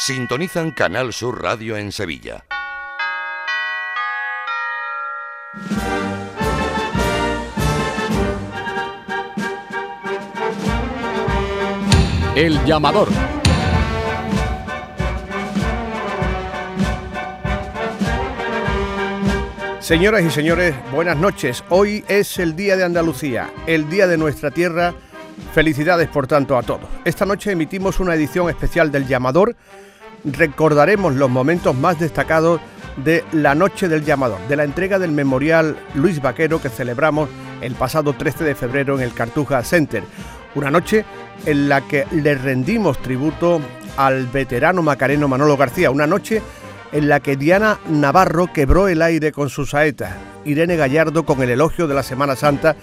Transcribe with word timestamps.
sintonizan 0.00 0.70
Canal 0.70 1.12
Sur 1.12 1.42
Radio 1.42 1.76
en 1.76 1.92
Sevilla. 1.92 2.46
El 12.34 12.64
llamador. 12.64 13.08
Señoras 19.80 20.22
y 20.22 20.30
señores, 20.30 20.74
buenas 20.92 21.18
noches. 21.18 21.62
Hoy 21.68 22.06
es 22.08 22.38
el 22.38 22.56
Día 22.56 22.78
de 22.78 22.84
Andalucía, 22.84 23.50
el 23.66 23.90
Día 23.90 24.06
de 24.06 24.16
nuestra 24.16 24.50
tierra. 24.50 24.94
Felicidades, 25.52 26.08
por 26.08 26.26
tanto, 26.26 26.56
a 26.56 26.62
todos. 26.62 26.88
Esta 27.04 27.26
noche 27.26 27.52
emitimos 27.52 28.00
una 28.00 28.14
edición 28.14 28.48
especial 28.48 28.90
del 28.90 29.06
Llamador. 29.06 29.54
Recordaremos 30.24 31.14
los 31.14 31.30
momentos 31.30 31.74
más 31.74 31.98
destacados 31.98 32.60
de 32.96 33.24
la 33.32 33.54
Noche 33.54 33.88
del 33.88 34.04
Llamador, 34.04 34.38
de 34.48 34.56
la 34.56 34.64
entrega 34.64 34.98
del 34.98 35.12
memorial 35.12 35.76
Luis 35.94 36.20
Vaquero 36.20 36.60
que 36.60 36.68
celebramos 36.68 37.28
el 37.60 37.74
pasado 37.74 38.12
13 38.12 38.44
de 38.44 38.54
febrero 38.54 38.96
en 38.96 39.02
el 39.02 39.14
Cartuja 39.14 39.62
Center. 39.64 40.02
Una 40.54 40.70
noche 40.70 41.04
en 41.46 41.68
la 41.68 41.82
que 41.82 42.06
le 42.10 42.34
rendimos 42.34 43.00
tributo 43.00 43.60
al 43.96 44.26
veterano 44.26 44.82
macareno 44.82 45.28
Manolo 45.28 45.56
García. 45.56 45.90
Una 45.90 46.06
noche 46.06 46.42
en 46.92 47.08
la 47.08 47.20
que 47.20 47.36
Diana 47.36 47.78
Navarro 47.88 48.52
quebró 48.52 48.88
el 48.88 49.02
aire 49.02 49.32
con 49.32 49.48
sus 49.48 49.70
saetas, 49.70 50.14
Irene 50.44 50.76
Gallardo 50.76 51.24
con 51.24 51.40
el 51.42 51.50
elogio 51.50 51.86
de 51.86 51.94
la 51.94 52.02
Semana 52.02 52.36
Santa 52.36 52.76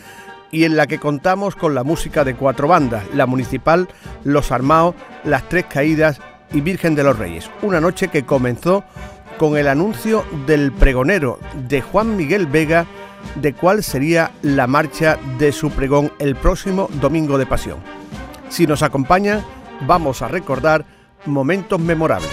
y 0.50 0.64
en 0.64 0.78
la 0.78 0.88
que 0.88 1.00
contamos 1.00 1.56
con 1.56 1.76
la 1.76 1.84
música 1.84 2.24
de 2.24 2.36
cuatro 2.36 2.70
bandas, 2.70 3.04
la 3.14 3.26
municipal, 3.26 3.90
Los 4.24 4.52
Armaos, 4.54 4.96
Las 5.26 5.50
Tres 5.50 5.66
Caídas 5.66 6.22
y 6.52 6.62
Virgen 6.62 6.96
de 6.96 7.04
los 7.04 7.18
Reyes. 7.18 7.50
Una 7.62 7.80
noche 7.80 8.08
que 8.08 8.26
comenzó 8.26 8.84
con 9.38 9.58
el 9.58 9.68
anuncio 9.68 10.26
del 10.46 10.72
pregonero 10.72 11.40
de 11.68 11.82
Juan 11.82 12.18
Miguel 12.18 12.48
Vega 12.48 12.86
de 13.36 13.54
cuál 13.54 13.84
sería 13.84 14.32
la 14.42 14.68
marcha 14.68 15.18
de 15.38 15.52
su 15.52 15.70
pregón 15.70 16.12
el 16.20 16.36
próximo 16.36 16.90
domingo 17.00 17.38
de 17.38 17.46
Pasión. 17.46 17.78
Si 18.50 18.66
nos 18.66 18.82
acompaña, 18.84 19.44
vamos 19.82 20.22
a 20.22 20.28
recordar 20.28 20.86
momentos 21.26 21.80
memorables. 21.80 22.30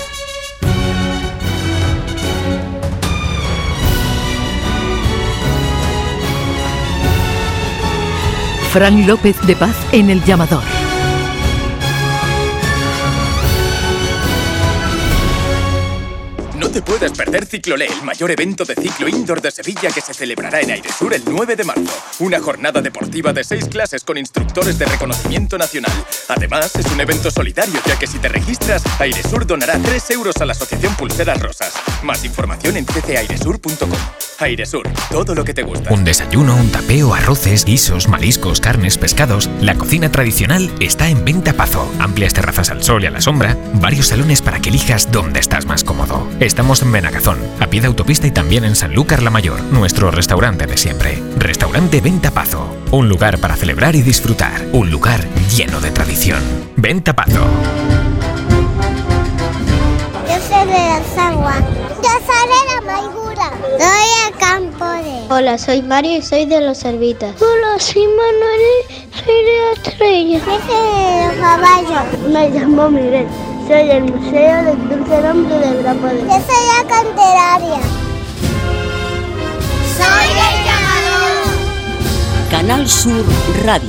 Fran 8.72 9.06
López 9.06 9.36
de 9.46 9.54
Paz 9.54 9.76
en 9.92 10.10
el 10.10 10.24
llamador. 10.24 10.73
Te 16.74 16.82
puedes 16.82 17.12
perder 17.12 17.46
Ciclolé, 17.46 17.86
el 17.86 18.02
mayor 18.02 18.32
evento 18.32 18.64
de 18.64 18.74
ciclo 18.74 19.06
indoor 19.06 19.40
de 19.40 19.52
Sevilla 19.52 19.90
que 19.90 20.00
se 20.00 20.12
celebrará 20.12 20.60
en 20.60 20.72
Airesur 20.72 21.14
el 21.14 21.22
9 21.24 21.54
de 21.54 21.62
marzo. 21.62 21.92
Una 22.18 22.40
jornada 22.40 22.82
deportiva 22.82 23.32
de 23.32 23.44
seis 23.44 23.66
clases 23.66 24.02
con 24.02 24.18
instructores 24.18 24.76
de 24.76 24.84
reconocimiento 24.84 25.56
nacional. 25.56 25.92
Además, 26.26 26.74
es 26.74 26.86
un 26.86 27.00
evento 27.00 27.30
solidario, 27.30 27.80
ya 27.86 27.96
que 27.96 28.08
si 28.08 28.18
te 28.18 28.28
registras, 28.28 28.82
Airesur 28.98 29.46
donará 29.46 29.78
3 29.78 30.10
euros 30.10 30.36
a 30.38 30.46
la 30.46 30.52
Asociación 30.52 30.96
Pulseras 30.96 31.40
Rosas. 31.40 31.74
Más 32.02 32.24
información 32.24 32.76
en 32.76 32.86
ccairesur.com. 32.86 33.90
Airesur, 34.40 34.88
todo 35.12 35.32
lo 35.36 35.44
que 35.44 35.54
te 35.54 35.62
gusta. 35.62 35.92
Un 35.92 36.04
desayuno, 36.04 36.56
un 36.56 36.72
tapeo, 36.72 37.14
arroces, 37.14 37.64
guisos, 37.64 38.08
mariscos, 38.08 38.60
carnes, 38.60 38.98
pescados. 38.98 39.48
La 39.60 39.76
cocina 39.76 40.10
tradicional 40.10 40.74
está 40.80 41.08
en 41.08 41.24
Venta 41.24 41.52
Pazo. 41.52 41.88
Amplias 42.00 42.34
terrazas 42.34 42.70
al 42.70 42.82
sol 42.82 43.04
y 43.04 43.06
a 43.06 43.12
la 43.12 43.20
sombra. 43.20 43.56
Varios 43.74 44.08
salones 44.08 44.42
para 44.42 44.58
que 44.58 44.70
elijas 44.70 45.12
dónde 45.12 45.38
estás 45.38 45.66
más 45.66 45.84
cómodo. 45.84 46.28
Estamos 46.40 46.63
en 46.64 46.90
Benagazón, 46.90 47.38
a 47.60 47.66
pie 47.66 47.82
de 47.82 47.88
autopista 47.88 48.26
y 48.26 48.30
también 48.30 48.64
en 48.64 48.74
Sanlúcar 48.74 49.22
la 49.22 49.28
Mayor, 49.28 49.62
nuestro 49.64 50.10
restaurante 50.10 50.66
de 50.66 50.78
siempre. 50.78 51.22
Restaurante 51.36 52.00
Venta 52.00 52.30
Pazo. 52.30 52.74
Un 52.90 53.06
lugar 53.08 53.38
para 53.38 53.54
celebrar 53.54 53.94
y 53.94 54.02
disfrutar. 54.02 54.64
Un 54.72 54.90
lugar 54.90 55.20
lleno 55.54 55.78
de 55.80 55.90
tradición. 55.90 56.40
Venta 56.76 57.12
Pazo. 57.12 57.44
Yo 60.26 60.36
soy 60.48 60.66
de 60.66 60.72
las 60.72 61.18
aguas. 61.18 61.60
Yo 62.02 62.10
soy 62.26 62.48
de 62.48 62.60
la 62.66 62.78
amargura. 62.78 63.50
Soy 63.78 64.08
el 64.26 64.34
campo 64.38 64.86
de. 64.86 65.32
Hola, 65.34 65.58
soy 65.58 65.82
Mario 65.82 66.16
y 66.16 66.22
soy 66.22 66.46
de 66.46 66.62
los 66.62 66.78
Servitas. 66.78 67.40
Hola, 67.42 67.78
soy 67.78 68.06
Manuel 68.06 68.60
y 68.88 69.22
soy 69.22 69.44
de 69.44 69.58
la 69.60 69.72
estrella. 69.74 70.38
Yo 70.38 70.44
soy 70.44 70.58
de 70.58 71.26
los 71.26 71.36
caballos. 71.36 72.30
Me 72.32 72.50
llamo 72.50 72.90
Miguel. 72.90 73.26
Soy 73.66 73.88
del 73.88 74.04
Museo 74.04 74.64
del 74.64 74.88
Dulce 74.90 75.22
Nombre 75.22 75.58
de 75.58 75.82
Gran 75.82 75.96
Poder. 75.96 76.18
Yo 76.18 76.26
soy 76.26 76.64
la 76.68 76.86
canteraria. 76.86 77.80
Soy 79.96 80.28
el 80.28 80.64
llamador. 80.66 82.50
Canal 82.50 82.86
Sur 82.86 83.24
Radio. 83.64 83.88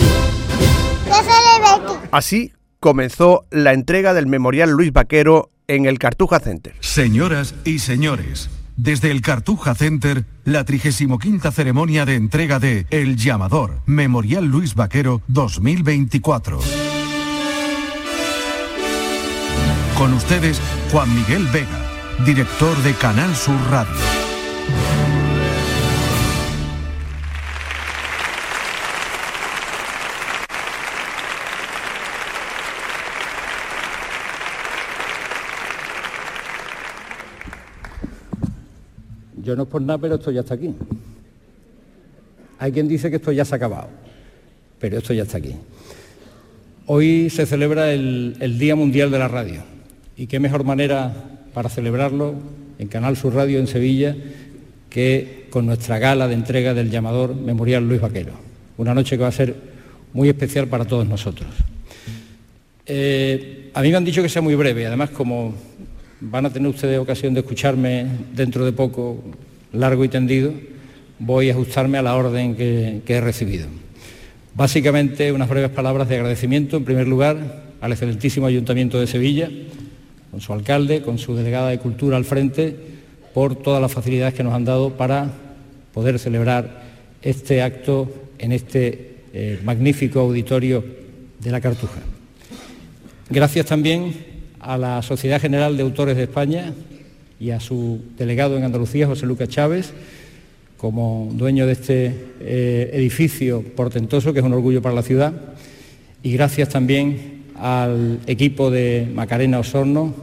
Yo 1.07 1.15
soy 1.15 1.25
de 1.25 1.91
Betty. 1.91 2.07
Así 2.11 2.53
comenzó 2.79 3.45
la 3.51 3.73
entrega 3.73 4.13
del 4.13 4.27
memorial 4.27 4.69
Luis 4.69 4.93
Vaquero 4.93 5.49
en 5.67 5.85
el 5.85 5.99
Cartuja 5.99 6.39
Center. 6.39 6.73
Señoras 6.79 7.53
y 7.65 7.79
señores, 7.79 8.49
desde 8.77 9.11
el 9.11 9.21
Cartuja 9.21 9.75
Center, 9.75 10.23
la 10.45 10.63
35 10.63 11.19
ceremonia 11.51 12.05
de 12.05 12.15
entrega 12.15 12.59
de 12.59 12.85
El 12.91 13.17
Llamador, 13.17 13.81
Memorial 13.85 14.45
Luis 14.45 14.73
Vaquero 14.73 15.21
2024. 15.27 16.59
Con 19.97 20.13
ustedes, 20.13 20.59
Juan 20.91 21.07
Miguel 21.15 21.47
Vega, 21.53 21.79
director 22.25 22.75
de 22.83 22.93
Canal 22.95 23.33
Sur 23.33 23.55
Radio. 23.71 23.95
Yo 39.41 39.55
no 39.55 39.63
es 39.63 39.69
por 39.69 39.81
nada, 39.81 39.97
pero 39.97 40.15
esto 40.15 40.29
ya 40.29 40.41
está 40.41 40.55
aquí. 40.55 40.75
Hay 42.59 42.73
quien 42.73 42.89
dice 42.89 43.09
que 43.09 43.15
esto 43.15 43.31
ya 43.31 43.45
se 43.45 43.55
ha 43.55 43.57
acabado, 43.57 43.87
pero 44.77 44.97
esto 44.97 45.13
ya 45.13 45.23
está 45.23 45.37
aquí. 45.37 45.55
Hoy 46.85 47.29
se 47.29 47.45
celebra 47.45 47.93
el, 47.93 48.35
el, 48.41 48.59
Día 48.59 48.75
Mundial 48.75 49.09
de 49.09 49.19
la 49.19 49.29
Radio 49.29 49.74
y 50.17 50.27
qué 50.27 50.39
mejor 50.39 50.63
manera 50.63 51.13
para 51.53 51.69
celebrarlo 51.69 52.35
en 52.79 52.87
Canal 52.87 53.17
Sur 53.17 53.33
Radio 53.33 53.59
en 53.59 53.67
Sevilla 53.67 54.15
que 54.89 55.47
con 55.49 55.65
nuestra 55.65 55.99
gala 55.99 56.27
de 56.27 56.33
entrega 56.33 56.73
del 56.73 56.89
llamador 56.89 57.35
Memorial 57.35 57.87
Luis 57.87 58.01
Vaquero. 58.01 58.33
Una 58.77 58.93
noche 58.93 59.17
que 59.17 59.23
va 59.23 59.29
a 59.29 59.33
ser 59.33 59.55
muy 60.13 60.29
especial 60.29 60.67
para 60.67 60.85
todos 60.85 61.07
nosotros. 61.07 61.49
Eh, 62.85 63.71
a 63.73 63.81
mí 63.81 63.89
me 63.89 63.97
han 63.97 64.05
dicho 64.05 64.21
que 64.21 64.29
sea 64.29 64.41
muy 64.41 64.55
breve, 64.55 64.85
además 64.85 65.09
como 65.09 65.53
van 66.21 66.45
a 66.45 66.49
tener 66.49 66.69
ustedes 66.69 66.97
ocasión 66.97 67.33
de 67.33 67.41
escucharme 67.41 68.05
dentro 68.33 68.63
de 68.63 68.71
poco 68.71 69.21
largo 69.73 70.05
y 70.05 70.07
tendido, 70.07 70.53
voy 71.19 71.49
a 71.49 71.53
ajustarme 71.53 71.97
a 71.97 72.01
la 72.01 72.15
orden 72.15 72.55
que, 72.55 73.01
que 73.05 73.15
he 73.15 73.21
recibido. 73.21 73.67
Básicamente 74.53 75.33
unas 75.33 75.49
breves 75.49 75.71
palabras 75.71 76.07
de 76.07 76.15
agradecimiento, 76.15 76.77
en 76.77 76.85
primer 76.85 77.07
lugar, 77.07 77.65
al 77.81 77.91
excelentísimo 77.91 78.47
Ayuntamiento 78.47 78.99
de 78.99 79.07
Sevilla, 79.07 79.49
con 80.35 80.41
su 80.41 80.51
alcalde, 80.51 81.01
con 81.01 81.17
su 81.17 81.33
delegada 81.33 81.69
de 81.69 81.79
Cultura 81.79 82.17
al 82.17 82.25
frente, 82.25 82.75
por 83.33 83.55
todas 83.55 83.81
las 83.81 83.93
facilidades 83.93 84.33
que 84.33 84.43
nos 84.43 84.53
han 84.53 84.65
dado 84.65 84.89
para 84.97 85.31
poder 85.93 86.19
celebrar 86.19 86.83
este 87.21 87.61
acto 87.61 88.11
en 88.37 88.51
este 88.51 89.19
eh, 89.31 89.61
magnífico 89.63 90.19
auditorio 90.19 90.83
de 91.39 91.51
la 91.51 91.61
Cartuja. 91.61 92.01
Gracias 93.29 93.65
también 93.67 94.13
a 94.59 94.77
la 94.77 95.01
Sociedad 95.03 95.39
General 95.39 95.77
de 95.77 95.83
Autores 95.83 96.17
de 96.17 96.23
España 96.23 96.73
y 97.39 97.51
a 97.51 97.61
su 97.61 98.01
delegado 98.17 98.57
en 98.57 98.65
Andalucía, 98.65 99.07
José 99.07 99.25
Lucas 99.25 99.47
Chávez, 99.47 99.93
como 100.75 101.29
dueño 101.31 101.65
de 101.65 101.71
este 101.71 102.13
eh, 102.41 102.89
edificio 102.91 103.63
portentoso, 103.63 104.33
que 104.33 104.39
es 104.39 104.45
un 104.45 104.51
orgullo 104.51 104.81
para 104.81 104.95
la 104.95 105.01
ciudad, 105.01 105.31
y 106.21 106.33
gracias 106.33 106.67
también 106.67 107.34
al 107.59 108.19
equipo 108.27 108.69
de 108.71 109.09
Macarena 109.13 109.59
Osorno, 109.59 110.13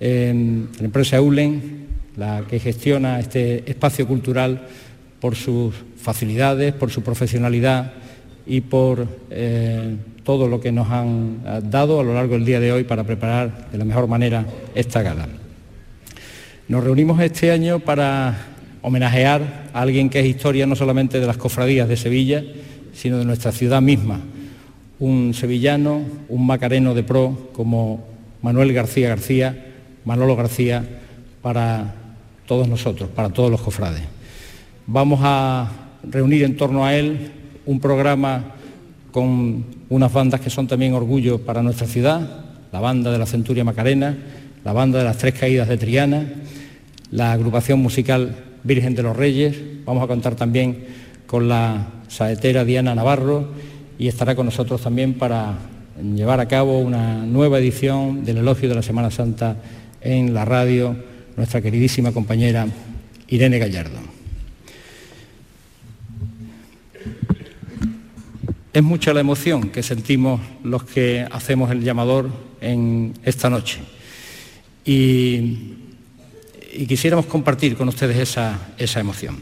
eh, 0.00 0.32
la 0.78 0.84
empresa 0.84 1.16
Eulen, 1.16 1.86
la 2.16 2.42
que 2.48 2.58
gestiona 2.58 3.20
este 3.20 3.68
espacio 3.70 4.06
cultural 4.06 4.66
por 5.20 5.36
sus 5.36 5.74
facilidades, 5.96 6.74
por 6.74 6.90
su 6.90 7.02
profesionalidad 7.02 7.92
y 8.46 8.60
por 8.60 9.06
eh, 9.30 9.96
todo 10.24 10.48
lo 10.48 10.60
que 10.60 10.72
nos 10.72 10.90
han 10.90 11.42
dado 11.70 12.00
a 12.00 12.04
lo 12.04 12.14
largo 12.14 12.34
del 12.34 12.44
día 12.44 12.60
de 12.60 12.72
hoy 12.72 12.84
para 12.84 13.04
preparar 13.04 13.70
de 13.70 13.78
la 13.78 13.84
mejor 13.84 14.06
manera 14.08 14.44
esta 14.74 15.02
gala. 15.02 15.28
Nos 16.68 16.84
reunimos 16.84 17.18
este 17.20 17.50
año 17.50 17.80
para 17.80 18.36
homenajear 18.82 19.70
a 19.72 19.80
alguien 19.80 20.10
que 20.10 20.20
es 20.20 20.26
historia 20.26 20.66
no 20.66 20.76
solamente 20.76 21.18
de 21.18 21.26
las 21.26 21.38
cofradías 21.38 21.88
de 21.88 21.96
Sevilla, 21.96 22.44
sino 22.92 23.18
de 23.18 23.24
nuestra 23.24 23.52
ciudad 23.52 23.80
misma. 23.80 24.20
Un 25.00 25.32
sevillano, 25.34 26.02
un 26.28 26.46
macareno 26.46 26.94
de 26.94 27.02
pro 27.02 27.50
como 27.52 28.04
Manuel 28.42 28.72
García 28.72 29.08
García, 29.08 29.66
Manolo 30.04 30.36
García 30.36 30.84
para 31.42 31.94
todos 32.46 32.68
nosotros, 32.68 33.08
para 33.10 33.28
todos 33.30 33.50
los 33.50 33.60
cofrades. 33.60 34.02
Vamos 34.86 35.20
a 35.22 35.70
reunir 36.02 36.44
en 36.44 36.56
torno 36.56 36.84
a 36.84 36.94
él 36.94 37.30
un 37.66 37.80
programa 37.80 38.54
con 39.12 39.64
unas 39.88 40.12
bandas 40.12 40.40
que 40.40 40.50
son 40.50 40.66
también 40.66 40.94
orgullo 40.94 41.44
para 41.44 41.62
nuestra 41.62 41.86
ciudad, 41.86 42.44
la 42.72 42.80
banda 42.80 43.10
de 43.10 43.18
la 43.18 43.26
Centuria 43.26 43.64
Macarena, 43.64 44.16
la 44.64 44.72
banda 44.72 44.98
de 44.98 45.04
las 45.04 45.18
Tres 45.18 45.34
Caídas 45.34 45.68
de 45.68 45.76
Triana, 45.76 46.26
la 47.10 47.32
agrupación 47.32 47.80
musical 47.80 48.36
Virgen 48.64 48.94
de 48.94 49.02
los 49.02 49.16
Reyes, 49.16 49.56
vamos 49.84 50.02
a 50.02 50.06
contar 50.06 50.34
también 50.34 50.84
con 51.26 51.48
la 51.48 51.88
saetera 52.08 52.64
Diana 52.64 52.94
Navarro 52.94 53.48
y 53.98 54.08
estará 54.08 54.34
con 54.34 54.46
nosotros 54.46 54.80
también 54.80 55.14
para 55.14 55.58
llevar 56.02 56.40
a 56.40 56.48
cabo 56.48 56.78
una 56.78 57.24
nueva 57.24 57.58
edición 57.58 58.24
del 58.24 58.38
Elogio 58.38 58.68
de 58.68 58.76
la 58.76 58.82
Semana 58.82 59.10
Santa 59.10 59.56
en 60.00 60.32
la 60.32 60.44
radio, 60.44 60.96
nuestra 61.36 61.60
queridísima 61.60 62.12
compañera 62.12 62.66
Irene 63.28 63.58
Gallardo. 63.58 63.98
Es 68.72 68.82
mucha 68.82 69.12
la 69.12 69.20
emoción 69.20 69.70
que 69.70 69.82
sentimos 69.82 70.40
los 70.62 70.84
que 70.84 71.26
hacemos 71.30 71.70
el 71.70 71.82
llamador 71.82 72.30
en 72.60 73.14
esta 73.24 73.50
noche 73.50 73.80
y, 74.84 75.74
quisiéramos 76.86 77.26
compartir 77.26 77.76
con 77.76 77.88
ustedes 77.88 78.16
esa, 78.16 79.00
emoción. 79.00 79.40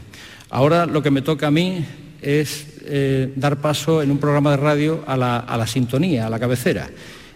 Ahora 0.49 0.85
lo 0.85 1.03
que 1.03 1.11
me 1.11 1.21
toca 1.21 1.47
a 1.47 1.51
mí 1.51 1.85
es 2.21 2.76
eh, 2.89 3.33
dar 3.35 3.57
paso 3.57 4.01
en 4.01 4.11
un 4.11 4.17
programa 4.17 4.51
de 4.51 4.57
radio 4.57 5.03
a 5.07 5.17
la, 5.17 5.67
sintonía, 5.67 6.27
a 6.27 6.29
la 6.29 6.39
cabecera. 6.39 6.89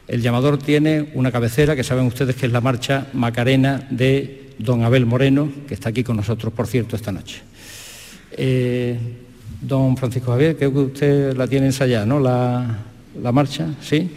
El 0.07 0.21
llamador 0.21 0.57
tiene 0.57 1.11
una 1.13 1.31
cabecera 1.31 1.75
que 1.75 1.83
saben 1.83 2.05
ustedes 2.05 2.35
que 2.35 2.45
es 2.45 2.51
la 2.51 2.61
marcha 2.61 3.07
Macarena 3.13 3.87
de 3.89 4.53
don 4.57 4.83
Abel 4.83 5.05
Moreno, 5.05 5.49
que 5.67 5.73
está 5.73 5.89
aquí 5.89 6.03
con 6.03 6.17
nosotros, 6.17 6.53
por 6.53 6.67
cierto, 6.67 6.95
esta 6.95 7.11
noche. 7.11 7.41
Eh, 8.31 8.97
don 9.61 9.95
Francisco 9.97 10.31
Javier, 10.31 10.57
creo 10.57 10.73
que 10.73 10.79
usted 10.79 11.37
la 11.37 11.47
tiene 11.47 11.67
ensayada, 11.67 12.05
¿no? 12.05 12.19
La, 12.19 12.79
la 13.21 13.31
marcha, 13.31 13.67
¿sí? 13.81 14.09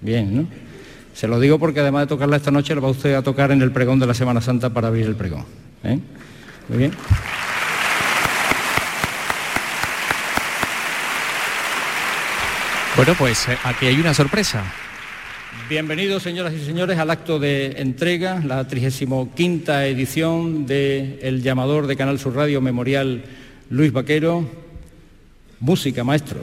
Bien, 0.00 0.36
¿no? 0.36 0.46
Se 1.18 1.26
lo 1.26 1.40
digo 1.40 1.58
porque 1.58 1.80
además 1.80 2.02
de 2.02 2.06
tocarla 2.06 2.36
esta 2.36 2.52
noche, 2.52 2.76
la 2.76 2.80
va 2.80 2.90
usted 2.90 3.14
a 3.14 3.22
tocar 3.22 3.50
en 3.50 3.60
el 3.60 3.72
pregón 3.72 3.98
de 3.98 4.06
la 4.06 4.14
Semana 4.14 4.40
Santa 4.40 4.70
para 4.70 4.86
abrir 4.86 5.06
el 5.06 5.16
pregón. 5.16 5.44
¿eh? 5.82 5.98
Muy 6.68 6.78
bien. 6.78 6.92
Bueno, 12.98 13.14
pues 13.16 13.48
eh, 13.48 13.56
aquí 13.62 13.86
hay 13.86 13.94
una 14.00 14.12
sorpresa. 14.12 14.64
Bienvenidos, 15.70 16.20
señoras 16.20 16.52
y 16.52 16.64
señores, 16.64 16.98
al 16.98 17.10
acto 17.10 17.38
de 17.38 17.80
entrega, 17.80 18.42
la 18.44 18.66
35 18.66 19.30
edición 19.84 20.66
de 20.66 21.20
El 21.22 21.40
llamador 21.40 21.86
de 21.86 21.94
Canal 21.94 22.18
Sur 22.18 22.34
Radio 22.34 22.60
Memorial 22.60 23.22
Luis 23.70 23.92
Vaquero. 23.92 24.50
Música, 25.60 26.02
maestro. 26.02 26.40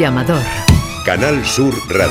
Llamador. 0.00 0.42
Canal 1.04 1.44
Sur 1.44 1.74
Radio. 1.90 2.10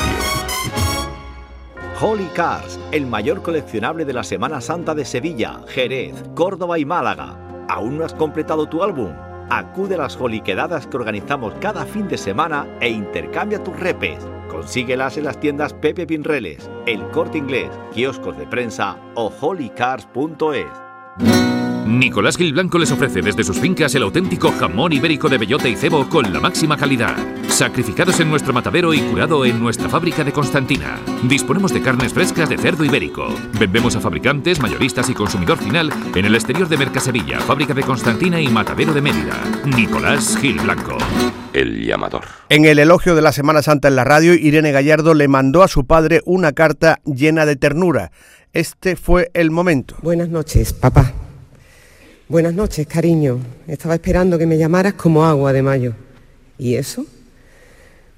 Holy 2.00 2.27
Cars, 2.36 2.79
el 2.91 3.08
mayor 3.08 3.41
coleccionable 3.41 4.05
de 4.05 4.13
la 4.13 4.24
Semana 4.24 4.62
Santa 4.62 4.93
de 4.93 5.03
Sevilla, 5.03 5.62
Jerez, 5.67 6.13
Córdoba 6.36 6.77
y 6.77 6.86
Málaga. 6.86 7.36
¿Aún 7.67 7.98
no 7.98 8.05
has 8.05 8.13
completado 8.13 8.69
tu 8.69 8.84
álbum? 8.84 9.12
Acude 9.50 9.96
a 9.96 9.98
las 9.98 10.19
Quedadas 10.46 10.86
que 10.86 10.98
organizamos 10.98 11.55
cada 11.60 11.84
fin 11.84 12.08
de 12.08 12.19
semana 12.19 12.67
e 12.79 12.89
intercambia 12.89 13.63
tus 13.63 13.79
repes. 13.79 14.19
Consíguelas 14.50 15.17
en 15.17 15.24
las 15.24 15.39
tiendas 15.39 15.74
Pepe 15.74 16.05
Pinreles, 16.05 16.69
El 16.86 17.01
Corte 17.10 17.39
Inglés, 17.39 17.72
kioscos 17.91 18.38
de 18.38 18.46
prensa 18.46 18.98
o 19.15 19.34
holycars.es. 19.41 21.49
Nicolás 21.89 22.38
Gil 22.38 22.53
Blanco 22.53 22.77
les 22.77 22.91
ofrece 22.91 23.24
desde 23.24 23.43
sus 23.43 23.60
fincas 23.60 23.96
el 23.96 24.03
auténtico 24.03 24.51
jamón 24.51 24.93
ibérico 24.93 25.27
de 25.27 25.39
bellota 25.39 25.67
y 25.67 25.75
cebo 25.75 26.08
con 26.08 26.31
la 26.31 26.39
máxima 26.39 26.77
calidad. 26.77 27.15
Sacrificados 27.48 28.19
en 28.19 28.29
nuestro 28.29 28.53
matadero 28.53 28.93
y 28.93 29.00
curado 29.00 29.43
en 29.43 29.60
nuestra 29.60 29.89
fábrica 29.89 30.24
de 30.24 30.31
Constantina. 30.31 31.00
Disponemos 31.24 31.74
de 31.74 31.81
carnes 31.81 32.13
frescas 32.13 32.48
de 32.48 32.60
cerdo 32.60 32.86
ibérico. 32.86 33.34
Vendemos 33.60 33.96
a 33.96 34.01
fabricantes, 34.01 34.62
mayoristas 34.62 35.10
y 35.10 35.15
consumidor 35.15 35.58
final 35.58 35.91
en 36.13 36.25
el 36.25 36.36
exterior 36.36 36.69
de 36.69 36.77
Mercasevilla, 36.77 37.39
fábrica 37.39 37.74
de 37.74 37.81
Constantina 37.81 38.39
y 38.39 38.50
matadero 38.50 38.93
de 38.93 39.01
Mérida. 39.01 39.41
Nicolás 39.65 40.38
Gil 40.38 40.60
Blanco. 40.60 40.96
El 41.53 41.84
llamador. 41.88 42.22
En 42.50 42.65
el 42.65 42.77
elogio 42.77 43.15
de 43.15 43.24
la 43.24 43.31
Semana 43.31 43.63
Santa 43.63 43.88
en 43.88 43.96
la 43.96 44.03
radio, 44.03 44.36
Irene 44.36 44.72
Gallardo 44.72 45.15
le 45.15 45.27
mandó 45.27 45.63
a 45.63 45.67
su 45.67 45.88
padre 45.88 46.22
una 46.25 46.51
carta 46.51 47.00
llena 47.03 47.48
de 47.48 47.55
ternura. 47.55 48.12
Este 48.53 48.96
fue 48.96 49.31
el 49.34 49.50
momento. 49.50 49.96
Buenas 50.03 50.29
noches, 50.29 50.72
papá. 50.72 51.12
Buenas 52.30 52.54
noches, 52.54 52.86
cariño. 52.86 53.40
Estaba 53.66 53.96
esperando 53.96 54.38
que 54.38 54.46
me 54.46 54.56
llamaras 54.56 54.94
como 54.94 55.26
agua 55.26 55.52
de 55.52 55.64
mayo. 55.64 55.96
¿Y 56.60 56.76
eso? 56.76 57.08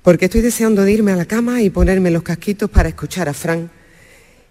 Porque 0.04 0.26
estoy 0.26 0.42
deseando 0.42 0.84
de 0.84 0.92
irme 0.92 1.14
a 1.14 1.16
la 1.16 1.24
cama 1.24 1.62
y 1.62 1.70
ponerme 1.70 2.12
los 2.12 2.22
casquitos 2.22 2.70
para 2.70 2.90
escuchar 2.90 3.30
a 3.30 3.34
Fran. 3.34 3.72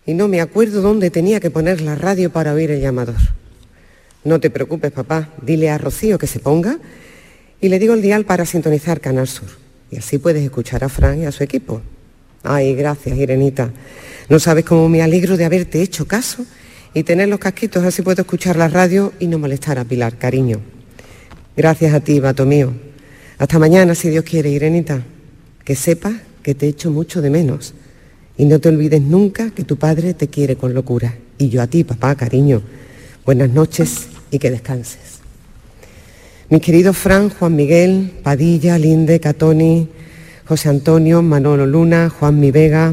Y 0.07 0.15
no 0.15 0.29
me 0.29 0.41
acuerdo 0.41 0.81
dónde 0.81 1.11
tenía 1.11 1.41
que 1.41 1.51
poner 1.51 1.83
la 1.83 1.95
radio 1.95 2.33
para 2.33 2.55
oír 2.55 2.71
el 2.71 2.81
llamador. 2.81 3.19
No 4.25 4.41
te 4.41 4.49
preocupes, 4.49 4.93
papá. 4.93 5.29
Dile 5.43 5.69
a 5.69 5.77
Rocío 5.77 6.17
que 6.17 6.27
se 6.27 6.39
ponga 6.39 6.79
y 7.61 7.69
le 7.69 7.79
digo 7.79 7.93
el 7.93 8.01
dial 8.01 8.25
para 8.25 8.47
sintonizar 8.47 8.99
Canal 9.03 9.29
Sur. 9.29 9.51
Y 9.91 9.99
así 9.99 10.17
puedes 10.17 10.43
escuchar 10.43 10.85
a 10.85 10.89
Fran 10.89 11.21
y 11.21 11.27
a 11.27 11.33
su 11.33 11.45
equipo. 11.45 11.83
Ay, 12.45 12.75
gracias, 12.75 13.15
Irenita. 13.19 13.71
No 14.31 14.39
sabes 14.39 14.65
cómo 14.65 14.89
me 14.89 15.03
alegro 15.03 15.37
de 15.37 15.45
haberte 15.45 15.83
hecho 15.83 16.07
caso 16.07 16.47
y 16.95 17.03
tener 17.05 17.29
los 17.29 17.39
casquitos, 17.39 17.85
así 17.85 18.03
puedo 18.03 18.23
escuchar 18.23 18.57
la 18.57 18.69
radio 18.69 19.13
y 19.21 19.27
no 19.27 19.39
molestar 19.39 19.79
a 19.79 19.85
Pilar, 19.85 20.19
cariño. 20.19 20.61
Gracias 21.57 21.95
a 21.95 22.01
ti, 22.01 22.21
vato 22.21 22.47
mío. 22.47 22.73
Hasta 23.39 23.59
mañana, 23.59 23.95
si 23.95 24.09
Dios 24.09 24.25
quiere, 24.25 24.51
Irenita. 24.51 25.03
Que 25.65 25.77
sepas 25.77 26.15
que 26.43 26.55
te 26.55 26.67
echo 26.67 26.91
mucho 26.91 27.23
de 27.23 27.31
menos. 27.31 27.75
Y 28.37 28.45
no 28.47 28.59
te 28.59 28.69
olvides 28.69 29.03
nunca 29.03 29.51
que 29.51 29.65
tu 29.65 29.77
padre 29.77 30.15
te 30.15 30.29
quiere 30.29 30.57
con 30.57 30.75
locura. 30.75 31.15
Y 31.39 31.49
yo 31.49 31.63
a 31.63 31.67
ti, 31.67 31.85
papá, 31.85 32.15
cariño. 32.15 32.63
Buenas 33.25 33.51
noches 33.51 34.09
y 34.31 34.39
que 34.39 34.51
descanses. 34.51 35.21
Mis 36.49 36.63
queridos 36.63 36.97
Fran, 36.97 37.31
Juan 37.31 37.55
Miguel, 37.55 38.11
Padilla, 38.23 38.77
Linde, 38.77 39.21
Catoni, 39.21 39.89
José 40.47 40.69
Antonio, 40.69 41.23
Manolo 41.23 41.65
Luna, 41.65 42.11
Juan 42.11 42.41
Mi 42.41 42.51
Vega, 42.51 42.93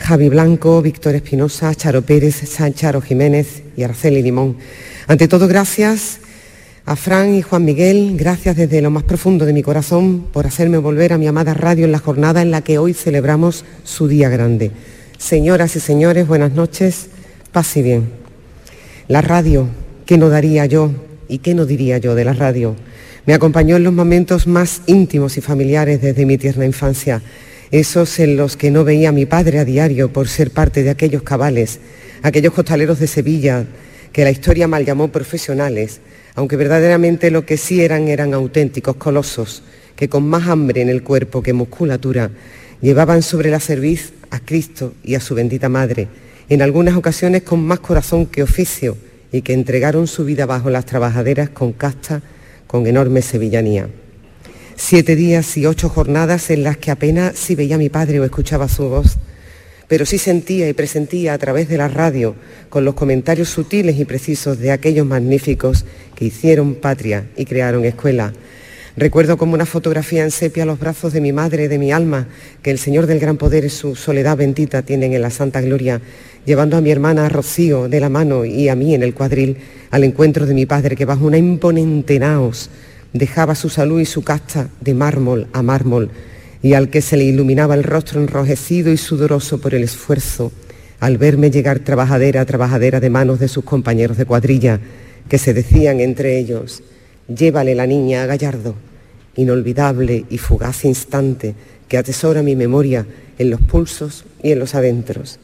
Javi 0.00 0.28
Blanco, 0.28 0.82
Víctor 0.82 1.14
Espinosa, 1.14 1.74
Charo 1.74 2.02
Pérez, 2.02 2.34
Sancharo 2.48 3.00
Jiménez 3.00 3.62
y 3.76 3.84
Araceli 3.84 4.22
Limón. 4.22 4.56
Ante 5.06 5.28
todo, 5.28 5.46
gracias 5.46 6.18
a 6.86 6.96
Fran 6.96 7.34
y 7.34 7.42
Juan 7.42 7.64
Miguel, 7.64 8.16
gracias 8.16 8.56
desde 8.56 8.80
lo 8.80 8.90
más 8.90 9.04
profundo 9.04 9.44
de 9.44 9.52
mi 9.52 9.62
corazón 9.62 10.26
por 10.32 10.46
hacerme 10.46 10.78
volver 10.78 11.12
a 11.12 11.18
mi 11.18 11.28
amada 11.28 11.54
radio 11.54 11.84
en 11.84 11.92
la 11.92 11.98
jornada 11.98 12.42
en 12.42 12.50
la 12.50 12.62
que 12.62 12.78
hoy 12.78 12.94
celebramos 12.94 13.64
su 13.84 14.08
día 14.08 14.28
grande. 14.28 14.72
Señoras 15.18 15.76
y 15.76 15.80
señores, 15.80 16.26
buenas 16.26 16.52
noches, 16.52 17.08
paz 17.52 17.76
y 17.76 17.82
bien. 17.82 18.10
La 19.06 19.20
radio, 19.20 19.68
¿qué 20.06 20.18
no 20.18 20.28
daría 20.28 20.66
yo 20.66 20.90
y 21.28 21.38
qué 21.38 21.54
no 21.54 21.66
diría 21.66 21.98
yo 21.98 22.14
de 22.14 22.24
la 22.24 22.32
radio? 22.32 22.74
Me 23.26 23.34
acompañó 23.34 23.76
en 23.76 23.84
los 23.84 23.92
momentos 23.92 24.46
más 24.46 24.80
íntimos 24.86 25.36
y 25.36 25.40
familiares 25.40 26.00
desde 26.00 26.26
mi 26.26 26.38
tierna 26.38 26.64
infancia 26.64 27.22
esos 27.70 28.18
en 28.18 28.36
los 28.36 28.56
que 28.56 28.70
no 28.70 28.84
veía 28.84 29.10
a 29.10 29.12
mi 29.12 29.26
padre 29.26 29.58
a 29.58 29.64
diario 29.64 30.12
por 30.12 30.28
ser 30.28 30.50
parte 30.50 30.82
de 30.82 30.90
aquellos 30.90 31.22
cabales, 31.22 31.80
aquellos 32.22 32.52
costaleros 32.52 32.98
de 32.98 33.06
Sevilla 33.06 33.66
que 34.12 34.24
la 34.24 34.30
historia 34.30 34.66
mal 34.66 34.84
llamó 34.84 35.08
profesionales, 35.08 36.00
aunque 36.34 36.56
verdaderamente 36.56 37.30
lo 37.30 37.46
que 37.46 37.56
sí 37.56 37.82
eran 37.82 38.08
eran 38.08 38.34
auténticos 38.34 38.96
colosos, 38.96 39.62
que 39.94 40.08
con 40.08 40.26
más 40.26 40.48
hambre 40.48 40.80
en 40.80 40.88
el 40.88 41.02
cuerpo 41.02 41.42
que 41.42 41.52
musculatura 41.52 42.30
llevaban 42.80 43.22
sobre 43.22 43.50
la 43.50 43.60
cerviz 43.60 44.12
a 44.30 44.40
Cristo 44.40 44.94
y 45.04 45.14
a 45.14 45.20
su 45.20 45.34
bendita 45.34 45.68
Madre, 45.68 46.08
en 46.48 46.62
algunas 46.62 46.96
ocasiones 46.96 47.42
con 47.42 47.62
más 47.62 47.80
corazón 47.80 48.26
que 48.26 48.42
oficio, 48.42 48.96
y 49.32 49.42
que 49.42 49.52
entregaron 49.52 50.06
su 50.06 50.24
vida 50.24 50.46
bajo 50.46 50.70
las 50.70 50.86
trabajaderas 50.86 51.50
con 51.50 51.72
casta, 51.72 52.22
con 52.66 52.86
enorme 52.86 53.22
sevillanía. 53.22 53.88
Siete 54.82 55.14
días 55.14 55.58
y 55.58 55.66
ocho 55.66 55.90
jornadas 55.90 56.48
en 56.48 56.62
las 56.62 56.78
que 56.78 56.90
apenas 56.90 57.38
si 57.38 57.54
veía 57.54 57.74
a 57.74 57.78
mi 57.78 57.90
padre 57.90 58.18
o 58.18 58.24
escuchaba 58.24 58.66
su 58.66 58.88
voz, 58.88 59.18
pero 59.88 60.06
sí 60.06 60.16
sentía 60.16 60.70
y 60.70 60.72
presentía 60.72 61.34
a 61.34 61.38
través 61.38 61.68
de 61.68 61.76
la 61.76 61.86
radio, 61.86 62.34
con 62.70 62.86
los 62.86 62.94
comentarios 62.94 63.50
sutiles 63.50 64.00
y 64.00 64.06
precisos 64.06 64.58
de 64.58 64.72
aquellos 64.72 65.06
magníficos 65.06 65.84
que 66.16 66.24
hicieron 66.24 66.76
patria 66.76 67.26
y 67.36 67.44
crearon 67.44 67.84
escuela. 67.84 68.32
Recuerdo 68.96 69.36
como 69.36 69.52
una 69.52 69.66
fotografía 69.66 70.24
en 70.24 70.30
sepia 70.30 70.64
los 70.64 70.80
brazos 70.80 71.12
de 71.12 71.20
mi 71.20 71.30
madre, 71.30 71.68
de 71.68 71.78
mi 71.78 71.92
alma, 71.92 72.26
que 72.62 72.70
el 72.70 72.78
Señor 72.78 73.06
del 73.06 73.20
Gran 73.20 73.36
Poder 73.36 73.66
y 73.66 73.70
su 73.70 73.94
soledad 73.94 74.38
bendita 74.38 74.80
tienen 74.80 75.12
en 75.12 75.20
la 75.20 75.30
Santa 75.30 75.60
Gloria, 75.60 76.00
llevando 76.46 76.78
a 76.78 76.80
mi 76.80 76.90
hermana 76.90 77.28
Rocío 77.28 77.86
de 77.86 78.00
la 78.00 78.08
mano 78.08 78.46
y 78.46 78.70
a 78.70 78.74
mí 78.74 78.94
en 78.94 79.02
el 79.02 79.12
cuadril 79.12 79.58
al 79.90 80.04
encuentro 80.04 80.46
de 80.46 80.54
mi 80.54 80.64
padre, 80.64 80.96
que 80.96 81.04
bajo 81.04 81.26
una 81.26 81.36
imponente 81.36 82.18
naos 82.18 82.70
dejaba 83.12 83.54
su 83.54 83.68
salud 83.68 84.00
y 84.00 84.06
su 84.06 84.22
casta 84.22 84.68
de 84.80 84.94
mármol 84.94 85.48
a 85.52 85.62
mármol 85.62 86.10
y 86.62 86.74
al 86.74 86.90
que 86.90 87.00
se 87.00 87.16
le 87.16 87.24
iluminaba 87.24 87.74
el 87.74 87.84
rostro 87.84 88.20
enrojecido 88.20 88.92
y 88.92 88.96
sudoroso 88.96 89.60
por 89.60 89.74
el 89.74 89.82
esfuerzo, 89.82 90.52
al 91.00 91.16
verme 91.16 91.50
llegar 91.50 91.80
trabajadera 91.80 92.42
a 92.42 92.46
trabajadera 92.46 93.00
de 93.00 93.10
manos 93.10 93.40
de 93.40 93.48
sus 93.48 93.64
compañeros 93.64 94.16
de 94.18 94.26
cuadrilla, 94.26 94.80
que 95.28 95.38
se 95.38 95.54
decían 95.54 96.00
entre 96.00 96.38
ellos, 96.38 96.82
llévale 97.28 97.74
la 97.74 97.86
niña 97.86 98.22
a 98.22 98.26
Gallardo, 98.26 98.74
inolvidable 99.36 100.26
y 100.28 100.38
fugaz 100.38 100.84
instante 100.84 101.54
que 101.88 101.96
atesora 101.96 102.42
mi 102.42 102.56
memoria 102.56 103.06
en 103.38 103.50
los 103.50 103.60
pulsos 103.60 104.24
y 104.42 104.52
en 104.52 104.58
los 104.58 104.74
adentros. 104.74 105.38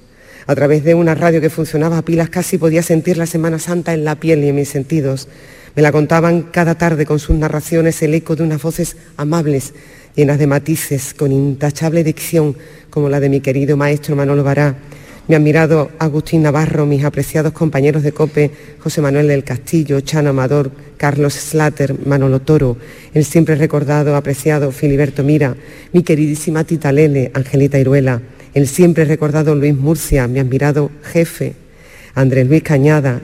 A 0.47 0.55
través 0.55 0.85
de 0.85 0.95
una 0.95 1.15
radio 1.15 1.41
que 1.41 1.51
funcionaba 1.51 1.99
a 1.99 2.03
pilas 2.03 2.29
casi 2.29 2.59
podía 2.59 2.83
sentir 2.83 3.17
la 3.17 3.27
Semana 3.27 3.59
Santa 3.59 3.95
en 3.95 4.05
la 4.05 4.17
piel 4.17 4.45
y 4.45 4.49
en 4.49 4.55
mis 4.55 4.69
sentidos, 4.69 5.29
me 5.77 5.83
la 5.83 5.93
contaban 5.93 6.45
cada 6.45 6.77
tarde 6.77 7.05
con 7.05 7.19
sus 7.19 7.37
narraciones 7.37 8.01
el 8.03 8.15
eco 8.15 8.35
de 8.35 8.43
unas 8.43 8.63
voces 8.63 8.97
amables, 9.19 9.75
llenas 10.15 10.39
de 10.39 10.47
matices, 10.47 11.13
con 11.13 11.31
intachable 11.31 12.03
dicción, 12.03 12.57
como 12.89 13.11
la 13.11 13.21
de 13.21 13.29
mi 13.29 13.41
querido 13.41 13.77
maestro 13.77 14.17
Manolo 14.17 14.43
Bará, 14.43 14.75
mi 15.29 15.35
admirado 15.35 15.91
Agustín 15.99 16.43
Navarro, 16.43 16.87
mis 16.87 17.05
apreciados 17.05 17.53
compañeros 17.53 18.03
de 18.03 18.13
COPE, 18.13 18.51
José 18.79 19.03
Manuel 19.03 19.29
del 19.29 19.45
Castillo, 19.45 20.01
Chano 20.01 20.31
Amador, 20.31 20.71
Carlos 20.97 21.35
Slater, 21.35 21.95
Manolo 22.07 22.41
Toro, 22.41 22.79
el 23.13 23.27
siempre 23.27 23.55
recordado, 23.55 24.17
apreciado 24.17 24.73
Filiberto 24.73 25.25
Mira, 25.25 25.57
mi 25.93 26.03
queridísima 26.03 26.65
Tita 26.65 26.91
Lele, 26.91 27.31
Angelita 27.35 27.79
Iruela, 27.79 28.23
el 28.55 28.67
siempre 28.67 29.05
recordado 29.05 29.55
Luis 29.55 29.77
Murcia, 29.77 30.27
mi 30.27 30.39
admirado 30.39 30.91
jefe, 31.03 31.53
Andrés 32.15 32.49
Luis 32.49 32.63
Cañada, 32.63 33.21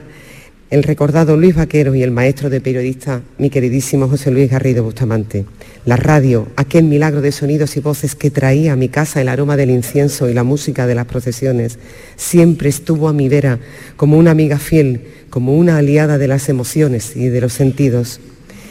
el 0.73 0.81
recordado 0.81 1.37
Luis 1.37 1.53
Vaquero 1.53 1.93
y 1.93 2.01
el 2.01 2.09
maestro 2.09 2.49
de 2.49 2.59
periodista, 2.59 3.21
mi 3.37 3.51
queridísimo 3.51 4.07
José 4.07 4.31
Luis 4.31 4.49
Garrido 4.49 4.83
Bustamante. 4.83 5.45
La 5.85 5.97
radio, 5.97 6.47
aquel 6.55 6.85
milagro 6.85 7.21
de 7.21 7.31
sonidos 7.31 7.77
y 7.77 7.79
voces 7.79 8.15
que 8.15 8.31
traía 8.31 8.73
a 8.73 8.75
mi 8.75 8.89
casa 8.89 9.21
el 9.21 9.29
aroma 9.29 9.55
del 9.55 9.69
incienso 9.69 10.31
y 10.31 10.33
la 10.33 10.43
música 10.43 10.87
de 10.87 10.95
las 10.95 11.05
procesiones, 11.05 11.77
siempre 12.15 12.69
estuvo 12.69 13.07
a 13.07 13.13
mi 13.13 13.29
vera 13.29 13.59
como 13.97 14.17
una 14.17 14.31
amiga 14.31 14.57
fiel, 14.57 15.01
como 15.29 15.55
una 15.55 15.77
aliada 15.77 16.17
de 16.17 16.27
las 16.27 16.49
emociones 16.49 17.15
y 17.15 17.27
de 17.27 17.41
los 17.41 17.53
sentidos. 17.53 18.19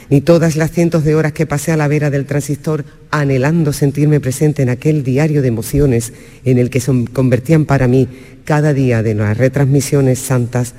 Ni 0.09 0.19
todas 0.19 0.57
las 0.57 0.71
cientos 0.71 1.05
de 1.05 1.15
horas 1.15 1.31
que 1.31 1.45
pasé 1.45 1.71
a 1.71 1.77
la 1.77 1.87
vera 1.87 2.09
del 2.09 2.25
transistor 2.25 2.83
anhelando 3.11 3.71
sentirme 3.71 4.19
presente 4.19 4.61
en 4.61 4.67
aquel 4.67 5.05
diario 5.05 5.41
de 5.41 5.47
emociones 5.47 6.11
en 6.43 6.57
el 6.57 6.69
que 6.69 6.81
se 6.81 7.05
convertían 7.13 7.63
para 7.63 7.87
mí 7.87 8.09
cada 8.43 8.73
día 8.73 9.03
de 9.03 9.13
las 9.13 9.37
retransmisiones 9.37 10.19
santas 10.19 10.73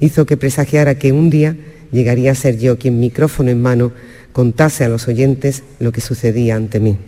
hizo 0.00 0.26
que 0.26 0.36
presagiara 0.36 0.96
que 0.96 1.12
un 1.12 1.30
día 1.30 1.56
llegaría 1.92 2.32
a 2.32 2.34
ser 2.34 2.58
yo 2.58 2.78
quien 2.78 2.98
micrófono 2.98 3.50
en 3.50 3.62
mano 3.62 3.92
contase 4.32 4.84
a 4.84 4.88
los 4.88 5.08
oyentes 5.08 5.62
lo 5.78 5.92
que 5.92 6.00
sucedía 6.00 6.56
ante 6.56 6.80
mí. 6.80 6.98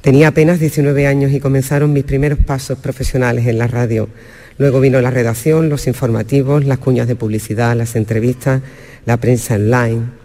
Tenía 0.00 0.28
apenas 0.28 0.60
19 0.60 1.06
años 1.06 1.32
y 1.32 1.40
comenzaron 1.40 1.92
mis 1.92 2.04
primeros 2.04 2.38
pasos 2.38 2.78
profesionales 2.78 3.46
en 3.46 3.58
la 3.58 3.66
radio. 3.66 4.08
Luego 4.56 4.80
vino 4.80 5.00
la 5.00 5.10
redacción, 5.10 5.68
los 5.68 5.86
informativos, 5.86 6.64
las 6.64 6.78
cuñas 6.78 7.06
de 7.06 7.16
publicidad, 7.16 7.76
las 7.76 7.96
entrevistas, 7.96 8.62
la 9.04 9.18
prensa 9.18 9.56
online. 9.56 10.19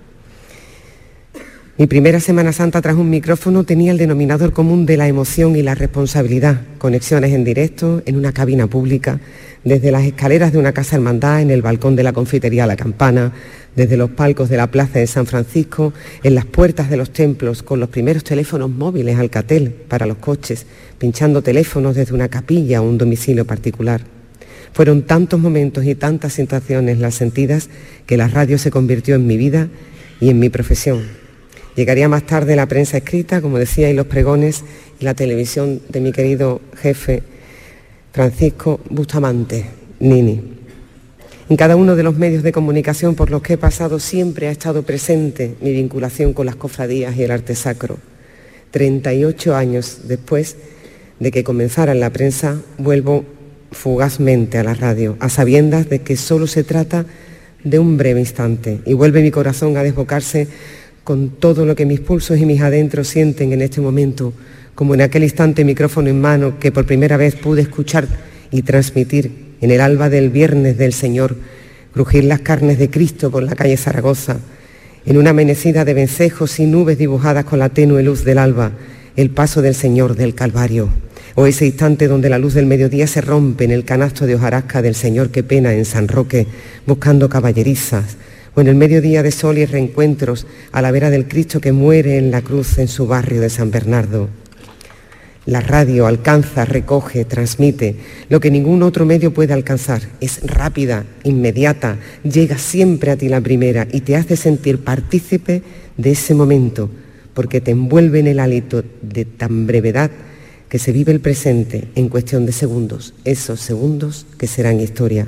Mi 1.77 1.87
primera 1.87 2.21
Semana 2.21 2.53
Santa 2.53 2.81
tras 2.81 2.95
un 2.95 3.09
micrófono 3.09 3.65
tenía 3.65 3.91
el 3.91 3.97
denominador 3.97 4.53
común 4.53 4.85
de 4.85 4.95
la 4.95 5.09
emoción 5.09 5.57
y 5.57 5.61
la 5.61 5.75
responsabilidad. 5.75 6.61
Conexiones 6.77 7.33
en 7.33 7.43
directo, 7.43 8.01
en 8.05 8.15
una 8.15 8.31
cabina 8.31 8.67
pública, 8.67 9.19
desde 9.65 9.91
las 9.91 10.05
escaleras 10.05 10.53
de 10.53 10.57
una 10.57 10.71
casa 10.71 10.95
hermandad, 10.95 11.41
en 11.41 11.51
el 11.51 11.61
balcón 11.61 11.97
de 11.97 12.03
la 12.03 12.13
confitería 12.13 12.65
La 12.65 12.77
Campana, 12.77 13.33
desde 13.75 13.97
los 13.97 14.11
palcos 14.11 14.47
de 14.47 14.55
la 14.55 14.71
Plaza 14.71 14.99
de 14.99 15.07
San 15.07 15.25
Francisco, 15.25 15.91
en 16.23 16.35
las 16.35 16.45
puertas 16.45 16.89
de 16.89 16.95
los 16.95 17.11
templos, 17.11 17.61
con 17.61 17.81
los 17.81 17.89
primeros 17.89 18.23
teléfonos 18.23 18.69
móviles 18.69 19.19
Alcatel 19.19 19.71
para 19.71 20.05
los 20.05 20.19
coches, 20.19 20.65
pinchando 20.97 21.41
teléfonos 21.41 21.93
desde 21.93 22.13
una 22.13 22.29
capilla 22.29 22.81
o 22.81 22.87
un 22.87 22.97
domicilio 22.97 23.43
particular. 23.43 23.99
Fueron 24.71 25.01
tantos 25.01 25.41
momentos 25.41 25.83
y 25.83 25.95
tantas 25.95 26.31
situaciones 26.31 26.99
las 26.99 27.15
sentidas 27.15 27.69
que 28.05 28.15
la 28.15 28.29
radio 28.29 28.57
se 28.57 28.71
convirtió 28.71 29.15
en 29.15 29.27
mi 29.27 29.35
vida 29.35 29.67
y 30.21 30.29
en 30.29 30.39
mi 30.39 30.47
profesión. 30.47 31.24
Llegaría 31.75 32.07
más 32.07 32.25
tarde 32.25 32.55
la 32.55 32.67
prensa 32.67 32.97
escrita, 32.97 33.41
como 33.41 33.59
decía, 33.59 33.89
y 33.89 33.93
los 33.93 34.05
pregones 34.05 34.63
y 34.99 35.03
la 35.03 35.13
televisión 35.13 35.81
de 35.89 35.99
mi 35.99 36.13
querido 36.13 36.61
jefe 36.81 37.21
Francisco 38.13 38.79
Bustamante, 38.89 39.65
Nini. 39.99 40.41
En 41.49 41.57
cada 41.57 41.75
uno 41.75 41.97
de 41.97 42.03
los 42.03 42.15
medios 42.17 42.43
de 42.43 42.53
comunicación 42.53 43.13
por 43.13 43.29
los 43.29 43.41
que 43.41 43.53
he 43.53 43.57
pasado 43.57 43.99
siempre 43.99 44.47
ha 44.47 44.51
estado 44.51 44.83
presente 44.83 45.55
mi 45.61 45.73
vinculación 45.73 46.33
con 46.33 46.45
las 46.45 46.55
cofradías 46.55 47.15
y 47.17 47.23
el 47.23 47.31
arte 47.31 47.55
sacro. 47.55 47.97
38 48.71 49.55
años 49.55 49.99
después 50.05 50.55
de 51.19 51.31
que 51.31 51.43
comenzara 51.43 51.91
en 51.91 51.99
la 51.99 52.09
prensa, 52.09 52.61
vuelvo 52.77 53.25
fugazmente 53.71 54.57
a 54.57 54.63
la 54.63 54.73
radio, 54.73 55.17
a 55.19 55.27
sabiendas 55.27 55.89
de 55.89 55.99
que 55.99 56.15
solo 56.15 56.47
se 56.47 56.63
trata 56.63 57.05
de 57.65 57.79
un 57.79 57.97
breve 57.97 58.21
instante 58.21 58.79
y 58.85 58.93
vuelve 58.93 59.21
mi 59.21 59.31
corazón 59.31 59.75
a 59.75 59.83
desbocarse 59.83 60.47
con 61.05 61.29
todo 61.29 61.67
lo 61.67 61.75
que 61.75 61.85
mis 61.85 61.99
pulsos 61.99 62.39
y 62.39 62.47
mis 62.47 62.61
adentros 62.61 63.07
sienten 63.07 63.53
en 63.53 63.61
este 63.61 63.79
momento, 63.79 64.33
como 64.73 64.95
en 64.95 65.01
aquel 65.01 65.23
instante 65.23 65.63
micrófono 65.63 66.09
en 66.09 66.19
mano 66.19 66.59
que 66.59 66.71
por 66.71 66.87
primera 66.87 67.15
vez 67.15 67.35
pude 67.35 67.61
escuchar 67.61 68.07
y 68.49 68.63
transmitir 68.63 69.53
en 69.61 69.69
el 69.69 69.81
alba 69.81 70.09
del 70.09 70.31
viernes 70.31 70.79
del 70.79 70.93
Señor, 70.93 71.37
crujir 71.93 72.23
las 72.23 72.39
carnes 72.39 72.79
de 72.79 72.89
Cristo 72.89 73.29
por 73.29 73.43
la 73.43 73.53
calle 73.53 73.77
Zaragoza, 73.77 74.37
en 75.05 75.17
una 75.17 75.29
amanecida 75.29 75.85
de 75.85 75.93
vencejos 75.93 76.59
y 76.59 76.65
nubes 76.65 76.97
dibujadas 76.97 77.45
con 77.45 77.59
la 77.59 77.69
tenue 77.69 78.01
luz 78.01 78.25
del 78.25 78.39
alba, 78.39 78.71
el 79.15 79.29
paso 79.29 79.61
del 79.61 79.75
Señor 79.75 80.15
del 80.15 80.33
Calvario, 80.33 80.89
o 81.35 81.45
ese 81.45 81.67
instante 81.67 82.07
donde 82.07 82.29
la 82.29 82.39
luz 82.39 82.55
del 82.55 82.65
mediodía 82.65 83.05
se 83.05 83.21
rompe 83.21 83.63
en 83.63 83.71
el 83.71 83.85
canasto 83.85 84.25
de 84.25 84.33
hojarasca 84.33 84.81
del 84.81 84.95
Señor 84.95 85.29
que 85.29 85.43
pena 85.43 85.71
en 85.73 85.85
San 85.85 86.07
Roque, 86.07 86.47
buscando 86.87 87.29
caballerizas, 87.29 88.17
o 88.55 88.61
en 88.61 88.67
el 88.67 88.75
mediodía 88.75 89.21
de 89.21 89.31
sol 89.31 89.57
y 89.57 89.65
reencuentros 89.65 90.47
a 90.71 90.81
la 90.81 90.91
vera 90.91 91.09
del 91.09 91.27
Cristo 91.27 91.59
que 91.59 91.71
muere 91.71 92.17
en 92.17 92.31
la 92.31 92.41
cruz 92.41 92.77
en 92.77 92.87
su 92.87 93.05
barrio 93.05 93.41
de 93.41 93.49
San 93.49 93.69
Bernardo. 93.69 94.29
La 95.45 95.61
radio 95.61 96.07
alcanza, 96.07 96.65
recoge, 96.65 97.23
transmite 97.23 97.97
lo 98.29 98.39
que 98.39 98.49
ningún 98.49 98.81
otro 98.81 99.05
medio 99.05 99.31
puede 99.31 99.53
alcanzar. 99.53 100.01
Es 100.19 100.41
rápida, 100.41 101.05
inmediata, 101.23 101.99
llega 102.23 102.57
siempre 102.57 103.11
a 103.11 103.15
ti 103.15 103.29
la 103.29 103.41
primera 103.41 103.87
y 103.91 104.01
te 104.01 104.15
hace 104.15 104.37
sentir 104.37 104.79
partícipe 104.79 105.61
de 105.97 106.11
ese 106.11 106.33
momento, 106.33 106.89
porque 107.35 107.61
te 107.61 107.71
envuelve 107.71 108.19
en 108.19 108.27
el 108.27 108.39
hálito 108.39 108.83
de 109.03 109.25
tan 109.25 109.67
brevedad 109.67 110.09
que 110.67 110.79
se 110.79 110.91
vive 110.91 111.11
el 111.11 111.19
presente 111.19 111.89
en 111.93 112.09
cuestión 112.09 112.47
de 112.47 112.51
segundos, 112.51 113.13
esos 113.23 113.59
segundos 113.59 114.25
que 114.39 114.47
serán 114.47 114.79
historia. 114.79 115.27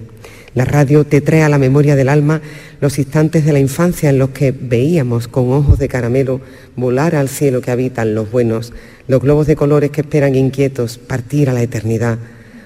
La 0.58 0.66
radio 0.66 1.04
te 1.04 1.22
trae 1.22 1.44
a 1.44 1.50
la 1.50 1.60
memoria 1.60 1.96
del 1.96 2.10
alma 2.10 2.42
los 2.82 2.98
instantes 2.98 3.46
de 3.46 3.54
la 3.54 3.60
infancia 3.60 4.10
en 4.10 4.18
los 4.18 4.32
que 4.32 4.52
veíamos 4.52 5.28
con 5.28 5.52
ojos 5.52 5.78
de 5.78 5.88
caramelo 5.88 6.42
volar 6.76 7.14
al 7.14 7.30
cielo 7.30 7.62
que 7.62 7.70
habitan 7.70 8.16
los 8.16 8.32
buenos, 8.32 8.74
los 9.08 9.22
globos 9.22 9.46
de 9.46 9.56
colores 9.56 9.92
que 9.92 10.02
esperan 10.02 10.34
inquietos 10.34 10.98
partir 10.98 11.48
a 11.48 11.54
la 11.54 11.62
eternidad, 11.62 12.18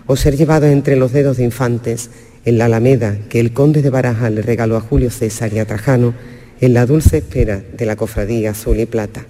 o 0.08 0.16
ser 0.16 0.38
llevados 0.38 0.70
entre 0.70 0.96
los 0.96 1.12
dedos 1.12 1.36
de 1.36 1.44
infantes 1.44 2.12
en 2.46 2.58
la 2.58 2.68
alameda 2.68 3.18
que 3.28 3.42
el 3.42 3.52
conde 3.52 3.82
de 3.82 3.90
Baraja 3.90 4.30
le 4.30 4.42
regaló 4.42 4.78
a 4.78 4.80
Julio 4.80 5.12
César 5.12 5.52
y 5.52 5.60
a 5.60 5.66
Trajano 5.66 6.14
en 6.62 6.74
la 6.74 6.86
dulce 6.86 7.18
espera 7.18 7.62
de 7.76 7.86
la 7.86 7.98
cofradía 7.98 8.52
azul 8.52 8.80
y 8.80 8.86
plata. 8.86 9.26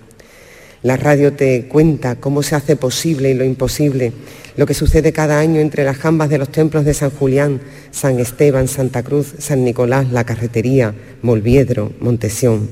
La 0.83 0.97
radio 0.97 1.33
te 1.33 1.67
cuenta 1.67 2.15
cómo 2.15 2.41
se 2.41 2.55
hace 2.55 2.75
posible 2.75 3.29
y 3.29 3.33
lo 3.35 3.43
imposible, 3.45 4.13
lo 4.57 4.65
que 4.65 4.73
sucede 4.73 5.13
cada 5.13 5.37
año 5.39 5.59
entre 5.59 5.83
las 5.83 5.97
jambas 5.97 6.29
de 6.29 6.39
los 6.39 6.49
templos 6.49 6.85
de 6.85 6.95
San 6.95 7.11
Julián, 7.11 7.61
San 7.91 8.19
Esteban, 8.19 8.67
Santa 8.67 9.03
Cruz, 9.03 9.35
San 9.37 9.63
Nicolás, 9.63 10.11
La 10.11 10.23
Carretería, 10.23 10.95
Molviedro, 11.21 11.93
Montesión. 11.99 12.71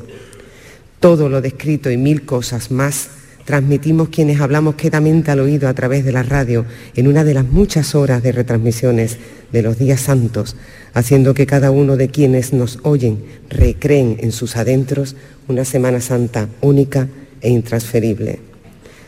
Todo 1.00 1.30
lo 1.30 1.40
descrito 1.40 1.92
y 1.92 1.98
mil 1.98 2.26
cosas 2.26 2.72
más 2.72 3.10
transmitimos 3.46 4.10
quienes 4.10 4.42
hablamos 4.42 4.74
quedamente 4.74 5.30
al 5.30 5.40
oído 5.40 5.70
a 5.70 5.74
través 5.76 6.04
de 6.04 6.12
la 6.12 6.24
radio 6.24 6.66
en 6.96 7.08
una 7.08 7.24
de 7.24 7.36
las 7.36 7.46
muchas 7.46 7.94
horas 7.94 8.24
de 8.24 8.32
retransmisiones 8.32 9.18
de 9.52 9.62
los 9.62 9.78
días 9.78 10.02
santos, 10.02 10.56
haciendo 10.96 11.36
que 11.36 11.46
cada 11.46 11.70
uno 11.70 11.96
de 11.96 12.10
quienes 12.10 12.54
nos 12.54 12.80
oyen 12.82 13.24
recreen 13.50 14.18
en 14.20 14.32
sus 14.32 14.56
adentros 14.56 15.16
una 15.48 15.64
Semana 15.64 16.02
Santa 16.02 16.48
única 16.62 17.08
e 17.42 17.50
intransferible. 17.50 18.40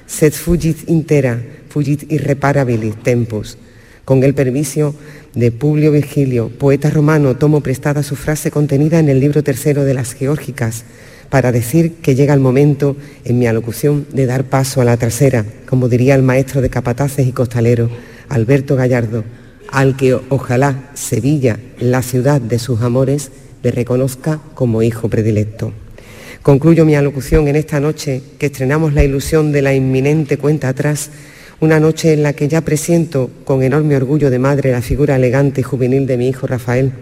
Sed 0.06 0.34
fugit 0.34 0.89
intera, 0.89 1.39
fugit 1.70 2.12
irreparabilis 2.12 2.96
tempus. 3.04 3.58
Con 4.06 4.24
el 4.24 4.34
permiso 4.34 4.96
de 5.36 5.52
Publio 5.52 5.91
Virgilio, 5.91 6.50
poeta 6.50 6.89
romano, 6.89 7.38
tomo 7.38 7.62
prestada 7.62 8.04
su 8.04 8.15
frase 8.15 8.52
contenida 8.52 9.00
en 9.00 9.10
el 9.10 9.20
libro 9.20 9.44
tercero 9.44 9.86
de 9.86 9.94
las 9.94 10.13
Geórgicas, 10.13 10.84
para 11.30 11.54
decir 11.54 11.94
que 12.02 12.13
llega 12.13 12.34
el 12.34 12.41
momento 12.41 12.98
en 13.24 13.39
mi 13.39 13.48
alocución 13.48 14.06
de 14.12 14.26
dar 14.26 14.44
paso 14.44 14.82
a 14.82 14.86
la 14.86 14.98
trasera, 14.98 15.46
como 15.65 15.88
diría 15.88 16.13
el 16.15 16.24
maestro 16.24 16.62
de 16.62 16.70
capataces 16.70 17.26
y 17.26 17.32
costaleros, 17.32 17.89
Alberto 18.28 18.76
Gallardo, 18.76 19.24
al 19.72 19.96
que 19.96 20.13
ojalá 20.13 20.91
Sevilla, 20.94 21.58
la 21.80 22.02
ciudad 22.02 22.41
de 22.41 22.60
sus 22.60 22.82
amores, 22.82 23.32
le 23.63 23.72
reconozca 23.72 24.41
como 24.56 24.84
hijo 24.84 25.08
predilecto. 25.08 25.72
Concluyo 26.43 26.86
mi 26.86 26.95
alocución 26.95 27.47
en 27.47 27.56
esta 27.56 27.80
noche 27.80 28.23
que 28.39 28.47
estrenamos 28.47 28.93
la 28.93 29.04
ilusión 29.04 29.51
de 29.51 29.62
la 29.62 29.75
inminente 29.75 30.39
cuenta 30.39 30.69
atrás, 30.69 31.12
una 31.60 31.80
noche 31.80 32.13
en 32.13 32.23
la 32.23 32.34
que 32.34 32.47
ya 32.47 32.62
presiento 32.62 33.30
con 33.45 33.62
enorme 33.62 33.95
orgullo 33.95 34.32
de 34.32 34.39
madre 34.39 34.71
la 34.71 34.82
figura 34.82 35.17
elegante 35.17 35.62
y 35.62 35.63
juvenil 35.63 36.08
de 36.08 36.17
mi 36.17 36.27
hijo 36.30 36.47
Rafael, 36.47 36.93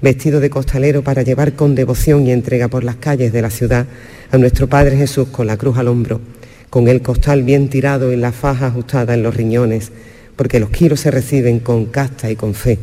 vestido 0.00 0.40
de 0.40 0.48
costalero 0.48 1.02
para 1.02 1.20
llevar 1.20 1.52
con 1.52 1.74
devoción 1.74 2.26
y 2.26 2.32
entrega 2.32 2.68
por 2.68 2.84
las 2.84 2.96
calles 2.96 3.34
de 3.34 3.42
la 3.42 3.50
ciudad 3.50 3.84
a 4.30 4.38
nuestro 4.38 4.66
Padre 4.66 4.96
Jesús 4.96 5.28
con 5.28 5.46
la 5.46 5.58
cruz 5.58 5.76
al 5.76 5.88
hombro, 5.88 6.22
con 6.70 6.88
el 6.88 7.02
costal 7.02 7.42
bien 7.42 7.68
tirado 7.68 8.14
y 8.14 8.16
la 8.16 8.32
faja 8.32 8.68
ajustada 8.68 9.12
en 9.12 9.22
los 9.22 9.36
riñones, 9.36 9.92
porque 10.36 10.58
los 10.58 10.70
kilos 10.70 11.00
se 11.00 11.10
reciben 11.10 11.58
con 11.60 11.84
casta 11.84 12.30
y 12.30 12.36
con 12.36 12.54
fe, 12.54 12.78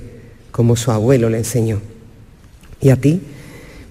como 0.52 0.76
su 0.76 0.91
abuelo 0.91 1.32
le 1.32 1.39
enseñó. 1.39 1.82
Y 2.82 2.91
a 2.91 2.97
ti, 2.97 3.19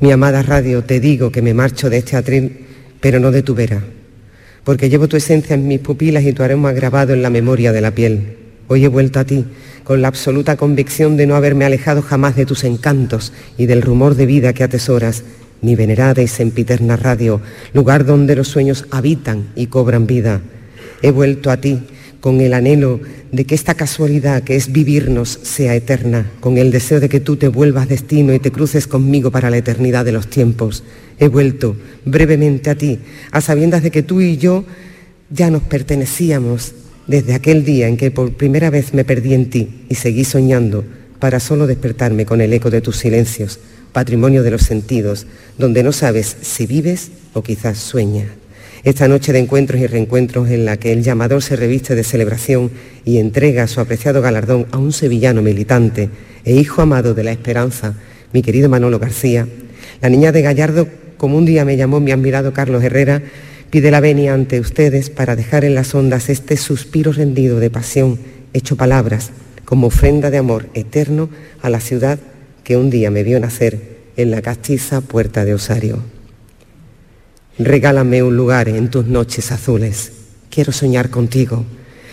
mi 0.02 0.10
amada 0.10 0.42
radio, 0.42 0.82
te 0.82 0.98
digo 0.98 1.30
que 1.30 1.42
me 1.42 1.54
marcho 1.54 1.88
de 1.88 1.98
este 1.98 2.16
atril, 2.16 2.66
pero 3.00 3.20
no 3.20 3.30
de 3.30 3.44
tu 3.44 3.54
vera, 3.54 3.84
porque 4.64 4.90
llevo 4.90 5.06
tu 5.06 5.16
esencia 5.16 5.54
en 5.54 5.68
mis 5.68 5.78
pupilas 5.78 6.24
y 6.24 6.32
tu 6.32 6.42
aroma 6.42 6.72
grabado 6.72 7.14
en 7.14 7.22
la 7.22 7.30
memoria 7.30 7.70
de 7.70 7.80
la 7.80 7.92
piel. 7.92 8.36
Hoy 8.66 8.84
he 8.84 8.88
vuelto 8.88 9.20
a 9.20 9.24
ti 9.24 9.44
con 9.84 10.02
la 10.02 10.08
absoluta 10.08 10.56
convicción 10.56 11.16
de 11.16 11.28
no 11.28 11.36
haberme 11.36 11.66
alejado 11.66 12.02
jamás 12.02 12.34
de 12.34 12.46
tus 12.46 12.64
encantos 12.64 13.32
y 13.56 13.66
del 13.66 13.80
rumor 13.80 14.16
de 14.16 14.26
vida 14.26 14.52
que 14.52 14.64
atesoras, 14.64 15.22
mi 15.60 15.76
venerada 15.76 16.20
y 16.20 16.26
sempiterna 16.26 16.96
radio, 16.96 17.40
lugar 17.72 18.04
donde 18.04 18.34
los 18.34 18.48
sueños 18.48 18.86
habitan 18.90 19.52
y 19.54 19.68
cobran 19.68 20.08
vida. 20.08 20.40
He 21.02 21.12
vuelto 21.12 21.48
a 21.48 21.58
ti 21.58 21.78
con 22.22 22.40
el 22.40 22.54
anhelo 22.54 23.00
de 23.32 23.44
que 23.44 23.56
esta 23.56 23.74
casualidad 23.74 24.44
que 24.44 24.54
es 24.54 24.70
vivirnos 24.70 25.40
sea 25.42 25.74
eterna, 25.74 26.30
con 26.38 26.56
el 26.56 26.70
deseo 26.70 27.00
de 27.00 27.08
que 27.08 27.18
tú 27.18 27.34
te 27.34 27.48
vuelvas 27.48 27.88
destino 27.88 28.32
y 28.32 28.38
te 28.38 28.52
cruces 28.52 28.86
conmigo 28.86 29.32
para 29.32 29.50
la 29.50 29.56
eternidad 29.56 30.04
de 30.04 30.12
los 30.12 30.28
tiempos. 30.28 30.84
He 31.18 31.26
vuelto 31.26 31.76
brevemente 32.04 32.70
a 32.70 32.76
ti, 32.76 33.00
a 33.32 33.40
sabiendas 33.40 33.82
de 33.82 33.90
que 33.90 34.04
tú 34.04 34.20
y 34.20 34.36
yo 34.36 34.64
ya 35.30 35.50
nos 35.50 35.62
pertenecíamos 35.62 36.74
desde 37.08 37.34
aquel 37.34 37.64
día 37.64 37.88
en 37.88 37.96
que 37.96 38.12
por 38.12 38.32
primera 38.34 38.70
vez 38.70 38.94
me 38.94 39.04
perdí 39.04 39.34
en 39.34 39.50
ti 39.50 39.84
y 39.88 39.96
seguí 39.96 40.24
soñando 40.24 40.84
para 41.18 41.40
solo 41.40 41.66
despertarme 41.66 42.24
con 42.24 42.40
el 42.40 42.52
eco 42.52 42.70
de 42.70 42.82
tus 42.82 42.98
silencios, 42.98 43.58
patrimonio 43.90 44.44
de 44.44 44.52
los 44.52 44.62
sentidos, 44.62 45.26
donde 45.58 45.82
no 45.82 45.90
sabes 45.90 46.36
si 46.40 46.66
vives 46.66 47.10
o 47.32 47.42
quizás 47.42 47.78
sueñas 47.78 48.41
esta 48.84 49.06
noche 49.06 49.32
de 49.32 49.38
encuentros 49.38 49.80
y 49.80 49.86
reencuentros 49.86 50.50
en 50.50 50.64
la 50.64 50.76
que 50.76 50.92
el 50.92 51.02
llamador 51.02 51.42
se 51.42 51.54
reviste 51.56 51.94
de 51.94 52.02
celebración 52.02 52.70
y 53.04 53.18
entrega 53.18 53.68
su 53.68 53.80
apreciado 53.80 54.20
galardón 54.22 54.66
a 54.72 54.78
un 54.78 54.92
sevillano 54.92 55.40
militante 55.40 56.10
e 56.44 56.54
hijo 56.54 56.82
amado 56.82 57.14
de 57.14 57.22
la 57.22 57.30
esperanza, 57.30 57.94
mi 58.32 58.42
querido 58.42 58.68
Manolo 58.68 58.98
García, 58.98 59.46
la 60.00 60.08
niña 60.08 60.32
de 60.32 60.42
Gallardo, 60.42 60.88
como 61.16 61.38
un 61.38 61.44
día 61.44 61.64
me 61.64 61.76
llamó 61.76 62.00
mi 62.00 62.10
admirado 62.10 62.52
Carlos 62.52 62.82
Herrera, 62.82 63.22
pide 63.70 63.92
la 63.92 64.00
venia 64.00 64.34
ante 64.34 64.58
ustedes 64.58 65.10
para 65.10 65.36
dejar 65.36 65.64
en 65.64 65.76
las 65.76 65.94
ondas 65.94 66.28
este 66.28 66.56
suspiro 66.56 67.12
rendido 67.12 67.60
de 67.60 67.70
pasión, 67.70 68.18
hecho 68.52 68.76
palabras, 68.76 69.30
como 69.64 69.86
ofrenda 69.86 70.30
de 70.30 70.38
amor 70.38 70.66
eterno 70.74 71.30
a 71.62 71.70
la 71.70 71.78
ciudad 71.78 72.18
que 72.64 72.76
un 72.76 72.90
día 72.90 73.10
me 73.12 73.22
vio 73.22 73.38
nacer 73.38 73.80
en 74.16 74.30
la 74.30 74.42
castiza 74.42 75.00
puerta 75.00 75.44
de 75.44 75.54
Osario. 75.54 76.02
Regálame 77.58 78.22
un 78.22 78.36
lugar 78.36 78.68
en 78.68 78.90
tus 78.90 79.06
noches 79.06 79.52
azules. 79.52 80.12
Quiero 80.50 80.72
soñar 80.72 81.10
contigo. 81.10 81.64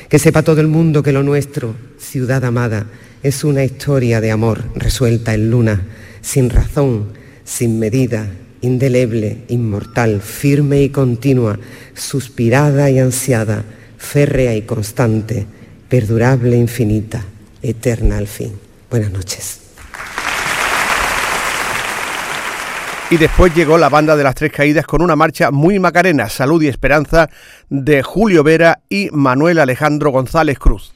Que 0.10 0.19
sepa 0.19 0.43
todo 0.43 0.60
el 0.60 0.67
mundo 0.67 1.04
que 1.04 1.12
lo 1.12 1.23
nuestro, 1.23 1.75
ciudad 1.99 2.43
amada, 2.43 2.88
es 3.23 3.43
una 3.43 3.63
historia 3.63 4.21
de 4.21 4.32
amor 4.32 4.63
resuelta 4.75 5.34
en 5.34 5.52
luna, 5.52 5.82
sin 6.21 6.49
razón, 6.49 7.10
sin 7.43 7.80
medida, 7.80 8.28
indeleble, 8.62 9.43
inmortal, 9.49 10.21
firme 10.21 10.82
y 10.82 10.89
continua, 10.89 11.60
suspirada 11.93 12.89
y 12.89 12.99
ansiada, 12.99 13.63
férrea 13.97 14.56
y 14.56 14.63
constante, 14.63 15.45
perdurable, 15.88 16.58
infinita, 16.58 17.23
eterna 17.62 18.17
al 18.17 18.28
fin. 18.28 18.54
Buenas 18.89 19.12
noches. 19.12 19.68
Y 23.12 23.17
después 23.17 23.56
llegó 23.56 23.80
la 23.80 23.89
banda 23.89 24.15
de 24.15 24.24
las 24.24 24.36
Tres 24.36 24.52
Caídas 24.52 24.86
con 24.86 25.02
una 25.02 25.15
marcha 25.15 25.50
muy 25.50 25.80
macarena, 25.80 26.30
Salud 26.30 26.62
y 26.62 26.67
Esperanza, 26.67 27.28
de 27.67 28.04
Julio 28.04 28.43
Vera 28.43 28.82
y 28.88 29.10
Manuel 29.12 29.58
Alejandro 29.58 30.12
González 30.12 30.60
Cruz. 30.60 30.93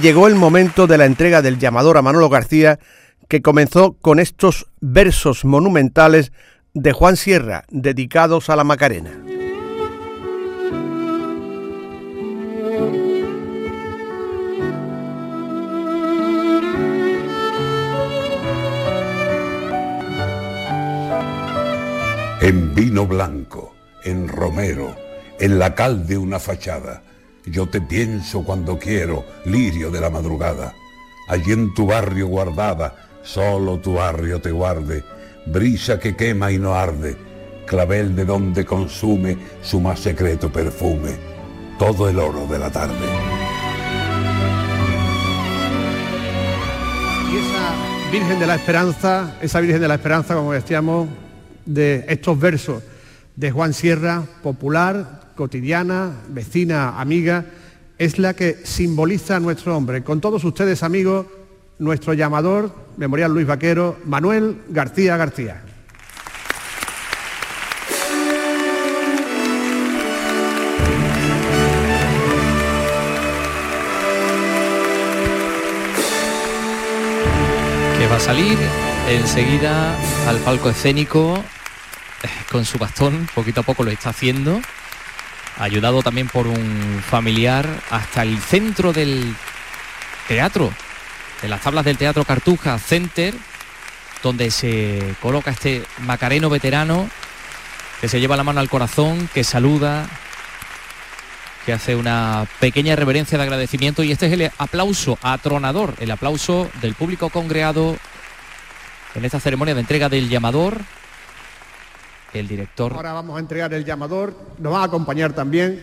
Llegó 0.00 0.26
el 0.28 0.34
momento 0.34 0.86
de 0.86 0.98
la 0.98 1.06
entrega 1.06 1.42
del 1.42 1.58
llamador 1.58 1.96
a 1.96 2.02
Manolo 2.02 2.28
García, 2.28 2.78
que 3.28 3.42
comenzó 3.42 3.94
con 3.94 4.18
estos 4.18 4.66
versos 4.80 5.44
monumentales 5.44 6.32
de 6.74 6.92
Juan 6.92 7.16
Sierra, 7.16 7.64
dedicados 7.70 8.50
a 8.50 8.56
la 8.56 8.64
Macarena. 8.64 9.10
En 22.40 22.74
vino 22.74 23.06
blanco, 23.06 23.74
en 24.04 24.28
romero, 24.28 24.94
en 25.40 25.58
la 25.58 25.74
cal 25.74 26.06
de 26.06 26.16
una 26.16 26.38
fachada, 26.38 27.02
yo 27.50 27.68
te 27.68 27.80
pienso 27.80 28.42
cuando 28.44 28.78
quiero, 28.78 29.24
lirio 29.44 29.90
de 29.90 30.00
la 30.00 30.10
madrugada. 30.10 30.74
Allí 31.28 31.52
en 31.52 31.74
tu 31.74 31.86
barrio 31.86 32.26
guardada, 32.26 33.08
solo 33.22 33.78
tu 33.78 33.94
barrio 33.94 34.40
te 34.40 34.50
guarde, 34.50 35.04
brisa 35.46 35.98
que 35.98 36.16
quema 36.16 36.50
y 36.50 36.58
no 36.58 36.74
arde, 36.74 37.16
clavel 37.66 38.16
de 38.16 38.24
donde 38.24 38.64
consume 38.64 39.36
su 39.62 39.80
más 39.80 40.00
secreto 40.00 40.50
perfume, 40.50 41.16
todo 41.78 42.08
el 42.08 42.18
oro 42.18 42.46
de 42.46 42.58
la 42.58 42.70
tarde. 42.70 42.94
Y 47.30 47.36
esa 47.36 48.10
Virgen 48.10 48.40
de 48.40 48.46
la 48.46 48.54
Esperanza, 48.54 49.36
esa 49.42 49.60
Virgen 49.60 49.80
de 49.80 49.88
la 49.88 49.94
Esperanza, 49.94 50.34
como 50.34 50.52
decíamos, 50.52 51.08
de 51.66 52.06
estos 52.08 52.38
versos 52.38 52.82
de 53.36 53.50
Juan 53.50 53.74
Sierra, 53.74 54.24
popular, 54.42 55.27
cotidiana, 55.38 56.10
vecina, 56.30 57.00
amiga, 57.00 57.46
es 57.96 58.18
la 58.18 58.34
que 58.34 58.58
simboliza 58.64 59.36
a 59.36 59.40
nuestro 59.40 59.76
hombre. 59.76 60.02
Con 60.02 60.20
todos 60.20 60.42
ustedes, 60.42 60.82
amigos, 60.82 61.26
nuestro 61.78 62.12
llamador, 62.12 62.74
Memorial 62.96 63.32
Luis 63.32 63.46
Vaquero, 63.46 63.98
Manuel 64.04 64.62
García 64.68 65.16
García. 65.16 65.62
Que 77.96 78.06
va 78.08 78.16
a 78.16 78.20
salir 78.20 78.58
enseguida 79.08 79.96
al 80.28 80.38
palco 80.38 80.68
escénico 80.68 81.36
eh, 82.24 82.28
con 82.50 82.64
su 82.64 82.76
bastón, 82.76 83.28
poquito 83.36 83.60
a 83.60 83.62
poco 83.62 83.84
lo 83.84 83.92
está 83.92 84.10
haciendo, 84.10 84.60
ayudado 85.58 86.02
también 86.02 86.28
por 86.28 86.46
un 86.46 87.02
familiar 87.06 87.68
hasta 87.90 88.22
el 88.22 88.38
centro 88.38 88.92
del 88.92 89.34
teatro, 90.26 90.72
de 91.42 91.48
las 91.48 91.60
tablas 91.60 91.84
del 91.84 91.98
Teatro 91.98 92.24
Cartuja 92.24 92.78
Center, 92.78 93.34
donde 94.22 94.50
se 94.50 95.14
coloca 95.20 95.50
este 95.50 95.82
macareno 96.00 96.50
veterano 96.50 97.08
que 98.00 98.08
se 98.08 98.20
lleva 98.20 98.36
la 98.36 98.44
mano 98.44 98.60
al 98.60 98.68
corazón, 98.68 99.28
que 99.34 99.42
saluda, 99.42 100.06
que 101.66 101.72
hace 101.72 101.96
una 101.96 102.46
pequeña 102.60 102.96
reverencia 102.96 103.36
de 103.36 103.44
agradecimiento 103.44 104.02
y 104.02 104.12
este 104.12 104.26
es 104.26 104.32
el 104.32 104.50
aplauso 104.58 105.18
atronador, 105.22 105.94
el 105.98 106.10
aplauso 106.10 106.70
del 106.80 106.94
público 106.94 107.30
congregado 107.30 107.96
en 109.14 109.24
esta 109.24 109.40
ceremonia 109.40 109.74
de 109.74 109.80
entrega 109.80 110.08
del 110.08 110.28
llamador. 110.28 110.80
El 112.32 112.46
director. 112.46 112.92
Ahora 112.92 113.12
vamos 113.12 113.36
a 113.36 113.40
entregar 113.40 113.72
el 113.72 113.84
llamador. 113.84 114.34
Nos 114.58 114.72
va 114.72 114.82
a 114.82 114.84
acompañar 114.84 115.32
también 115.32 115.82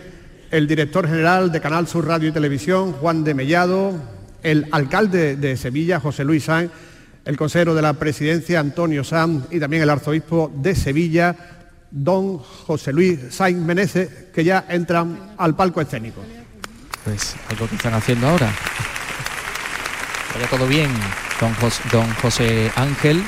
el 0.51 0.67
director 0.67 1.07
general 1.07 1.51
de 1.51 1.59
Canal 1.59 1.87
Sur 1.87 2.07
Radio 2.07 2.29
y 2.29 2.31
Televisión, 2.31 2.93
Juan 2.93 3.23
de 3.23 3.33
Mellado, 3.33 3.93
el 4.43 4.67
alcalde 4.71 5.35
de 5.35 5.57
Sevilla, 5.57 5.99
José 5.99 6.23
Luis 6.23 6.43
Sanz, 6.45 6.71
el 7.25 7.35
consejero 7.35 7.73
de 7.73 7.81
la 7.81 7.93
presidencia, 7.93 8.59
Antonio 8.59 9.03
Sanz, 9.03 9.45
y 9.49 9.59
también 9.59 9.81
el 9.81 9.89
arzobispo 9.89 10.51
de 10.55 10.75
Sevilla, 10.75 11.35
don 11.89 12.37
José 12.37 12.93
Luis 12.93 13.19
Sainz 13.31 13.59
Menezes, 13.59 14.09
que 14.33 14.43
ya 14.43 14.65
entran 14.69 15.33
al 15.37 15.55
palco 15.55 15.81
escénico. 15.81 16.21
Pues 17.03 17.35
algo 17.49 17.67
que 17.67 17.75
están 17.75 17.95
haciendo 17.95 18.27
ahora. 18.27 18.51
Vaya 20.33 20.47
todo 20.47 20.67
bien, 20.67 20.91
don 21.91 22.13
José 22.21 22.71
Ángel 22.75 23.23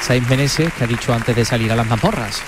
Sainz 0.00 0.28
Menezes, 0.28 0.72
que 0.72 0.84
ha 0.84 0.86
dicho 0.86 1.12
antes 1.12 1.34
de 1.36 1.44
salir 1.44 1.70
a 1.72 1.76
las 1.76 1.86
mazmorras. 1.86 2.42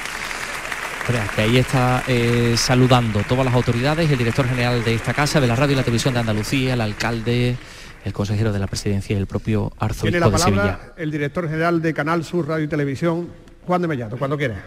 Que 1.34 1.42
ahí 1.42 1.58
está 1.58 2.04
eh, 2.06 2.54
saludando 2.56 3.22
todas 3.28 3.44
las 3.44 3.54
autoridades, 3.54 4.10
el 4.10 4.18
director 4.18 4.48
general 4.48 4.84
de 4.84 4.94
esta 4.94 5.12
casa, 5.12 5.40
de 5.40 5.48
la 5.48 5.56
radio 5.56 5.72
y 5.72 5.76
la 5.76 5.82
televisión 5.82 6.14
de 6.14 6.20
Andalucía, 6.20 6.74
el 6.74 6.80
alcalde, 6.80 7.56
el 8.04 8.12
consejero 8.12 8.52
de 8.52 8.60
la 8.60 8.68
presidencia 8.68 9.14
y 9.14 9.18
el 9.18 9.26
propio 9.26 9.72
arzobispo 9.78 10.04
Tiene 10.04 10.20
la 10.20 10.26
de 10.26 10.32
palabra 10.32 10.62
Sevilla. 10.62 10.94
el 10.96 11.10
director 11.10 11.48
general 11.48 11.82
de 11.82 11.92
Canal 11.92 12.24
Sur 12.24 12.46
Radio 12.48 12.64
y 12.64 12.68
Televisión, 12.68 13.28
Juan 13.66 13.82
de 13.82 13.88
Mellado, 13.88 14.16
cuando 14.16 14.38
quiera. 14.38 14.62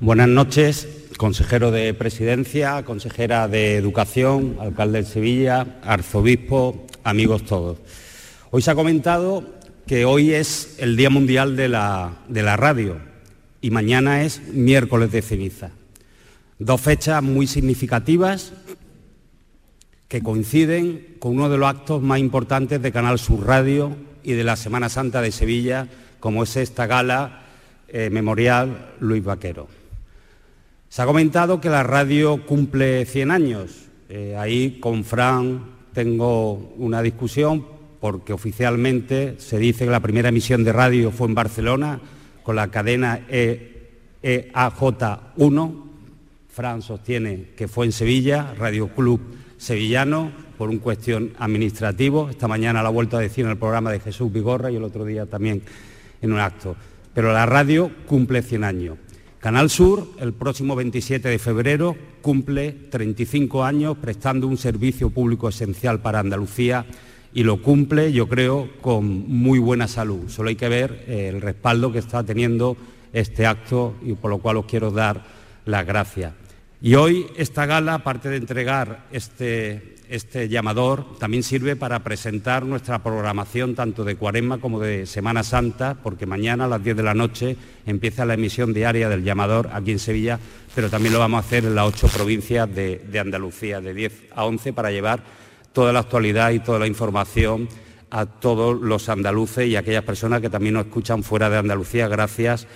Buenas 0.00 0.28
noches, 0.28 0.88
consejero 1.16 1.70
de 1.70 1.94
Presidencia, 1.94 2.84
consejera 2.84 3.46
de 3.48 3.76
Educación, 3.76 4.56
alcalde 4.60 5.02
de 5.02 5.08
Sevilla, 5.08 5.78
arzobispo, 5.82 6.86
amigos 7.04 7.44
todos. 7.44 7.78
Hoy 8.50 8.62
se 8.62 8.70
ha 8.70 8.74
comentado 8.74 9.57
que 9.88 10.04
hoy 10.04 10.34
es 10.34 10.76
el 10.78 10.98
Día 10.98 11.08
Mundial 11.08 11.56
de 11.56 11.70
la, 11.70 12.18
de 12.28 12.42
la 12.42 12.58
Radio 12.58 12.98
y 13.62 13.70
mañana 13.70 14.22
es 14.22 14.42
miércoles 14.52 15.10
de 15.10 15.22
ceniza. 15.22 15.70
Dos 16.58 16.82
fechas 16.82 17.22
muy 17.22 17.46
significativas 17.46 18.52
que 20.06 20.22
coinciden 20.22 21.16
con 21.18 21.36
uno 21.36 21.48
de 21.48 21.56
los 21.56 21.70
actos 21.70 22.02
más 22.02 22.18
importantes 22.18 22.82
de 22.82 22.92
Canal 22.92 23.18
Sur 23.18 23.46
Radio 23.46 23.96
y 24.22 24.32
de 24.32 24.44
la 24.44 24.56
Semana 24.56 24.90
Santa 24.90 25.22
de 25.22 25.32
Sevilla, 25.32 25.88
como 26.20 26.42
es 26.42 26.54
esta 26.58 26.86
gala 26.86 27.46
eh, 27.88 28.10
memorial 28.10 28.94
Luis 29.00 29.24
Vaquero. 29.24 29.68
Se 30.90 31.00
ha 31.00 31.06
comentado 31.06 31.62
que 31.62 31.70
la 31.70 31.82
radio 31.82 32.44
cumple 32.44 33.06
100 33.06 33.30
años. 33.30 33.86
Eh, 34.10 34.36
ahí 34.38 34.80
con 34.80 35.02
Fran 35.04 35.64
tengo 35.94 36.74
una 36.76 37.00
discusión 37.00 37.77
porque 38.00 38.32
oficialmente 38.32 39.36
se 39.38 39.58
dice 39.58 39.84
que 39.84 39.90
la 39.90 40.00
primera 40.00 40.28
emisión 40.28 40.64
de 40.64 40.72
radio 40.72 41.10
fue 41.10 41.28
en 41.28 41.34
Barcelona 41.34 42.00
con 42.42 42.56
la 42.56 42.70
cadena 42.70 43.20
E- 43.28 43.90
EAJ1. 44.22 45.84
Fran 46.48 46.82
sostiene 46.82 47.50
que 47.56 47.68
fue 47.68 47.86
en 47.86 47.92
Sevilla, 47.92 48.54
Radio 48.58 48.88
Club 48.88 49.20
Sevillano, 49.58 50.32
por 50.56 50.70
un 50.70 50.78
cuestión 50.78 51.32
administrativo. 51.38 52.30
Esta 52.30 52.48
mañana 52.48 52.82
la 52.82 52.88
ha 52.88 52.92
vuelto 52.92 53.16
a 53.16 53.20
decir 53.20 53.44
en 53.44 53.52
el 53.52 53.58
programa 53.58 53.92
de 53.92 54.00
Jesús 54.00 54.32
Vigorra 54.32 54.70
y 54.70 54.76
el 54.76 54.82
otro 54.84 55.04
día 55.04 55.26
también 55.26 55.62
en 56.20 56.32
un 56.32 56.40
acto. 56.40 56.76
Pero 57.14 57.32
la 57.32 57.46
radio 57.46 57.90
cumple 58.06 58.42
100 58.42 58.64
años. 58.64 58.98
Canal 59.40 59.70
Sur, 59.70 60.08
el 60.18 60.32
próximo 60.32 60.74
27 60.74 61.28
de 61.28 61.38
febrero, 61.38 61.96
cumple 62.22 62.72
35 62.72 63.62
años 63.62 63.96
prestando 63.96 64.48
un 64.48 64.56
servicio 64.56 65.10
público 65.10 65.48
esencial 65.48 66.00
para 66.00 66.18
Andalucía 66.18 66.86
y 67.32 67.42
lo 67.42 67.62
cumple, 67.62 68.12
yo 68.12 68.28
creo, 68.28 68.68
con 68.80 69.28
muy 69.28 69.58
buena 69.58 69.88
salud. 69.88 70.28
Solo 70.28 70.48
hay 70.48 70.56
que 70.56 70.68
ver 70.68 71.04
eh, 71.06 71.28
el 71.28 71.40
respaldo 71.40 71.92
que 71.92 71.98
está 71.98 72.22
teniendo 72.24 72.76
este 73.12 73.46
acto 73.46 73.94
y 74.02 74.14
por 74.14 74.30
lo 74.30 74.38
cual 74.38 74.58
os 74.58 74.66
quiero 74.66 74.90
dar 74.90 75.24
las 75.64 75.86
gracias. 75.86 76.32
Y 76.80 76.94
hoy 76.94 77.26
esta 77.36 77.66
gala, 77.66 77.94
aparte 77.94 78.28
de 78.28 78.36
entregar 78.36 79.06
este, 79.10 79.96
este 80.08 80.48
llamador, 80.48 81.18
también 81.18 81.42
sirve 81.42 81.74
para 81.74 82.04
presentar 82.04 82.64
nuestra 82.64 83.02
programación 83.02 83.74
tanto 83.74 84.04
de 84.04 84.14
Cuaresma 84.14 84.58
como 84.58 84.78
de 84.78 85.04
Semana 85.04 85.42
Santa, 85.42 85.96
porque 86.02 86.24
mañana 86.24 86.66
a 86.66 86.68
las 86.68 86.82
10 86.82 86.96
de 86.96 87.02
la 87.02 87.14
noche 87.14 87.56
empieza 87.84 88.24
la 88.24 88.34
emisión 88.34 88.72
diaria 88.72 89.08
del 89.08 89.24
llamador 89.24 89.70
aquí 89.72 89.90
en 89.90 89.98
Sevilla, 89.98 90.38
pero 90.74 90.88
también 90.88 91.12
lo 91.12 91.18
vamos 91.18 91.38
a 91.38 91.46
hacer 91.46 91.64
en 91.64 91.74
las 91.74 91.88
ocho 91.88 92.06
provincias 92.06 92.72
de, 92.72 93.04
de 93.10 93.18
Andalucía, 93.18 93.80
de 93.80 93.92
10 93.92 94.12
a 94.36 94.44
11, 94.44 94.72
para 94.72 94.92
llevar 94.92 95.20
toda 95.78 95.92
la 95.92 96.00
actualidad 96.00 96.50
y 96.50 96.58
toda 96.58 96.80
la 96.80 96.88
información 96.88 97.68
a 98.10 98.26
todos 98.26 98.80
los 98.80 99.08
andaluces 99.08 99.68
y 99.68 99.76
a 99.76 99.78
aquellas 99.78 100.02
personas 100.02 100.40
que 100.40 100.50
también 100.50 100.74
nos 100.74 100.86
escuchan 100.86 101.22
fuera 101.22 101.48
de 101.48 101.56
Andalucía 101.56 102.08
gracias 102.08 102.66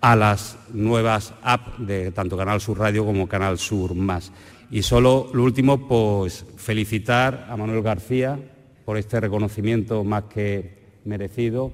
a 0.00 0.16
las 0.16 0.58
nuevas 0.72 1.32
apps 1.42 1.86
de 1.86 2.10
tanto 2.10 2.36
Canal 2.36 2.60
Sur 2.60 2.80
Radio 2.80 3.04
como 3.04 3.28
Canal 3.28 3.56
Sur 3.56 3.94
Más. 3.94 4.32
Y 4.68 4.82
solo 4.82 5.30
lo 5.32 5.44
último, 5.44 5.86
pues 5.86 6.44
felicitar 6.56 7.46
a 7.48 7.56
Manuel 7.56 7.82
García 7.82 8.36
por 8.84 8.96
este 8.96 9.20
reconocimiento 9.20 10.02
más 10.02 10.24
que 10.24 10.98
merecido 11.04 11.72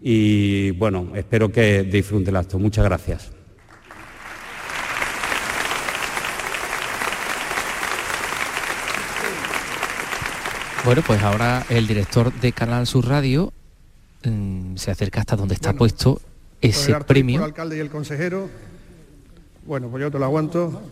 y 0.00 0.72
bueno, 0.72 1.12
espero 1.14 1.52
que 1.52 1.84
disfrute 1.84 2.30
el 2.30 2.36
acto. 2.38 2.58
Muchas 2.58 2.84
gracias. 2.84 3.41
Bueno, 10.84 11.02
pues 11.06 11.22
ahora 11.22 11.64
el 11.68 11.86
director 11.86 12.32
de 12.32 12.52
Canal 12.52 12.86
Sur 12.86 13.06
Radio 13.06 13.52
mm, 14.24 14.76
se 14.76 14.90
acerca 14.90 15.20
hasta 15.20 15.36
donde 15.36 15.54
está 15.54 15.72
puesto 15.74 16.14
Por 16.14 16.22
ese 16.60 16.94
premio. 17.00 17.38
el 17.40 17.44
alcalde 17.46 17.76
y 17.76 17.80
el 17.80 17.90
consejero. 17.90 18.50
Bueno, 19.64 19.88
pues 19.88 20.00
yo 20.00 20.10
te 20.10 20.18
lo 20.18 20.24
aguanto. 20.24 20.82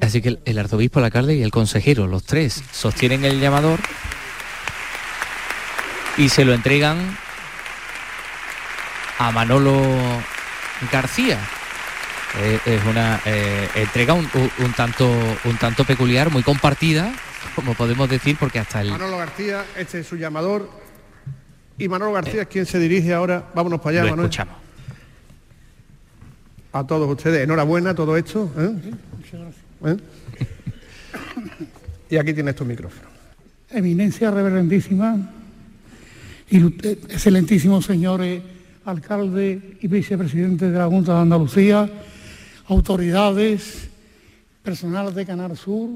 Así 0.00 0.22
que 0.22 0.28
el, 0.30 0.40
el 0.46 0.58
arzobispo, 0.58 1.00
el 1.00 1.04
alcalde 1.06 1.34
y 1.34 1.42
el 1.42 1.50
consejero, 1.50 2.06
los 2.06 2.24
tres, 2.24 2.62
sostienen 2.72 3.26
el 3.26 3.38
llamador 3.40 3.78
y 6.16 6.30
se 6.30 6.46
lo 6.46 6.54
entregan 6.54 7.18
a 9.18 9.30
Manolo 9.32 9.82
García. 10.90 11.38
Eh, 12.38 12.58
es 12.64 12.84
una 12.84 13.20
eh, 13.26 13.68
entrega 13.74 14.14
un 14.14 14.28
tanto 14.76 15.10
un 15.44 15.56
tanto 15.58 15.84
peculiar, 15.84 16.30
muy 16.30 16.42
compartida, 16.42 17.12
como 17.56 17.72
podemos 17.74 18.08
decir, 18.10 18.36
porque 18.38 18.58
hasta 18.58 18.82
el 18.82 18.90
Manolo 18.90 19.16
García, 19.16 19.64
este 19.78 20.00
es 20.00 20.06
su 20.06 20.16
llamador. 20.16 20.68
Y 21.78 21.88
Manolo 21.88 22.12
García 22.12 22.42
es 22.42 22.48
quien 22.48 22.66
se 22.66 22.78
dirige 22.78 23.14
ahora. 23.14 23.50
Vámonos 23.54 23.80
para 23.80 23.90
allá, 23.92 24.04
Lo 24.04 24.10
Manuel. 24.10 24.26
escuchamos. 24.26 24.54
A 26.72 26.86
todos 26.86 27.08
ustedes, 27.10 27.42
enhorabuena 27.42 27.94
todo 27.94 28.14
esto. 28.14 28.52
¿eh? 28.58 28.92
¿Eh? 29.86 29.96
Y 32.10 32.16
aquí 32.18 32.34
tienes 32.34 32.54
tu 32.54 32.66
micrófono. 32.66 33.08
Eminencia 33.70 34.30
reverendísima, 34.30 35.16
excelentísimos 36.50 37.86
señores 37.86 38.42
alcalde 38.84 39.78
y 39.80 39.88
vicepresidente 39.88 40.70
de 40.70 40.78
la 40.78 40.86
Junta 40.86 41.14
de 41.14 41.20
Andalucía, 41.22 41.90
autoridades, 42.68 43.88
personal 44.62 45.12
de 45.12 45.26
Canal 45.26 45.56
Sur, 45.56 45.90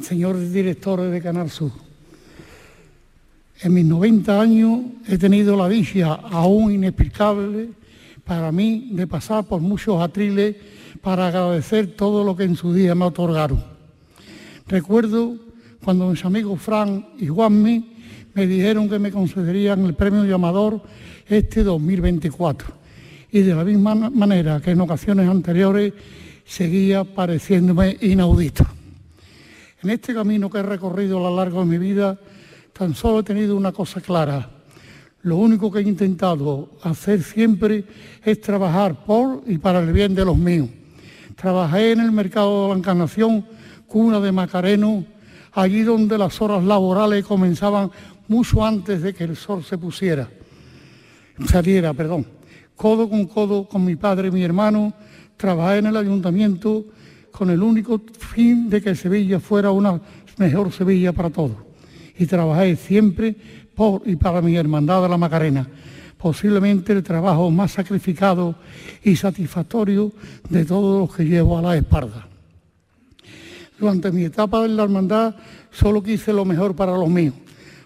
señores 0.00 0.52
directores 0.52 1.10
de 1.10 1.22
Canal 1.22 1.50
Sur. 1.50 1.72
En 3.60 3.72
mis 3.72 3.84
90 3.84 4.40
años 4.40 4.80
he 5.08 5.16
tenido 5.16 5.56
la 5.56 5.68
dicha 5.68 6.14
aún 6.14 6.72
inexplicable 6.72 7.70
para 8.24 8.52
mí 8.52 8.90
de 8.92 9.06
pasar 9.06 9.44
por 9.44 9.60
muchos 9.60 10.00
atriles 10.00 10.56
para 11.00 11.28
agradecer 11.28 11.94
todo 11.96 12.24
lo 12.24 12.36
que 12.36 12.44
en 12.44 12.56
su 12.56 12.74
día 12.74 12.94
me 12.94 13.06
otorgaron. 13.06 13.62
Recuerdo 14.66 15.36
cuando 15.82 16.10
mis 16.10 16.24
amigos 16.24 16.60
Fran 16.60 17.06
y 17.18 17.28
Juanmi 17.28 17.92
me 18.34 18.46
dijeron 18.46 18.90
que 18.90 18.98
me 18.98 19.10
concederían 19.10 19.86
el 19.86 19.94
premio 19.94 20.24
llamador 20.24 20.82
este 21.26 21.62
2024. 21.62 22.68
Y 23.32 23.40
de 23.40 23.54
la 23.54 23.64
misma 23.64 23.94
manera 23.94 24.60
que 24.60 24.72
en 24.72 24.80
ocasiones 24.80 25.28
anteriores 25.28 25.92
seguía 26.44 27.04
pareciéndome 27.04 27.96
inaudito. 28.00 28.75
En 29.86 29.90
este 29.90 30.12
camino 30.12 30.50
que 30.50 30.58
he 30.58 30.62
recorrido 30.64 31.18
a 31.18 31.30
lo 31.30 31.36
largo 31.36 31.60
de 31.60 31.66
mi 31.66 31.78
vida, 31.78 32.18
tan 32.72 32.92
solo 32.96 33.20
he 33.20 33.22
tenido 33.22 33.56
una 33.56 33.70
cosa 33.70 34.00
clara. 34.00 34.50
Lo 35.22 35.36
único 35.36 35.70
que 35.70 35.78
he 35.78 35.82
intentado 35.82 36.70
hacer 36.82 37.22
siempre 37.22 37.84
es 38.24 38.40
trabajar 38.40 39.04
por 39.04 39.44
y 39.46 39.58
para 39.58 39.78
el 39.78 39.92
bien 39.92 40.12
de 40.12 40.24
los 40.24 40.36
míos. 40.36 40.68
Trabajé 41.36 41.92
en 41.92 42.00
el 42.00 42.10
mercado 42.10 42.64
de 42.64 42.70
la 42.70 42.78
Encarnación, 42.80 43.46
cuna 43.86 44.18
de 44.18 44.32
Macareno, 44.32 45.04
allí 45.52 45.82
donde 45.82 46.18
las 46.18 46.42
horas 46.42 46.64
laborales 46.64 47.24
comenzaban 47.24 47.88
mucho 48.26 48.66
antes 48.66 49.02
de 49.02 49.14
que 49.14 49.22
el 49.22 49.36
sol 49.36 49.62
se 49.62 49.78
pusiera, 49.78 50.28
saliera, 51.46 51.94
perdón. 51.94 52.26
Codo 52.74 53.08
con 53.08 53.26
codo 53.26 53.68
con 53.68 53.84
mi 53.84 53.94
padre 53.94 54.26
y 54.26 54.32
mi 54.32 54.42
hermano, 54.42 54.94
trabajé 55.36 55.78
en 55.78 55.86
el 55.86 55.96
ayuntamiento 55.96 56.86
con 57.36 57.50
el 57.50 57.62
único 57.62 58.00
fin 58.18 58.70
de 58.70 58.80
que 58.80 58.94
Sevilla 58.94 59.38
fuera 59.38 59.70
una 59.70 60.00
mejor 60.38 60.72
Sevilla 60.72 61.12
para 61.12 61.28
todos. 61.28 61.56
Y 62.18 62.24
trabajé 62.24 62.76
siempre 62.76 63.36
por 63.74 64.00
y 64.06 64.16
para 64.16 64.40
mi 64.40 64.56
hermandad 64.56 65.02
de 65.02 65.10
la 65.10 65.18
Macarena, 65.18 65.68
posiblemente 66.16 66.94
el 66.94 67.02
trabajo 67.02 67.50
más 67.50 67.72
sacrificado 67.72 68.54
y 69.04 69.16
satisfactorio 69.16 70.12
de 70.48 70.64
todos 70.64 70.98
los 70.98 71.14
que 71.14 71.26
llevo 71.26 71.58
a 71.58 71.62
la 71.62 71.76
espalda. 71.76 72.26
Durante 73.78 74.10
mi 74.12 74.24
etapa 74.24 74.64
en 74.64 74.74
la 74.74 74.84
hermandad 74.84 75.34
solo 75.70 76.02
quise 76.02 76.32
lo 76.32 76.46
mejor 76.46 76.74
para 76.74 76.96
los 76.96 77.10
míos, 77.10 77.34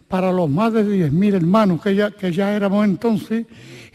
para 0.06 0.30
los 0.30 0.48
más 0.48 0.72
de 0.72 0.84
10.000 1.10 1.34
hermanos 1.34 1.82
que 1.82 1.96
ya, 1.96 2.12
que 2.12 2.30
ya 2.30 2.54
éramos 2.54 2.84
entonces 2.84 3.46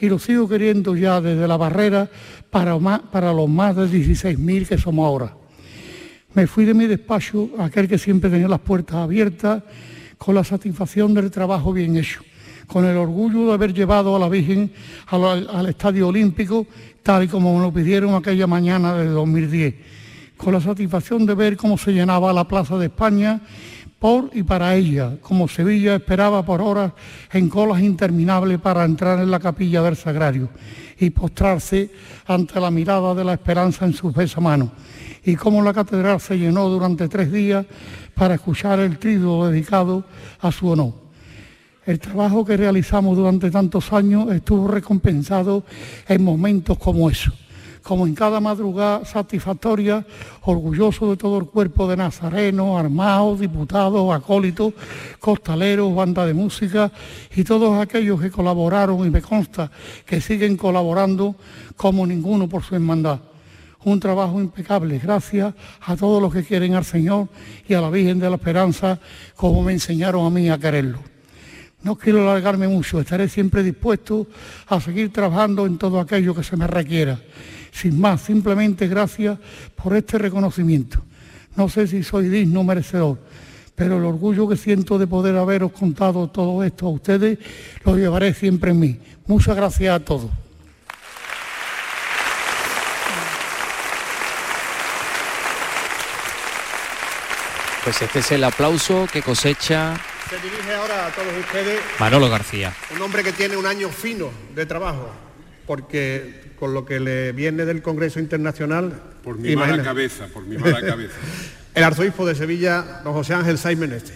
y 0.01 0.09
lo 0.09 0.19
sigo 0.19 0.49
queriendo 0.49 0.97
ya 0.97 1.21
desde 1.21 1.47
la 1.47 1.55
barrera 1.55 2.09
para, 2.49 2.77
para 2.77 3.31
los 3.31 3.47
más 3.47 3.77
de 3.77 3.83
16.000 3.85 4.67
que 4.67 4.77
somos 4.77 5.05
ahora. 5.07 5.44
Me 6.35 6.47
fui 6.47 6.65
de 6.65 6.73
mi 6.73 6.85
despacho, 6.85 7.49
aquel 7.59 7.87
que 7.87 7.97
siempre 7.97 8.29
tenía 8.29 8.49
las 8.49 8.59
puertas 8.59 8.97
abiertas, 8.97 9.63
con 10.17 10.35
la 10.35 10.43
satisfacción 10.43 11.13
del 11.13 11.31
trabajo 11.31 11.71
bien 11.71 11.95
hecho, 11.95 12.21
con 12.67 12.83
el 12.83 12.97
orgullo 12.97 13.47
de 13.47 13.53
haber 13.53 13.73
llevado 13.73 14.13
a 14.13 14.19
la 14.19 14.27
Virgen 14.27 14.69
al, 15.07 15.65
Estadio 15.69 16.09
Olímpico, 16.09 16.67
tal 17.01 17.23
y 17.23 17.27
como 17.29 17.57
lo 17.61 17.71
pidieron 17.71 18.15
aquella 18.15 18.47
mañana 18.47 18.95
de 18.95 19.07
2010 19.07 19.75
con 20.35 20.53
la 20.53 20.59
satisfacción 20.59 21.25
de 21.25 21.33
ver 21.33 21.55
cómo 21.55 21.77
se 21.77 21.93
llenaba 21.93 22.33
la 22.33 22.45
Plaza 22.45 22.77
de 22.77 22.87
España 22.87 23.39
por 24.05 24.29
y 24.33 24.43
para 24.43 24.75
ella, 24.75 25.17
como 25.19 25.47
Sevilla 25.47 25.95
esperaba 25.95 26.45
por 26.45 26.61
horas 26.61 26.91
en 27.33 27.49
colas 27.49 27.81
interminables 27.81 28.59
para 28.59 28.85
entrar 28.85 29.17
en 29.17 29.31
la 29.31 29.39
capilla 29.39 29.81
del 29.81 29.95
Sagrario 29.95 30.49
y 30.99 31.09
postrarse 31.09 31.89
ante 32.27 32.59
la 32.59 32.69
mirada 32.69 33.15
de 33.15 33.23
la 33.23 33.33
esperanza 33.33 33.83
en 33.83 33.93
su 33.93 34.11
besa 34.11 34.39
mano, 34.39 34.73
y 35.23 35.35
cómo 35.35 35.59
la 35.63 35.73
catedral 35.73 36.21
se 36.21 36.37
llenó 36.37 36.69
durante 36.69 37.07
tres 37.07 37.31
días 37.31 37.65
para 38.13 38.35
escuchar 38.35 38.79
el 38.79 38.99
triduo 38.99 39.47
dedicado 39.47 40.03
a 40.39 40.51
su 40.51 40.67
honor. 40.67 40.93
El 41.83 41.97
trabajo 41.97 42.45
que 42.45 42.57
realizamos 42.57 43.17
durante 43.17 43.49
tantos 43.49 43.91
años 43.91 44.31
estuvo 44.31 44.67
recompensado 44.67 45.63
en 46.07 46.23
momentos 46.23 46.77
como 46.77 47.09
esos 47.09 47.33
como 47.85 48.07
en 48.07 48.15
cada 48.15 48.39
madrugada 48.39 49.05
satisfactoria, 49.05 50.03
orgulloso 50.41 51.11
de 51.11 51.17
todo 51.17 51.37
el 51.37 51.45
cuerpo 51.45 51.87
de 51.87 51.95
nazarenos, 51.95 52.79
armados, 52.79 53.39
diputados, 53.39 54.11
acólitos, 54.11 54.73
costaleros, 55.19 55.93
banda 55.93 56.25
de 56.25 56.33
música 56.33 56.91
y 57.35 57.43
todos 57.43 57.79
aquellos 57.79 58.19
que 58.19 58.31
colaboraron 58.31 59.05
y 59.05 59.11
me 59.11 59.21
consta 59.21 59.69
que 60.03 60.19
siguen 60.19 60.57
colaborando 60.57 61.35
como 61.75 62.07
ninguno 62.07 62.49
por 62.49 62.63
su 62.63 62.73
hermandad. 62.73 63.19
Un 63.83 63.99
trabajo 63.99 64.41
impecable, 64.41 64.97
gracias 64.97 65.53
a 65.81 65.95
todos 65.95 66.19
los 66.19 66.33
que 66.33 66.43
quieren 66.43 66.73
al 66.73 66.85
Señor 66.85 67.29
y 67.67 67.75
a 67.75 67.81
la 67.81 67.91
Virgen 67.91 68.17
de 68.17 68.31
la 68.31 68.37
Esperanza, 68.37 68.99
como 69.35 69.61
me 69.61 69.73
enseñaron 69.73 70.25
a 70.25 70.31
mí 70.31 70.49
a 70.49 70.57
quererlo. 70.57 71.01
No 71.83 71.95
quiero 71.95 72.23
alargarme 72.23 72.67
mucho, 72.67 72.99
estaré 72.99 73.29
siempre 73.29 73.61
dispuesto 73.61 74.25
a 74.69 74.81
seguir 74.81 75.13
trabajando 75.13 75.67
en 75.67 75.77
todo 75.77 75.99
aquello 75.99 76.33
que 76.33 76.43
se 76.43 76.57
me 76.57 76.65
requiera. 76.65 77.19
Sin 77.75 77.99
más, 77.99 78.21
simplemente 78.21 78.87
gracias 78.87 79.37
por 79.75 79.97
este 79.97 80.17
reconocimiento. 80.17 81.03
No 81.57 81.67
sé 81.67 81.87
si 81.87 82.03
soy 82.03 82.29
digno 82.29 82.61
o 82.61 82.63
merecedor, 82.63 83.19
pero 83.75 83.97
el 83.97 84.05
orgullo 84.05 84.47
que 84.47 84.55
siento 84.55 84.97
de 84.97 85.07
poder 85.07 85.35
haberos 85.35 85.73
contado 85.73 86.29
todo 86.29 86.63
esto 86.63 86.85
a 86.85 86.89
ustedes 86.91 87.37
lo 87.83 87.97
llevaré 87.97 88.33
siempre 88.33 88.71
en 88.71 88.79
mí. 88.79 88.99
Muchas 89.27 89.57
gracias 89.57 89.93
a 89.93 89.99
todos. 89.99 90.31
Pues 97.83 98.01
este 98.01 98.19
es 98.19 98.31
el 98.31 98.43
aplauso 98.45 99.05
que 99.11 99.21
cosecha 99.21 99.99
se 100.29 100.39
dirige 100.39 100.73
ahora 100.73 101.07
a 101.07 101.09
todos 101.11 101.33
ustedes. 101.39 101.79
Manolo 101.99 102.29
García. 102.29 102.73
Un 102.95 103.01
hombre 103.01 103.21
que 103.21 103.33
tiene 103.33 103.57
un 103.57 103.65
año 103.65 103.89
fino 103.89 104.31
de 104.55 104.65
trabajo, 104.65 105.09
porque 105.67 106.44
con 106.59 106.73
lo 106.73 106.85
que 106.85 106.99
le 106.99 107.31
viene 107.31 107.65
del 107.65 107.81
Congreso 107.81 108.19
Internacional. 108.19 109.01
Por 109.23 109.37
mi 109.37 109.55
mala 109.55 109.83
cabeza, 109.83 110.27
por 110.27 110.43
mi 110.45 110.57
mala 110.57 110.81
cabeza. 110.85 111.15
el 111.73 111.83
arzobispo 111.83 112.25
de 112.25 112.35
Sevilla, 112.35 113.01
don 113.03 113.13
José 113.13 113.33
Ángel 113.33 113.57
Saimen 113.57 113.93
Este. 113.93 114.13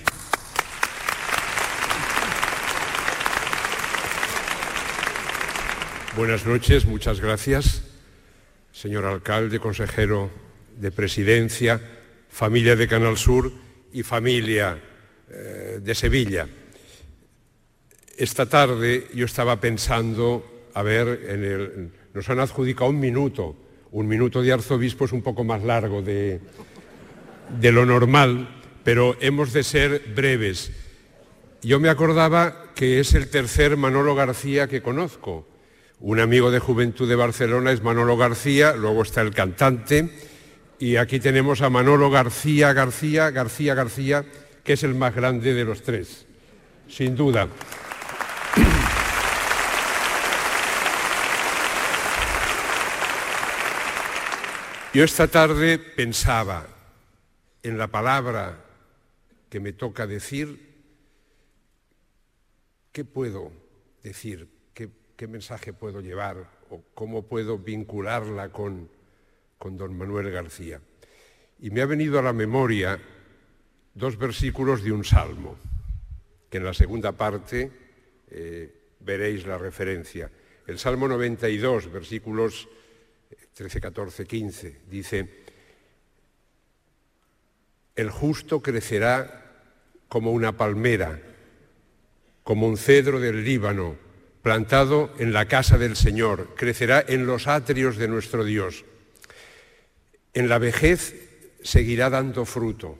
Buenas 6.16 6.46
noches, 6.46 6.86
muchas 6.86 7.22
gracias, 7.22 7.82
señor 8.74 9.06
alcalde, 9.06 9.60
consejero 9.60 10.30
de 10.78 10.92
presidencia, 10.92 11.80
familia 12.30 12.76
de 12.76 12.90
Canal 12.90 13.18
Sur 13.18 13.52
y 13.94 14.04
familia 14.04 14.78
eh, 15.30 15.80
de 15.82 15.96
Sevilla. 15.96 16.48
Esta 18.18 18.48
tarde 18.48 19.08
yo 19.14 19.26
estaba 19.26 19.62
pensando, 19.62 20.68
a 20.74 20.84
ver, 20.84 21.26
en 21.30 21.44
el, 21.46 21.92
nos 22.14 22.30
han 22.30 22.40
adjudicado 22.40 22.90
un 22.90 23.00
minuto, 23.00 23.56
un 23.92 24.08
minuto 24.08 24.42
de 24.42 24.52
arzobispo 24.52 25.06
es 25.06 25.12
un 25.12 25.22
poco 25.22 25.44
más 25.44 25.64
largo 25.64 26.02
de, 26.02 26.40
de 27.60 27.72
lo 27.72 27.86
normal, 27.86 28.62
pero 28.84 29.16
hemos 29.20 29.54
de 29.54 29.64
ser 29.64 30.04
breves. 30.16 30.72
Yo 31.62 31.80
me 31.80 31.90
acordaba 31.90 32.72
que 32.76 33.00
es 33.00 33.14
el 33.14 33.30
tercer 33.30 33.78
Manolo 33.78 34.16
García 34.16 34.68
que 34.68 34.82
conozco. 34.82 35.48
Un 36.00 36.20
amigo 36.20 36.50
de 36.50 36.60
juventud 36.60 37.10
de 37.10 37.16
Barcelona 37.16 37.72
es 37.72 37.84
Manolo 37.84 38.16
García, 38.16 38.74
luego 38.74 39.02
está 39.02 39.22
el 39.22 39.32
cantante, 39.32 40.10
y 40.80 40.96
aquí 40.96 41.20
tenemos 41.20 41.62
a 41.62 41.70
Manolo 41.70 42.10
García, 42.10 42.72
García, 42.72 43.32
García, 43.32 43.76
García, 43.76 44.26
que 44.64 44.74
es 44.74 44.84
el 44.84 44.96
más 44.96 45.14
grande 45.14 45.54
de 45.54 45.66
los 45.66 45.82
tres, 45.82 46.26
sin 46.88 47.18
duda. 47.18 47.50
Yo 54.92 55.04
esta 55.04 55.28
tarde 55.28 55.78
pensaba 55.78 56.66
en 57.62 57.78
la 57.78 57.90
palabra 57.90 58.66
que 59.48 59.60
me 59.60 59.72
toca 59.72 60.08
decir, 60.08 60.60
¿qué 62.92 63.06
puedo 63.06 63.52
decir? 64.02 64.48
¿Qué, 64.74 65.28
mensaje 65.28 65.74
puedo 65.74 66.02
llevar? 66.02 66.50
¿O 66.72 66.82
cómo 66.96 67.22
puedo 67.22 67.60
vincularla 67.60 68.50
con, 68.50 68.90
con 69.60 69.78
don 69.78 69.96
Manuel 69.96 70.32
García? 70.32 70.82
Y 71.60 71.70
me 71.70 71.82
ha 71.82 71.86
venido 71.86 72.18
a 72.18 72.24
la 72.24 72.34
memoria 72.34 73.00
dos 73.94 74.18
versículos 74.18 74.82
de 74.82 74.92
un 74.92 75.04
salmo, 75.04 75.56
que 76.50 76.58
en 76.58 76.64
la 76.64 76.74
segunda 76.74 77.12
parte 77.12 77.70
eh, 78.32 78.96
veréis 79.02 79.46
la 79.46 79.60
referencia. 79.60 80.32
El 80.66 80.80
Salmo 80.80 81.08
92, 81.08 81.92
versículos 81.92 82.68
13, 83.60 83.82
14, 83.82 84.26
15, 84.26 84.76
dice, 84.90 85.28
el 87.94 88.10
justo 88.10 88.62
crecerá 88.62 89.66
como 90.08 90.32
una 90.32 90.56
palmera, 90.56 91.20
como 92.44 92.70
un 92.70 92.78
cedro 92.78 93.20
del 93.20 93.44
Líbano, 93.44 93.98
plantado 94.42 95.12
en 95.20 95.34
la 95.34 95.50
casa 95.50 95.78
del 95.78 95.98
Señor, 95.98 96.56
crecerá 96.56 97.04
en 97.06 97.26
los 97.26 97.48
atrios 97.48 97.98
de 97.98 98.08
nuestro 98.08 98.46
Dios. 98.46 98.86
En 100.34 100.48
la 100.48 100.58
vejez 100.58 101.14
seguirá 101.62 102.10
dando 102.10 102.46
fruto 102.46 102.98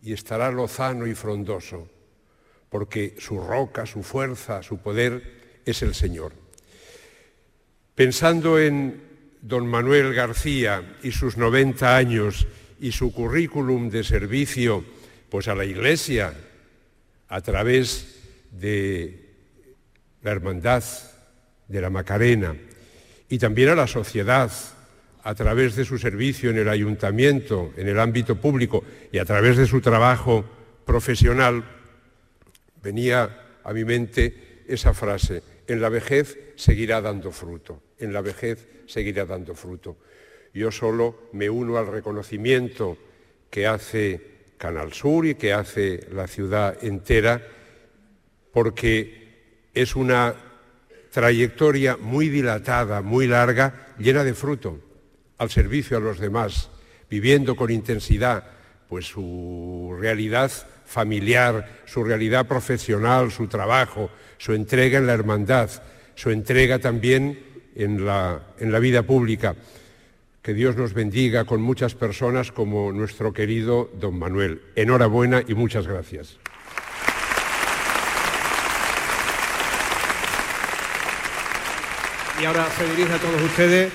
y 0.00 0.12
estará 0.12 0.52
lozano 0.52 1.08
y 1.08 1.16
frondoso, 1.16 1.90
porque 2.68 3.16
su 3.18 3.40
roca, 3.40 3.84
su 3.84 4.04
fuerza, 4.04 4.62
su 4.62 4.78
poder 4.78 5.60
es 5.64 5.82
el 5.82 5.92
Señor. 5.92 6.34
Pensando 7.96 8.60
en 8.60 9.07
don 9.42 9.66
Manuel 9.66 10.14
García 10.14 10.96
y 11.02 11.12
sus 11.12 11.36
90 11.36 11.96
años 11.96 12.46
y 12.80 12.92
su 12.92 13.12
currículum 13.12 13.90
de 13.90 14.04
servicio 14.04 14.84
pues 15.28 15.48
a 15.48 15.54
la 15.54 15.64
Iglesia 15.64 16.34
a 17.28 17.40
través 17.40 18.16
de 18.52 19.28
la 20.22 20.30
Hermandad 20.32 20.82
de 21.68 21.80
la 21.80 21.90
Macarena 21.90 22.54
y 23.28 23.38
también 23.38 23.70
a 23.70 23.74
la 23.74 23.86
sociedad 23.86 24.50
a 25.22 25.34
través 25.34 25.76
de 25.76 25.84
su 25.84 25.98
servicio 25.98 26.50
en 26.50 26.58
el 26.58 26.68
ayuntamiento, 26.68 27.72
en 27.76 27.88
el 27.88 28.00
ámbito 28.00 28.36
público 28.36 28.82
y 29.12 29.18
a 29.18 29.24
través 29.24 29.56
de 29.56 29.66
su 29.66 29.80
trabajo 29.80 30.44
profesional, 30.86 31.64
venía 32.82 33.58
a 33.62 33.72
mi 33.72 33.84
mente 33.84 34.62
esa 34.66 34.94
frase, 34.94 35.42
en 35.68 35.80
la 35.80 35.90
vejez 35.90 36.38
seguirá 36.56 37.00
dando 37.00 37.30
fruto, 37.30 37.82
en 37.98 38.12
la 38.12 38.22
vejez 38.22 38.66
seguirá 38.86 39.26
dando 39.26 39.54
fruto. 39.54 39.98
Yo 40.52 40.72
solo 40.72 41.28
me 41.32 41.48
uno 41.48 41.76
al 41.76 41.86
reconocimiento 41.86 42.96
que 43.50 43.66
hace 43.66 44.38
Canal 44.56 44.92
Sur 44.92 45.26
y 45.26 45.36
que 45.36 45.52
hace 45.52 46.08
la 46.10 46.26
ciudad 46.26 46.82
entera, 46.82 47.46
porque 48.50 49.68
es 49.74 49.94
una 49.94 50.34
trayectoria 51.12 51.96
muy 51.96 52.28
dilatada, 52.28 53.02
muy 53.02 53.26
larga, 53.26 53.94
llena 53.98 54.24
de 54.24 54.34
fruto, 54.34 54.80
al 55.36 55.50
servicio 55.50 55.98
a 55.98 56.00
los 56.00 56.18
demás, 56.18 56.70
viviendo 57.10 57.54
con 57.54 57.70
intensidad 57.70 58.44
pues 58.88 59.06
su 59.06 59.94
realidad 60.00 60.50
familiar, 60.88 61.82
su 61.84 62.02
realidad 62.02 62.46
profesional, 62.46 63.30
su 63.30 63.46
trabajo, 63.46 64.10
su 64.38 64.54
entrega 64.54 64.98
en 64.98 65.06
la 65.06 65.12
hermandad, 65.12 65.70
su 66.14 66.30
entrega 66.30 66.78
también 66.78 67.38
en 67.76 68.06
la, 68.06 68.40
en 68.58 68.72
la 68.72 68.78
vida 68.78 69.02
pública. 69.02 69.54
Que 70.42 70.54
Dios 70.54 70.76
nos 70.76 70.94
bendiga 70.94 71.44
con 71.44 71.60
muchas 71.60 71.94
personas 71.94 72.52
como 72.52 72.90
nuestro 72.90 73.34
querido 73.34 73.90
don 74.00 74.18
Manuel. 74.18 74.62
Enhorabuena 74.76 75.42
y 75.46 75.52
muchas 75.52 75.86
gracias. 75.86 76.38
Y 82.40 82.44
ahora 82.46 82.66
se 82.78 82.88
dirige 82.88 83.12
a 83.12 83.18
todos 83.18 83.42
ustedes 83.42 83.92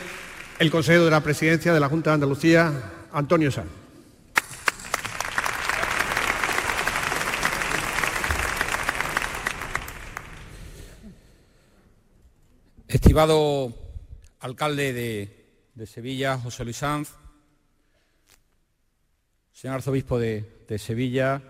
el 0.59 0.69
consejero 0.69 1.05
de 1.05 1.11
la 1.11 1.21
presidencia 1.21 1.73
de 1.73 1.79
la 1.79 1.89
Junta 1.89 2.11
de 2.11 2.15
Andalucía, 2.15 2.71
Antonio 3.11 3.49
Sanz. 3.49 3.82
Estimado 12.93 13.73
alcalde 14.39 14.93
de, 14.93 15.87
Sevilla, 15.87 16.37
José 16.37 16.63
Luis 16.63 16.77
Sanz, 16.77 17.09
señor 19.51 19.77
arzobispo 19.77 20.19
de, 20.19 20.63
de 20.67 20.77
Sevilla, 20.77 21.41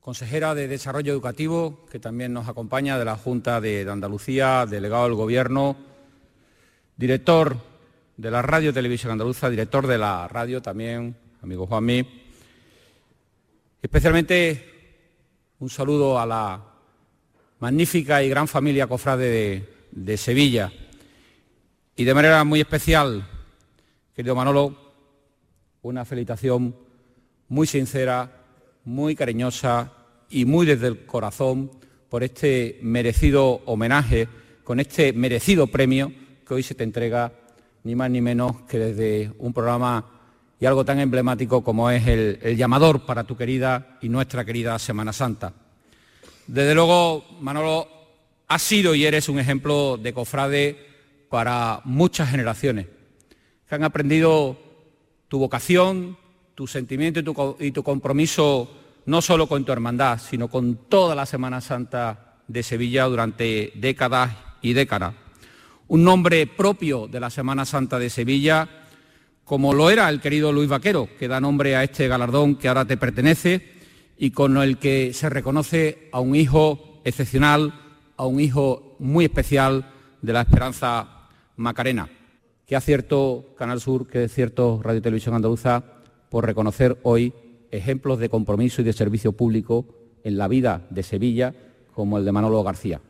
consejera 0.00 0.54
de 0.54 0.66
Desarrollo 0.66 1.12
Educativo, 1.12 1.84
que 1.90 1.98
también 1.98 2.32
nos 2.32 2.48
acompaña 2.48 2.98
de 2.98 3.04
la 3.04 3.16
Junta 3.16 3.60
de 3.60 3.86
Andalucía, 3.86 4.64
delegado 4.64 5.04
del 5.04 5.14
Gobierno, 5.14 5.76
director 6.96 7.58
de 8.16 8.30
la 8.30 8.40
Radio 8.40 8.72
Televisión 8.72 9.12
Andaluza, 9.12 9.50
director 9.50 9.86
de 9.86 9.98
la 9.98 10.26
radio 10.26 10.62
también, 10.62 11.14
amigo 11.42 11.66
Juanmi. 11.66 12.24
Especialmente 13.82 15.04
un 15.58 15.68
saludo 15.68 16.18
a 16.18 16.24
la 16.24 16.64
magnífica 17.60 18.22
y 18.22 18.30
gran 18.30 18.48
familia 18.48 18.86
cofrade 18.86 19.28
de, 19.28 19.73
de 19.94 20.16
Sevilla. 20.16 20.72
Y 21.96 22.04
de 22.04 22.14
manera 22.14 22.42
muy 22.44 22.60
especial, 22.60 23.26
querido 24.14 24.34
Manolo, 24.34 24.76
una 25.82 26.04
felicitación 26.04 26.74
muy 27.48 27.66
sincera 27.66 28.44
muy 28.84 29.14
cariñosa 29.14 29.92
y 30.28 30.44
muy 30.44 30.66
desde 30.66 30.88
el 30.88 31.06
corazón 31.06 31.70
por 32.08 32.22
este 32.22 32.78
merecido 32.82 33.62
homenaje, 33.64 34.28
con 34.62 34.80
este 34.80 35.12
merecido 35.12 35.66
premio 35.66 36.12
que 36.46 36.54
hoy 36.54 36.62
se 36.62 36.74
te 36.74 36.84
entrega 36.84 37.32
ni 37.84 37.94
más 37.94 38.10
ni 38.10 38.20
menos 38.20 38.62
que 38.62 38.78
desde 38.78 39.32
un 39.38 39.52
programa 39.52 40.04
y 40.60 40.66
algo 40.66 40.84
tan 40.84 41.00
emblemático 41.00 41.62
como 41.62 41.90
es 41.90 42.06
el, 42.06 42.56
llamador 42.56 43.04
para 43.04 43.24
tu 43.24 43.36
querida 43.36 43.98
y 44.00 44.08
nuestra 44.08 44.44
querida 44.44 44.78
Semana 44.78 45.12
Santa. 45.12 45.52
Desde 46.46 46.74
luego, 46.74 47.24
Manolo, 47.40 47.88
has 48.48 48.62
sido 48.62 48.94
y 48.94 49.04
eres 49.04 49.28
un 49.28 49.38
ejemplo 49.38 49.96
de 49.96 50.12
cofrade 50.12 50.76
para 51.28 51.80
muchas 51.84 52.30
generaciones 52.30 52.86
que 53.68 53.74
han 53.74 53.84
aprendido 53.84 54.56
tu 55.28 55.38
vocación, 55.38 56.16
tu 56.54 56.66
sentimiento 56.66 57.20
y 57.20 57.22
tu, 57.22 57.56
y 57.58 57.70
tu 57.72 57.82
compromiso 57.82 58.70
no 59.06 59.20
solo 59.20 59.46
con 59.46 59.64
tu 59.64 59.72
hermandad, 59.72 60.18
sino 60.18 60.48
con 60.48 60.76
toda 60.88 61.14
la 61.14 61.26
Semana 61.26 61.60
Santa 61.60 62.36
de 62.46 62.62
Sevilla 62.62 63.04
durante 63.04 63.72
décadas 63.74 64.34
y 64.62 64.72
décadas. 64.72 65.14
Un 65.88 66.04
nombre 66.04 66.46
propio 66.46 67.06
de 67.06 67.20
la 67.20 67.30
Semana 67.30 67.64
Santa 67.64 67.98
de 67.98 68.10
Sevilla, 68.10 68.68
como 69.44 69.74
lo 69.74 69.90
era 69.90 70.08
el 70.08 70.20
querido 70.20 70.52
Luis 70.52 70.68
Vaquero, 70.68 71.08
que 71.18 71.28
da 71.28 71.40
nombre 71.40 71.76
a 71.76 71.84
este 71.84 72.08
galardón 72.08 72.56
que 72.56 72.68
ahora 72.68 72.86
te 72.86 72.96
pertenece 72.96 73.74
y 74.16 74.30
con 74.30 74.56
el 74.56 74.78
que 74.78 75.12
se 75.12 75.28
reconoce 75.28 76.08
a 76.12 76.20
un 76.20 76.34
hijo 76.34 77.02
excepcional, 77.04 77.83
a 78.16 78.26
un 78.26 78.40
hijo 78.40 78.96
muy 78.98 79.24
especial 79.24 79.90
de 80.22 80.32
la 80.32 80.42
Esperanza 80.42 81.28
Macarena. 81.56 82.08
Que 82.66 82.76
acierto 82.76 83.54
Canal 83.58 83.80
Sur, 83.80 84.06
que 84.06 84.28
cierto 84.28 84.80
Radio 84.82 85.02
Televisión 85.02 85.34
Andaluza, 85.34 85.84
por 86.30 86.46
reconocer 86.46 86.98
hoy 87.02 87.34
ejemplos 87.70 88.18
de 88.18 88.28
compromiso 88.28 88.80
y 88.80 88.84
de 88.84 88.92
servicio 88.92 89.32
público 89.32 89.86
en 90.22 90.38
la 90.38 90.48
vida 90.48 90.86
de 90.90 91.02
Sevilla, 91.02 91.54
como 91.92 92.18
el 92.18 92.24
de 92.24 92.32
Manolo 92.32 92.62
García, 92.62 93.00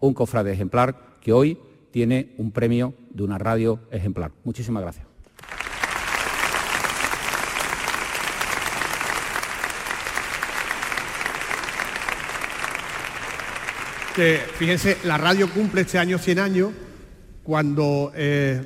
un 0.00 0.14
cofrade 0.14 0.52
ejemplar 0.52 1.16
que 1.20 1.32
hoy 1.32 1.58
tiene 1.90 2.34
un 2.38 2.52
premio 2.52 2.94
de 3.10 3.22
una 3.22 3.38
radio 3.38 3.80
ejemplar. 3.90 4.32
Muchísimas 4.44 4.82
gracias. 4.82 5.07
Fíjense, 14.58 14.98
la 15.04 15.18
radio 15.18 15.48
cumple 15.50 15.82
este 15.82 15.98
año 15.98 16.18
100 16.18 16.38
años 16.38 16.70
cuando 17.42 18.12
eh, 18.14 18.60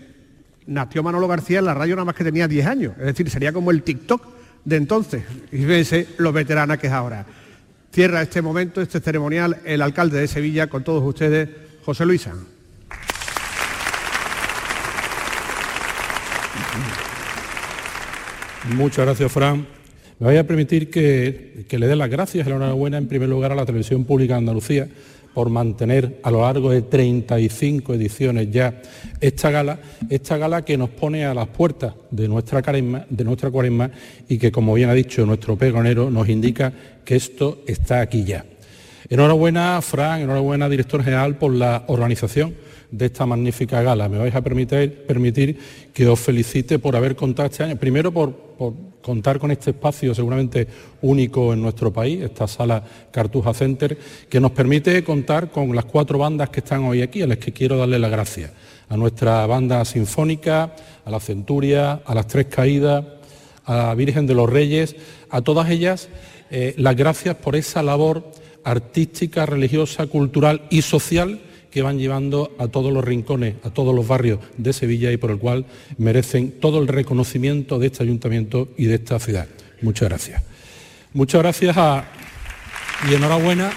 nació 0.66 1.02
Manolo 1.02 1.28
García, 1.28 1.60
la 1.60 1.74
radio 1.74 1.94
nada 1.94 2.06
más 2.06 2.14
que 2.14 2.24
tenía 2.24 2.48
10 2.48 2.66
años. 2.66 2.94
Es 2.98 3.06
decir, 3.06 3.28
sería 3.30 3.52
como 3.52 3.70
el 3.70 3.82
TikTok 3.82 4.26
de 4.64 4.76
entonces. 4.76 5.22
Y 5.50 5.58
fíjense 5.58 6.08
lo 6.18 6.32
veterana 6.32 6.78
que 6.78 6.86
es 6.86 6.92
ahora. 6.92 7.26
Cierra 7.92 8.22
este 8.22 8.40
momento, 8.40 8.80
este 8.80 9.00
ceremonial, 9.00 9.58
el 9.64 9.82
alcalde 9.82 10.18
de 10.18 10.26
Sevilla 10.26 10.68
con 10.68 10.84
todos 10.84 11.02
ustedes, 11.04 11.48
José 11.84 12.06
Luisa. 12.06 12.32
Muchas 18.74 19.04
gracias, 19.04 19.30
Fran. 19.30 19.66
Me 20.18 20.28
voy 20.28 20.36
a 20.36 20.46
permitir 20.46 20.88
que, 20.88 21.66
le 21.68 21.86
dé 21.86 21.96
las 21.96 22.08
gracias 22.08 22.46
la 22.46 22.54
enhorabuena 22.54 22.96
en 22.96 23.08
primer 23.08 23.28
lugar 23.28 23.52
a 23.52 23.56
la 23.56 23.66
Televisión 23.66 24.04
Pública 24.04 24.34
de 24.34 24.38
Andalucía 24.38 24.88
por 25.34 25.50
mantener 25.50 26.20
a 26.22 26.30
lo 26.30 26.42
largo 26.42 26.70
de 26.70 26.82
35 26.82 27.94
ediciones 27.94 28.50
ya 28.50 28.82
esta 29.20 29.50
gala, 29.50 29.78
esta 30.10 30.36
gala 30.36 30.64
que 30.64 30.76
nos 30.76 30.90
pone 30.90 31.24
a 31.24 31.34
las 31.34 31.48
puertas 31.48 31.94
de 32.10 32.28
nuestra, 32.28 32.62
cuaresma 32.62 33.90
y 34.28 34.38
que, 34.38 34.52
como 34.52 34.74
bien 34.74 34.90
ha 34.90 34.94
dicho 34.94 35.24
nuestro 35.26 35.56
pegonero, 35.56 36.10
nos 36.10 36.28
indica 36.28 36.72
que 37.04 37.16
esto 37.16 37.62
está 37.66 38.00
aquí 38.00 38.24
ya. 38.24 38.44
Enhorabuena, 39.08 39.80
Fran, 39.82 40.22
enhorabuena, 40.22 40.68
director 40.68 41.02
general, 41.02 41.36
por 41.36 41.52
la 41.52 41.84
organización 41.88 42.54
de 42.92 43.06
esta 43.06 43.26
magnífica 43.26 43.82
gala. 43.82 44.08
Me 44.08 44.18
vais 44.18 44.34
a 44.34 44.42
permitir, 44.42 45.04
permitir 45.06 45.58
que 45.92 46.06
os 46.06 46.20
felicite 46.20 46.78
por 46.78 46.94
haber 46.94 47.16
contado 47.16 47.48
este 47.48 47.64
año, 47.64 47.76
primero 47.76 48.12
por, 48.12 48.52
contar 49.02 49.40
con 49.40 49.50
este 49.50 49.70
espacio 49.70 50.14
seguramente 50.14 50.68
único 51.00 51.52
en 51.52 51.60
nuestro 51.60 51.92
país, 51.92 52.22
esta 52.22 52.46
sala 52.46 52.84
Cartuja 53.10 53.52
Center, 53.52 53.98
que 54.28 54.38
nos 54.38 54.52
permite 54.52 55.02
contar 55.02 55.50
con 55.50 55.74
las 55.74 55.86
cuatro 55.86 56.18
bandas 56.18 56.50
que 56.50 56.60
están 56.60 56.84
hoy 56.84 57.02
aquí, 57.02 57.22
a 57.22 57.26
las 57.26 57.38
que 57.38 57.52
quiero 57.52 57.76
darle 57.76 57.98
las 57.98 58.10
gracias. 58.10 58.52
A 58.88 58.96
nuestra 58.96 59.44
banda 59.46 59.84
sinfónica, 59.84 60.76
a 61.04 61.10
la 61.10 61.18
Centuria, 61.18 62.02
a 62.04 62.14
las 62.14 62.28
Tres 62.28 62.46
Caídas, 62.46 63.04
a 63.64 63.76
la 63.76 63.94
Virgen 63.94 64.26
de 64.26 64.34
los 64.34 64.48
Reyes, 64.48 64.94
a 65.30 65.40
todas 65.40 65.68
ellas 65.70 66.08
eh, 66.50 66.74
las 66.76 66.94
gracias 66.94 67.34
por 67.36 67.56
esa 67.56 67.82
labor 67.82 68.30
artística, 68.64 69.46
religiosa, 69.46 70.06
cultural 70.06 70.66
y 70.70 70.82
social 70.82 71.40
que 71.72 71.82
van 71.82 71.98
llevando 71.98 72.52
a 72.58 72.68
todos 72.68 72.92
los 72.92 73.02
rincones, 73.02 73.56
a 73.64 73.70
todos 73.70 73.94
los 73.94 74.06
barrios 74.06 74.38
de 74.58 74.72
Sevilla 74.72 75.10
y 75.10 75.16
por 75.16 75.30
el 75.30 75.38
cual 75.38 75.64
merecen 75.96 76.60
todo 76.60 76.78
el 76.78 76.86
reconocimiento 76.86 77.78
de 77.78 77.86
este 77.86 78.02
ayuntamiento 78.02 78.68
y 78.76 78.84
de 78.84 78.96
esta 78.96 79.18
ciudad. 79.18 79.48
Muchas 79.80 80.08
gracias. 80.08 80.42
Muchas 81.14 81.40
gracias 81.40 81.76
a... 81.78 82.04
y 83.10 83.14
enhorabuena, 83.14 83.72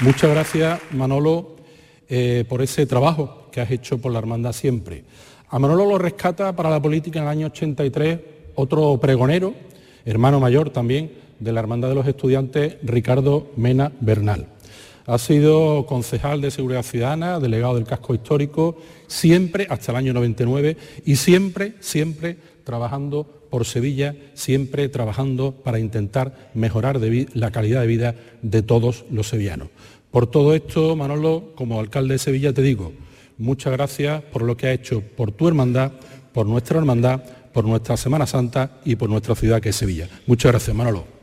muchas 0.00 0.30
gracias 0.30 0.78
Manolo 0.92 1.56
eh, 2.08 2.44
por 2.48 2.62
ese 2.62 2.86
trabajo 2.86 3.48
que 3.50 3.60
has 3.62 3.70
hecho 3.70 3.98
por 3.98 4.12
la 4.12 4.18
hermandad 4.18 4.52
siempre. 4.52 5.04
A 5.48 5.58
Manolo 5.58 5.86
lo 5.86 5.98
rescata 5.98 6.54
para 6.54 6.70
la 6.70 6.80
política 6.82 7.18
en 7.18 7.24
el 7.24 7.30
año 7.30 7.46
83 7.46 8.18
otro 8.56 8.98
pregonero, 9.00 9.54
hermano 10.04 10.38
mayor 10.38 10.70
también 10.70 11.12
de 11.38 11.52
la 11.52 11.60
Hermandad 11.60 11.90
de 11.90 11.94
los 11.94 12.06
Estudiantes, 12.06 12.76
Ricardo 12.82 13.50
Mena 13.56 13.92
Bernal. 14.00 14.46
Ha 15.06 15.18
sido 15.18 15.86
concejal 15.86 16.40
de 16.40 16.50
Seguridad 16.50 16.82
Ciudadana, 16.82 17.38
delegado 17.38 17.76
del 17.76 17.84
casco 17.84 18.12
histórico, 18.14 18.76
siempre 19.06 19.66
hasta 19.70 19.92
el 19.92 19.98
año 19.98 20.12
99 20.12 20.76
y 21.04 21.16
siempre, 21.16 21.74
siempre 21.78 22.36
trabajando 22.64 23.24
por 23.50 23.64
Sevilla, 23.64 24.16
siempre 24.34 24.88
trabajando 24.88 25.52
para 25.52 25.78
intentar 25.78 26.50
mejorar 26.54 27.00
la 27.34 27.52
calidad 27.52 27.82
de 27.82 27.86
vida 27.86 28.14
de 28.42 28.62
todos 28.62 29.04
los 29.10 29.28
sevillanos. 29.28 29.68
Por 30.10 30.26
todo 30.26 30.54
esto, 30.54 30.96
Manolo, 30.96 31.52
como 31.54 31.78
alcalde 31.78 32.14
de 32.14 32.18
Sevilla, 32.18 32.52
te 32.52 32.62
digo, 32.62 32.92
muchas 33.38 33.72
gracias 33.72 34.22
por 34.22 34.42
lo 34.42 34.56
que 34.56 34.66
ha 34.66 34.72
hecho 34.72 35.00
por 35.00 35.30
tu 35.30 35.46
hermandad, 35.46 35.92
por 36.32 36.46
nuestra 36.46 36.78
hermandad, 36.78 37.22
por 37.52 37.64
nuestra 37.64 37.96
Semana 37.96 38.26
Santa 38.26 38.80
y 38.84 38.96
por 38.96 39.08
nuestra 39.08 39.36
ciudad 39.36 39.60
que 39.60 39.68
es 39.68 39.76
Sevilla. 39.76 40.08
Muchas 40.26 40.50
gracias, 40.50 40.74
Manolo. 40.74 41.15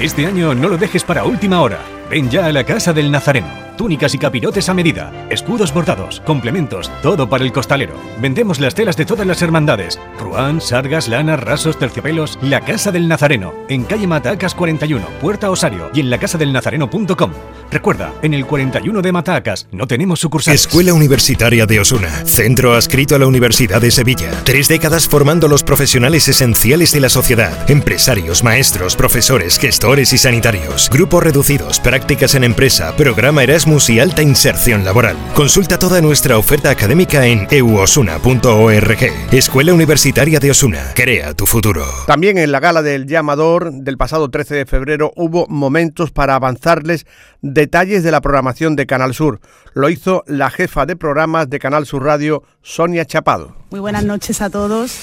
Este 0.00 0.26
año 0.26 0.54
no 0.54 0.68
lo 0.68 0.78
dejes 0.78 1.02
para 1.02 1.24
última 1.24 1.60
hora. 1.60 1.80
Ven 2.08 2.30
ya 2.30 2.46
a 2.46 2.52
la 2.52 2.62
Casa 2.62 2.92
del 2.92 3.10
Nazareno 3.10 3.67
túnicas 3.78 4.14
y 4.14 4.18
capirotes 4.18 4.68
a 4.68 4.74
medida, 4.74 5.10
escudos 5.30 5.72
bordados, 5.72 6.20
complementos, 6.26 6.90
todo 7.00 7.26
para 7.30 7.44
el 7.44 7.52
costalero. 7.52 7.94
Vendemos 8.20 8.60
las 8.60 8.74
telas 8.74 8.98
de 8.98 9.06
todas 9.06 9.26
las 9.26 9.40
hermandades, 9.40 9.98
ruán, 10.20 10.60
sargas, 10.60 11.08
lanas, 11.08 11.40
rasos, 11.40 11.78
terciopelos. 11.78 12.38
La 12.42 12.60
Casa 12.60 12.92
del 12.92 13.08
Nazareno, 13.08 13.54
en 13.70 13.84
calle 13.84 14.06
Matacas 14.06 14.54
41, 14.54 15.06
Puerta 15.22 15.50
Osario 15.50 15.90
y 15.94 16.00
en 16.00 16.10
lacasadelnazareno.com. 16.10 17.30
Recuerda, 17.70 18.12
en 18.22 18.34
el 18.34 18.46
41 18.46 19.00
de 19.00 19.12
Matacas 19.12 19.68
no 19.72 19.86
tenemos 19.86 20.20
sucursales. 20.20 20.62
Escuela 20.62 20.92
Universitaria 20.92 21.64
de 21.66 21.80
Osuna, 21.80 22.10
centro 22.26 22.74
adscrito 22.74 23.14
a 23.14 23.18
la 23.18 23.26
Universidad 23.26 23.80
de 23.80 23.90
Sevilla. 23.90 24.30
Tres 24.44 24.68
décadas 24.68 25.06
formando 25.06 25.48
los 25.48 25.62
profesionales 25.62 26.28
esenciales 26.28 26.92
de 26.92 27.00
la 27.00 27.08
sociedad, 27.08 27.70
empresarios, 27.70 28.42
maestros, 28.42 28.96
profesores, 28.96 29.58
gestores 29.58 30.12
y 30.12 30.18
sanitarios. 30.18 30.90
Grupos 30.90 31.22
reducidos, 31.22 31.78
prácticas 31.78 32.34
en 32.34 32.44
empresa, 32.44 32.96
programa 32.96 33.44
Erasmus 33.44 33.67
y 33.68 34.00
alta 34.00 34.22
inserción 34.22 34.82
laboral. 34.82 35.14
Consulta 35.34 35.78
toda 35.78 36.00
nuestra 36.00 36.38
oferta 36.38 36.70
académica 36.70 37.26
en 37.26 37.46
euosuna.org. 37.50 38.98
Escuela 39.30 39.74
Universitaria 39.74 40.40
de 40.40 40.50
Osuna. 40.50 40.92
Crea 40.94 41.34
tu 41.34 41.44
futuro. 41.44 41.84
También 42.06 42.38
en 42.38 42.50
la 42.50 42.60
gala 42.60 42.80
del 42.80 43.06
llamador 43.06 43.70
del 43.70 43.98
pasado 43.98 44.30
13 44.30 44.54
de 44.54 44.64
febrero 44.64 45.12
hubo 45.16 45.46
momentos 45.48 46.12
para 46.12 46.34
avanzarles 46.34 47.04
detalles 47.42 48.02
de 48.02 48.10
la 48.10 48.22
programación 48.22 48.74
de 48.74 48.86
Canal 48.86 49.12
Sur. 49.12 49.38
Lo 49.74 49.90
hizo 49.90 50.24
la 50.26 50.48
jefa 50.48 50.86
de 50.86 50.96
programas 50.96 51.50
de 51.50 51.58
Canal 51.58 51.84
Sur 51.84 52.04
Radio, 52.04 52.44
Sonia 52.62 53.04
Chapado. 53.04 53.54
Muy 53.70 53.80
buenas 53.80 54.04
noches 54.04 54.40
a 54.40 54.48
todos. 54.48 54.96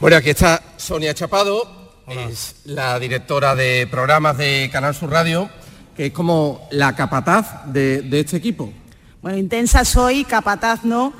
Bueno, 0.00 0.16
aquí 0.16 0.30
está 0.30 0.60
Sonia 0.76 1.14
Chapado, 1.14 2.02
es 2.08 2.56
la 2.64 2.98
directora 2.98 3.54
de 3.54 3.86
programas 3.88 4.36
de 4.38 4.68
Canal 4.72 4.96
Sur 4.96 5.10
Radio 5.10 5.48
que 5.98 6.06
es 6.06 6.12
como 6.12 6.60
la 6.70 6.94
capataz 6.94 7.64
de, 7.72 8.08
este 8.12 8.36
equipo. 8.36 8.72
Bueno, 9.20 9.36
intensa 9.36 9.84
soy, 9.84 10.22
capataz 10.22 10.84
no, 10.84 11.12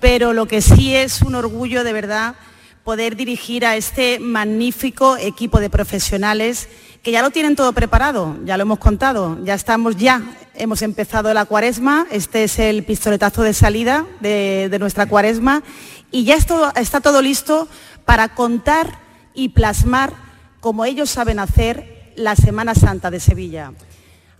pero 0.00 0.32
lo 0.32 0.48
que 0.48 0.62
sí 0.62 0.94
es 0.94 1.20
un 1.20 1.34
orgullo 1.34 1.84
de 1.84 1.92
verdad 1.92 2.34
poder 2.82 3.14
dirigir 3.14 3.66
a 3.66 3.76
este 3.76 4.18
magnífico 4.20 5.18
equipo 5.18 5.60
de 5.60 5.68
profesionales 5.68 6.70
que 7.02 7.10
ya 7.10 7.20
lo 7.20 7.30
tienen 7.30 7.56
todo 7.56 7.74
preparado, 7.74 8.38
ya 8.46 8.56
lo 8.56 8.62
hemos 8.62 8.78
contado, 8.78 9.38
ya 9.44 9.52
estamos 9.52 9.98
ya, 9.98 10.22
hemos 10.54 10.80
empezado 10.80 11.34
la 11.34 11.44
cuaresma, 11.44 12.06
este 12.10 12.44
es 12.44 12.58
el 12.58 12.84
pistoletazo 12.84 13.42
de 13.42 13.52
salida 13.52 14.06
de, 14.20 14.74
nuestra 14.80 15.04
cuaresma 15.04 15.62
y 16.10 16.24
ya 16.24 16.36
está 16.36 17.00
todo 17.02 17.20
listo 17.20 17.68
para 18.06 18.34
contar 18.34 18.98
y 19.34 19.50
plasmar, 19.50 20.14
como 20.60 20.86
ellos 20.86 21.10
saben 21.10 21.38
hacer, 21.38 22.14
la 22.16 22.34
Semana 22.34 22.74
Santa 22.74 23.10
de 23.10 23.20
Sevilla. 23.20 23.72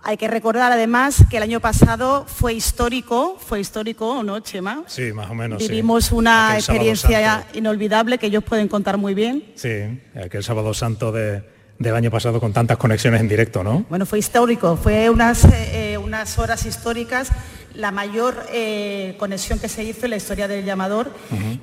Hay 0.05 0.17
que 0.17 0.27
recordar 0.27 0.69
además 0.73 1.23
que 1.29 1.37
el 1.37 1.43
año 1.43 1.61
pasado 1.61 2.25
fue 2.27 2.53
histórico, 2.53 3.37
fue 3.39 3.61
histórico, 3.61 4.21
¿no, 4.21 4.41
Chema? 4.41 4.83
Sí, 4.85 5.13
más 5.13 5.29
o 5.29 5.33
menos. 5.33 5.59
Vivimos 5.59 6.11
una 6.11 6.55
experiencia 6.57 7.47
inolvidable 7.53 8.17
que 8.17 8.25
ellos 8.27 8.43
pueden 8.43 8.67
contar 8.67 8.97
muy 8.97 9.13
bien. 9.13 9.45
Sí, 9.55 9.69
aquel 10.21 10.43
sábado 10.43 10.73
santo 10.73 11.13
del 11.13 11.95
año 11.95 12.11
pasado 12.11 12.41
con 12.41 12.51
tantas 12.51 12.75
conexiones 12.75 13.21
en 13.21 13.29
directo, 13.29 13.63
¿no? 13.63 13.85
Bueno, 13.89 14.05
fue 14.05 14.19
histórico, 14.19 14.75
fue 14.75 15.09
unas, 15.09 15.45
eh, 15.45 15.97
unas 15.97 16.37
horas 16.37 16.65
históricas, 16.65 17.29
la 17.73 17.91
mayor 17.91 18.45
eh, 18.51 19.15
conexión 19.17 19.57
que 19.57 19.69
se 19.69 19.85
hizo 19.85 20.05
en 20.05 20.11
la 20.11 20.17
historia 20.17 20.49
del 20.49 20.65
llamador 20.65 21.11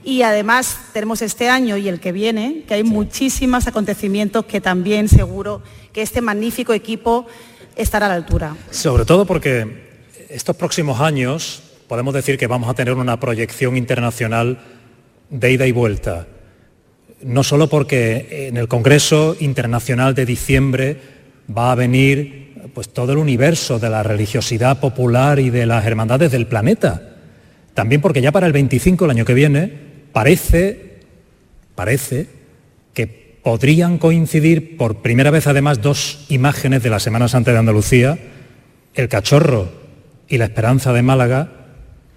y 0.03 0.23
además 0.23 0.79
tenemos 0.95 1.21
este 1.21 1.51
año 1.51 1.77
y 1.77 1.89
el 1.89 2.01
que 2.01 2.11
viene, 2.11 2.65
que 2.67 2.75
hay 2.75 2.85
muchísimos 2.85 3.67
acontecimientos 3.67 4.47
que 4.47 4.63
también 4.63 5.09
seguro 5.09 5.63
que 5.93 6.03
este 6.03 6.21
magnífico 6.21 6.73
equipo 6.73 7.27
estar 7.77 8.03
a 8.03 8.09
la 8.09 8.15
altura. 8.15 8.57
Sobre 8.71 9.05
todo 9.05 9.27
porque 9.27 9.89
estos 10.29 10.57
próximos 10.57 11.01
años 11.01 11.63
podemos 11.89 12.15
decir 12.15 12.39
que 12.39 12.47
vamos 12.47 12.71
a 12.71 12.75
tener 12.75 12.95
una 12.95 13.19
proyección 13.19 13.77
internacional 13.77 14.59
de 15.29 15.53
ida 15.53 15.67
y 15.67 15.73
vuelta. 15.73 16.27
No 17.23 17.43
solo 17.43 17.69
porque 17.69 18.49
en 18.49 18.57
el 18.57 18.69
Congreso 18.69 19.37
Internacional 19.41 20.15
de 20.15 20.25
diciembre 20.25 21.01
va 21.57 21.73
a 21.73 21.75
venir 21.75 22.71
pues, 22.75 22.91
todo 22.91 23.13
el 23.13 23.19
universo 23.19 23.79
de 23.79 23.91
la 23.91 24.03
religiosidad 24.03 24.81
popular 24.81 25.39
y 25.39 25.51
de 25.51 25.67
las 25.67 25.85
hermandades 25.85 26.31
del 26.31 26.47
planeta, 26.47 27.17
también 27.75 28.01
porque 28.01 28.23
ya 28.23 28.33
para 28.33 28.47
el 28.47 28.53
25, 28.53 29.05
el 29.05 29.11
año 29.11 29.25
que 29.25 29.35
viene, 29.35 29.73
parece, 30.13 31.01
parece 31.75 32.27
que 32.95 33.20
podrían 33.43 33.99
coincidir 33.99 34.77
por 34.77 35.03
primera 35.03 35.31
vez 35.31 35.47
además 35.47 35.81
dos 35.81 36.25
imágenes 36.29 36.83
de 36.83 36.91
la 36.91 37.01
Semana 37.01 37.29
Santa 37.29 37.53
de 37.53 37.59
Andalucía, 37.59 38.19
el 38.95 39.09
cachorro 39.09 39.71
y 40.29 40.39
la 40.39 40.45
esperanza 40.45 40.93
de 40.93 41.03
Málaga, 41.03 41.53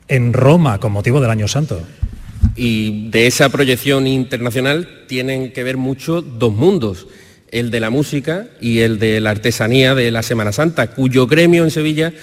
en 0.07 0.33
Roma 0.33 0.79
con 0.79 0.91
motivo 0.91 1.21
del 1.21 1.31
Año 1.31 1.47
Santo. 1.47 1.81
Y 2.55 3.09
de 3.09 3.27
esa 3.27 3.49
proyección 3.49 4.05
internacional 4.05 5.05
tienen 5.07 5.53
que 5.53 5.63
ver 5.63 5.77
mucho 5.77 6.21
dos 6.21 6.53
mundos, 6.53 7.07
el 7.51 7.71
de 7.71 7.79
la 7.79 7.89
música 7.89 8.47
y 8.59 8.79
el 8.79 8.99
de 8.99 9.21
la 9.21 9.31
artesanía 9.31 9.95
de 9.95 10.11
la 10.11 10.23
Semana 10.23 10.51
Santa, 10.51 10.87
cuyo 10.87 11.27
gremio 11.27 11.63
en 11.63 11.71
Sevilla 11.71 12.13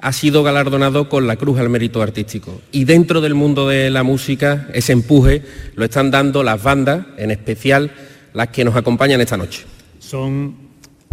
ha 0.00 0.12
sido 0.12 0.42
galardonado 0.42 1.08
con 1.08 1.26
la 1.26 1.36
Cruz 1.36 1.58
al 1.58 1.68
Mérito 1.68 2.02
Artístico. 2.02 2.60
Y 2.72 2.84
dentro 2.84 3.20
del 3.20 3.34
mundo 3.34 3.68
de 3.68 3.90
la 3.90 4.02
música, 4.02 4.68
ese 4.72 4.92
empuje 4.92 5.42
lo 5.74 5.84
están 5.84 6.10
dando 6.10 6.42
las 6.42 6.62
bandas, 6.62 7.06
en 7.16 7.30
especial 7.30 7.90
las 8.38 8.50
que 8.50 8.64
nos 8.64 8.76
acompañan 8.76 9.20
esta 9.20 9.36
noche. 9.36 9.64
Son, 9.98 10.54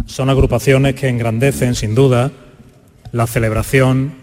son 0.06 0.30
agrupaciones 0.30 0.94
que 0.94 1.08
engrandecen, 1.08 1.74
sin 1.74 1.92
duda, 1.92 2.30
la 3.10 3.26
celebración, 3.26 4.14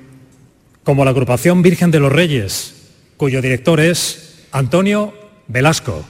como 0.86 1.04
la 1.04 1.12
agrupación 1.12 1.62
Virgen 1.62 1.92
de 1.92 2.00
los 2.00 2.14
Reyes, 2.14 2.92
cuyo 3.18 3.42
director 3.42 3.82
es 3.82 4.46
Antonio 4.54 5.14
Velasco. 5.50 6.06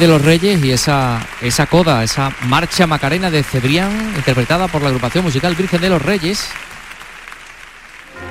De 0.00 0.08
los 0.08 0.24
Reyes 0.24 0.62
y 0.64 0.72
esa, 0.72 1.24
esa 1.40 1.66
coda, 1.66 2.02
esa 2.02 2.32
marcha 2.48 2.84
macarena 2.84 3.30
de 3.30 3.44
Cebrián, 3.44 4.12
interpretada 4.16 4.66
por 4.66 4.82
la 4.82 4.88
agrupación 4.88 5.24
musical 5.24 5.54
Virgen 5.54 5.80
de 5.80 5.88
los 5.88 6.02
Reyes. 6.02 6.50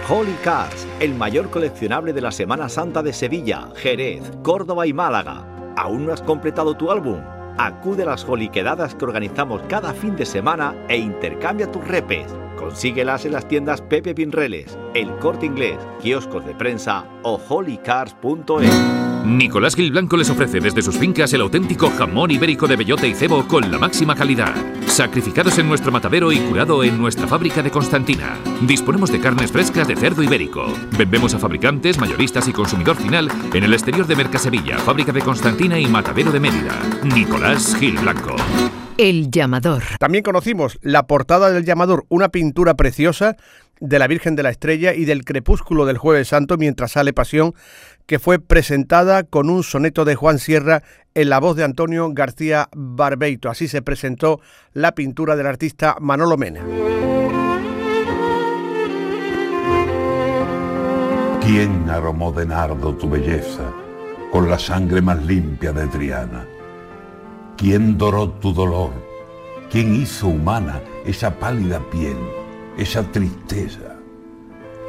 Holy 0.09 0.35
Cars, 0.43 0.85
el 0.99 1.15
mayor 1.15 1.49
coleccionable 1.49 2.11
de 2.11 2.19
la 2.19 2.33
Semana 2.33 2.67
Santa 2.67 3.01
de 3.01 3.13
Sevilla, 3.13 3.69
Jerez, 3.77 4.21
Córdoba 4.43 4.85
y 4.87 4.93
Málaga. 4.93 5.45
¿Aún 5.77 6.05
no 6.05 6.11
has 6.11 6.21
completado 6.21 6.75
tu 6.75 6.91
álbum? 6.91 7.21
Acude 7.57 8.03
a 8.03 8.07
las 8.07 8.25
holiquedadas 8.25 8.93
que 8.93 9.05
organizamos 9.05 9.61
cada 9.69 9.93
fin 9.93 10.17
de 10.17 10.25
semana 10.25 10.75
e 10.89 10.97
intercambia 10.97 11.71
tus 11.71 11.87
repes. 11.87 12.27
Consíguelas 12.57 13.23
en 13.23 13.31
las 13.31 13.47
tiendas 13.47 13.81
Pepe 13.81 14.13
Pinreles, 14.13 14.77
El 14.93 15.15
Corte 15.17 15.45
Inglés, 15.45 15.77
kioscos 16.01 16.45
de 16.45 16.55
prensa 16.55 17.05
o 17.23 17.41
holycars.es. 17.47 19.02
Nicolás 19.23 19.75
Gil 19.75 19.91
Blanco 19.91 20.17
les 20.17 20.29
ofrece 20.29 20.59
desde 20.59 20.81
sus 20.81 20.97
fincas 20.97 21.31
el 21.31 21.41
auténtico 21.41 21.89
jamón 21.89 22.31
ibérico 22.31 22.67
de 22.67 22.75
bellota 22.75 23.07
y 23.07 23.13
cebo 23.13 23.47
con 23.47 23.71
la 23.71 23.77
máxima 23.77 24.15
calidad. 24.15 24.53
Sacrificados 24.85 25.57
en 25.59 25.69
nuestro 25.69 25.93
matadero 25.93 26.31
y 26.33 26.39
curado 26.39 26.83
en 26.83 26.97
nuestra 26.97 27.25
fábrica 27.25 27.63
de 27.63 27.71
Constantina. 27.71 28.37
Disponemos 28.67 29.11
de 29.11 29.21
carnes 29.21 29.51
frescas 29.51 29.87
de 29.87 29.95
cerdo 29.95 30.23
ibérico. 30.23 30.65
Vendemos 30.97 31.33
a 31.33 31.39
fabricantes, 31.39 31.97
mayoristas 31.97 32.49
y 32.49 32.53
consumidor 32.53 32.97
final 32.97 33.29
en 33.53 33.63
el 33.63 33.73
exterior 33.73 34.05
de 34.05 34.17
Mercasevilla, 34.17 34.77
fábrica 34.77 35.13
de 35.13 35.21
Constantina 35.21 35.79
y 35.79 35.87
matadero 35.87 36.31
de 36.31 36.41
Mérida. 36.41 36.77
Nicolás 37.03 37.77
Gil 37.77 37.97
Blanco. 37.99 38.35
El 38.97 39.31
llamador. 39.31 39.83
También 39.99 40.23
conocimos 40.23 40.77
la 40.81 41.07
portada 41.07 41.49
del 41.49 41.65
llamador, 41.65 42.05
una 42.09 42.29
pintura 42.29 42.75
preciosa 42.75 43.37
de 43.79 43.99
la 43.99 44.07
Virgen 44.07 44.35
de 44.35 44.43
la 44.43 44.49
Estrella 44.49 44.93
y 44.93 45.05
del 45.05 45.25
crepúsculo 45.25 45.85
del 45.85 45.97
Jueves 45.97 46.29
Santo 46.29 46.57
mientras 46.57 46.93
sale 46.93 47.11
Pasión, 47.11 47.53
que 48.05 48.19
fue 48.19 48.39
presentada 48.39 49.23
con 49.23 49.49
un 49.49 49.63
soneto 49.63 50.05
de 50.05 50.15
Juan 50.15 50.39
Sierra 50.39 50.83
en 51.13 51.29
la 51.29 51.39
voz 51.39 51.55
de 51.55 51.63
Antonio 51.63 52.09
García 52.13 52.69
Barbeito. 52.75 53.49
Así 53.49 53.67
se 53.67 53.81
presentó 53.81 54.41
la 54.73 54.93
pintura 54.93 55.35
del 55.35 55.47
artista 55.47 55.95
Manolo 55.99 56.37
Mena. 56.37 56.61
¿Quién 61.41 61.89
aromó 61.89 62.31
de 62.31 62.45
nardo 62.45 62.95
tu 62.95 63.09
belleza 63.09 63.71
con 64.31 64.49
la 64.49 64.57
sangre 64.57 65.01
más 65.01 65.23
limpia 65.23 65.73
de 65.73 65.87
Triana? 65.87 66.47
¿Quién 67.57 67.97
doró 67.97 68.29
tu 68.29 68.53
dolor? 68.53 68.91
¿Quién 69.69 69.93
hizo 69.95 70.27
humana 70.27 70.81
esa 71.05 71.37
pálida 71.37 71.79
piel, 71.91 72.17
esa 72.77 73.03
tristeza? 73.03 73.97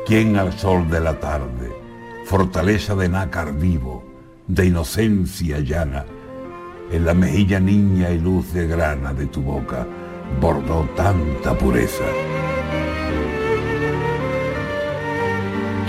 ¿Quién 0.06 0.36
al 0.36 0.52
sol 0.52 0.88
de 0.88 1.00
la 1.00 1.18
tarde, 1.18 1.83
fortaleza 2.24 2.94
de 2.94 3.08
nácar 3.08 3.52
vivo, 3.52 4.02
de 4.46 4.66
inocencia 4.66 5.60
llana, 5.60 6.06
en 6.90 7.04
la 7.04 7.14
mejilla 7.14 7.60
niña 7.60 8.10
y 8.10 8.18
luz 8.18 8.52
de 8.52 8.66
grana 8.66 9.12
de 9.12 9.26
tu 9.26 9.42
boca 9.42 9.86
bordó 10.40 10.88
tanta 10.96 11.56
pureza? 11.56 12.04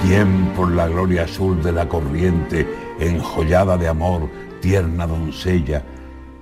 ¿Quién 0.01 0.51
por 0.55 0.71
la 0.71 0.88
gloria 0.88 1.23
azul 1.23 1.63
de 1.63 1.71
la 1.71 1.88
corriente, 1.88 2.67
enjollada 2.99 3.77
de 3.77 3.88
amor, 3.88 4.29
tierna 4.61 5.07
doncella, 5.07 5.83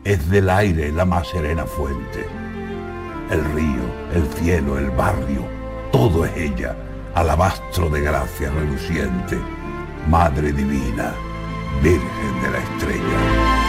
es 0.04 0.30
del 0.30 0.50
aire 0.50 0.92
la 0.92 1.06
más 1.06 1.28
serena 1.30 1.66
fuente? 1.66 2.26
El 3.30 3.46
río, 3.54 3.84
el 4.14 4.28
cielo, 4.38 4.78
el 4.78 4.90
barrio, 4.90 5.46
todo 5.92 6.26
es 6.26 6.36
ella, 6.36 6.76
alabastro 7.14 7.90
de 7.90 8.02
gracia 8.02 8.50
reluciente, 8.50 9.38
Madre 10.10 10.52
Divina, 10.52 11.14
Virgen 11.82 12.42
de 12.42 12.52
la 12.52 12.58
Estrella. 12.58 13.64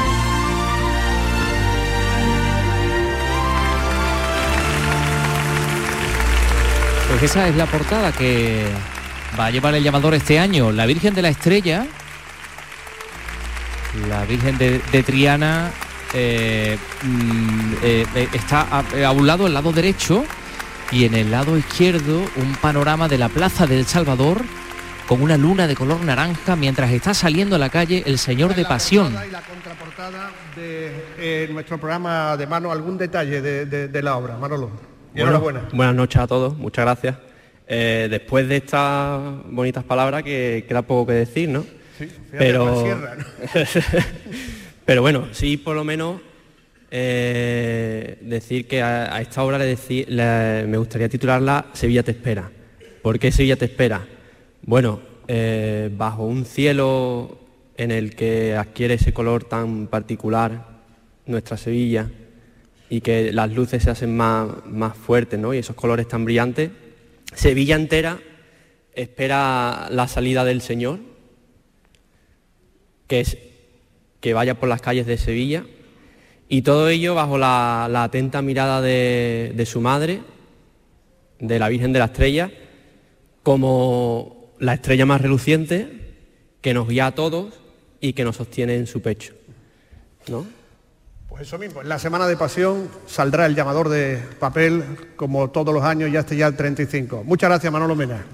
Pues 7.09 7.22
esa 7.22 7.49
es 7.49 7.57
la 7.57 7.66
portada 7.66 8.11
que 8.12 8.66
va 9.39 9.47
a 9.47 9.51
llevar 9.51 9.74
el 9.74 9.85
llamador 9.85 10.14
este 10.14 10.39
año. 10.39 10.72
La 10.72 10.87
Virgen 10.87 11.14
de 11.14 11.22
la 11.22 11.28
Estrella, 11.28 11.87
la 14.09 14.24
Virgen 14.24 14.59
de, 14.59 14.80
Triana, 15.05 15.70
eh, 16.12 16.76
mm, 17.03 17.72
eh, 17.82 18.07
eh, 18.16 18.28
está 18.32 18.66
a, 18.70 18.85
a, 19.07 19.12
un 19.12 19.26
lado, 19.26 19.47
el 19.47 19.55
lado 19.55 19.72
derecho, 19.72 20.24
y 20.91 21.05
en 21.05 21.14
el 21.14 21.30
lado 21.30 21.57
izquierdo 21.57 22.18
un 22.37 22.55
panorama 22.61 23.09
de 23.09 23.18
la 23.18 23.28
Plaza 23.28 23.66
del 23.66 23.87
Salvador 23.87 24.43
con 25.07 25.21
una 25.23 25.37
luna 25.37 25.67
de 25.67 25.75
color 25.75 26.01
naranja 26.03 26.57
mientras 26.57 26.91
está 26.93 27.13
saliendo 27.15 27.57
a 27.57 27.59
la 27.59 27.69
calle 27.69 28.03
el 28.07 28.19
Señor 28.19 28.55
de 28.55 28.65
Pasión. 28.65 29.13
Y 29.27 29.31
la 29.31 29.43
contraportada 29.43 30.31
de 30.57 30.91
eh, 31.19 31.49
nuestro 31.53 31.79
programa 31.79 32.37
de 32.37 32.47
mano, 32.47 32.73
algún 32.73 32.97
detalle 32.97 33.41
de, 33.43 33.67
de, 33.67 33.89
de 33.89 34.03
la 34.03 34.17
obra, 34.17 34.37
Manolo. 34.39 34.69
Bueno, 35.13 35.29
enhorabuena. 35.29 35.69
buenas 35.73 35.95
noches 35.95 36.21
a 36.21 36.27
todos, 36.27 36.57
muchas 36.57 36.85
gracias. 36.85 37.17
Eh, 37.69 38.09
después 38.11 38.49
de 38.49 38.57
estas 38.57 39.21
bonitas 39.51 39.85
palabras 39.85 40.23
que 40.23 40.65
queda 40.69 40.83
poco 40.83 41.07
que 41.09 41.13
decir, 41.15 41.49
¿no? 41.49 41.63
Sí, 41.99 42.07
fíjate, 42.07 42.37
pero, 42.39 42.65
Juan 42.67 42.85
Sierra, 42.85 43.17
¿no? 43.17 43.25
pero 44.85 45.03
bueno, 45.03 45.29
sí 45.33 45.57
por 45.57 45.77
lo 45.77 45.85
menos 45.85 46.21
eh, 46.91 48.19
decir 48.23 48.67
que 48.67 48.83
a, 48.83 49.15
a 49.15 49.21
esta 49.21 49.43
obra 49.43 49.59
le 49.59 49.77
decí- 49.77 50.07
le- 50.07 50.67
me 50.67 50.77
gustaría 50.77 51.09
titularla 51.09 51.67
Sevilla 51.73 52.03
te 52.03 52.11
espera. 52.13 52.51
¿Por 53.03 53.19
qué 53.19 53.31
Sevilla 53.31 53.57
te 53.57 53.67
espera? 53.67 54.01
Bueno, 54.67 55.01
eh, 55.29 55.91
bajo 55.95 56.25
un 56.25 56.47
cielo 56.47 57.39
en 57.77 57.91
el 57.91 58.17
que 58.17 58.57
adquiere 58.57 58.95
ese 58.95 59.12
color 59.12 59.45
tan 59.45 59.89
particular 59.89 60.81
nuestra 61.27 61.59
Sevilla 61.59 62.11
y 62.89 63.03
que 63.03 63.31
las 63.31 63.53
luces 63.53 63.83
se 63.83 63.91
hacen 63.91 64.17
más, 64.17 64.49
más 64.65 64.97
fuertes 64.97 65.39
¿no? 65.39 65.53
y 65.53 65.59
esos 65.59 65.77
colores 65.77 66.09
tan 66.09 66.25
brillantes, 66.25 66.71
Sevilla 67.35 67.77
entera 67.77 68.19
espera 68.95 69.89
la 69.91 70.09
salida 70.09 70.45
del 70.45 70.62
Señor, 70.62 71.01
que 73.07 73.21
es 73.21 73.37
que 74.21 74.33
vaya 74.33 74.59
por 74.59 74.71
las 74.71 74.81
calles 74.81 75.05
de 75.05 75.19
Sevilla, 75.19 75.67
y 76.49 76.62
todo 76.62 76.89
ello 76.89 77.15
bajo 77.15 77.37
la, 77.37 77.87
la 77.91 78.05
atenta 78.05 78.41
mirada 78.41 78.81
de, 78.81 79.53
de 79.55 79.67
su 79.67 79.83
madre, 79.83 80.23
de 81.39 81.59
la 81.59 81.69
Virgen 81.69 81.93
de 81.93 81.99
la 81.99 82.07
Estrella, 82.07 82.51
como 83.43 84.43
la 84.65 84.75
estrella 84.75 85.05
más 85.05 85.21
reluciente 85.21 86.01
que 86.62 86.73
nos 86.73 86.89
guía 86.89 87.07
a 87.07 87.15
todos 87.15 87.53
y 88.01 88.15
que 88.15 88.25
nos 88.25 88.37
sostiene 88.37 88.77
en 88.77 88.87
su 88.87 89.03
pecho. 89.03 89.35
¿no? 90.29 90.47
Pues 91.29 91.43
eso 91.43 91.59
mismo, 91.59 91.83
en 91.83 91.89
la 91.89 91.99
semana 91.99 92.27
de 92.27 92.37
pasión 92.37 92.89
saldrá 93.07 93.45
el 93.45 93.55
llamador 93.55 93.91
de 93.91 94.23
papel, 94.39 94.83
como 95.17 95.51
todos 95.51 95.75
los 95.75 95.85
años, 95.85 96.11
ya 96.11 96.21
este 96.21 96.37
ya 96.37 96.47
el 96.47 96.57
35. 96.57 97.25
Muchas 97.25 97.51
gracias, 97.51 97.71
Manolo 97.71 97.95
Mena. 97.95 98.25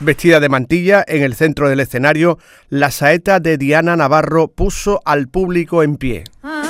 Vestida 0.00 0.40
de 0.40 0.50
mantilla, 0.50 1.02
en 1.06 1.22
el 1.22 1.34
centro 1.34 1.70
del 1.70 1.80
escenario, 1.80 2.38
la 2.68 2.90
saeta 2.90 3.40
de 3.40 3.56
Diana 3.56 3.96
Navarro 3.96 4.48
puso 4.48 5.00
al 5.06 5.28
público 5.28 5.82
en 5.82 5.96
pie. 5.96 6.24
La 6.42 6.65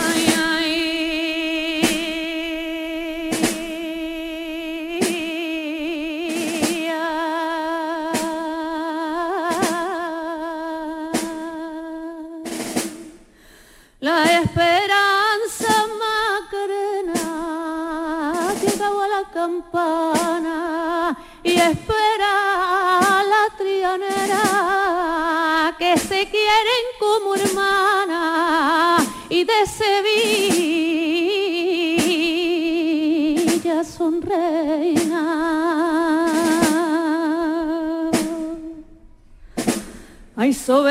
campana 19.47 21.17
y 21.45 21.53
espera 21.53 22.99
a 22.99 23.23
la 23.23 23.45
trianera 23.57 24.43
que 25.79 25.97
se 25.97 26.29
quieren 26.29 26.85
como 26.99 27.37
hermana 27.37 28.97
y 29.29 29.45
de 29.45 29.67
Sevilla 29.67 30.27
son 33.85 34.21
reinas. 34.21 35.07
Ay, 40.39 40.51
ofrezco 40.51 40.87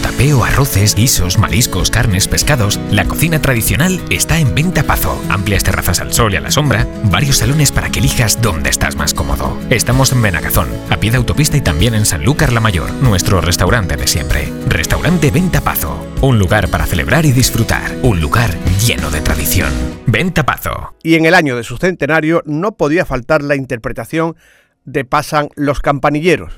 tapeo, 0.00 0.44
arroces, 0.44 0.94
guisos, 0.94 1.38
mariscos, 1.38 1.90
carnes, 1.90 2.28
pescados. 2.28 2.80
La 2.90 3.04
cocina 3.04 3.40
tradicional 3.40 4.00
está 4.10 4.38
en 4.38 4.54
Venta 4.54 4.82
Pazo. 4.82 5.20
Amplias 5.28 5.64
terrazas 5.64 6.00
al 6.00 6.12
sol 6.12 6.34
y 6.34 6.36
a 6.36 6.40
la 6.40 6.50
sombra, 6.50 6.86
varios 7.04 7.38
salones 7.38 7.72
para 7.72 7.90
que 7.90 8.00
elijas 8.00 8.40
dónde 8.40 8.70
estás 8.70 8.96
más 8.96 9.14
cómodo. 9.14 9.58
Estamos 9.70 10.12
en 10.12 10.22
Benagazón, 10.22 10.68
a 10.90 10.96
pie 10.98 11.10
de 11.10 11.16
autopista 11.16 11.56
y 11.56 11.60
también 11.60 11.94
en 11.94 12.06
Sanlúcar 12.06 12.52
la 12.52 12.60
Mayor, 12.60 12.92
nuestro 12.94 13.40
restaurante 13.40 13.96
de 13.96 14.06
siempre. 14.06 14.52
Restaurante 14.68 15.30
Venta 15.30 15.60
Pazo. 15.60 16.06
Un 16.20 16.38
lugar 16.38 16.68
para 16.68 16.86
celebrar 16.86 17.26
y 17.26 17.32
disfrutar. 17.32 17.94
Un 18.02 18.20
lugar 18.20 18.50
lleno 18.86 19.10
de 19.10 19.20
tradición. 19.20 19.72
Venta 20.06 20.44
Pazo. 20.44 20.94
Y 21.02 21.14
en 21.16 21.26
el 21.26 21.34
año 21.34 21.56
de 21.56 21.64
su 21.64 21.76
centenario 21.76 22.42
no 22.46 22.76
podía 22.76 23.04
faltar 23.04 23.42
la 23.42 23.56
interpretación 23.56 24.36
de 24.84 25.04
Pasan 25.04 25.48
los 25.56 25.80
campanilleros. 25.80 26.52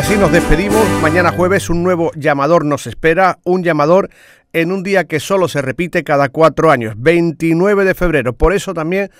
Así 0.00 0.16
nos 0.16 0.32
despedimos. 0.32 0.82
Mañana 1.02 1.30
jueves 1.30 1.68
un 1.68 1.82
nuevo 1.82 2.10
llamador 2.16 2.64
nos 2.64 2.86
espera, 2.86 3.38
un 3.44 3.62
llamador 3.62 4.08
en 4.54 4.72
un 4.72 4.82
día 4.82 5.04
que 5.04 5.20
solo 5.20 5.46
se 5.46 5.60
repite 5.60 6.04
cada 6.04 6.30
cuatro 6.30 6.70
años, 6.70 6.94
29 6.96 7.84
de 7.84 7.94
febrero. 7.94 8.32
Por 8.32 8.54
eso 8.54 8.72
también 8.72 9.10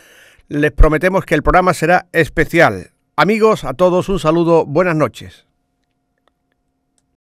les 0.49 0.72
prometemos 0.72 1.26
que 1.26 1.35
el 1.35 1.43
programa 1.43 1.74
será 1.74 2.07
especial. 2.12 2.93
Amigos, 3.14 3.64
a 3.64 3.74
todos 3.74 4.09
un 4.09 4.18
saludo, 4.18 4.64
buenas 4.64 4.97
noches. 4.97 5.50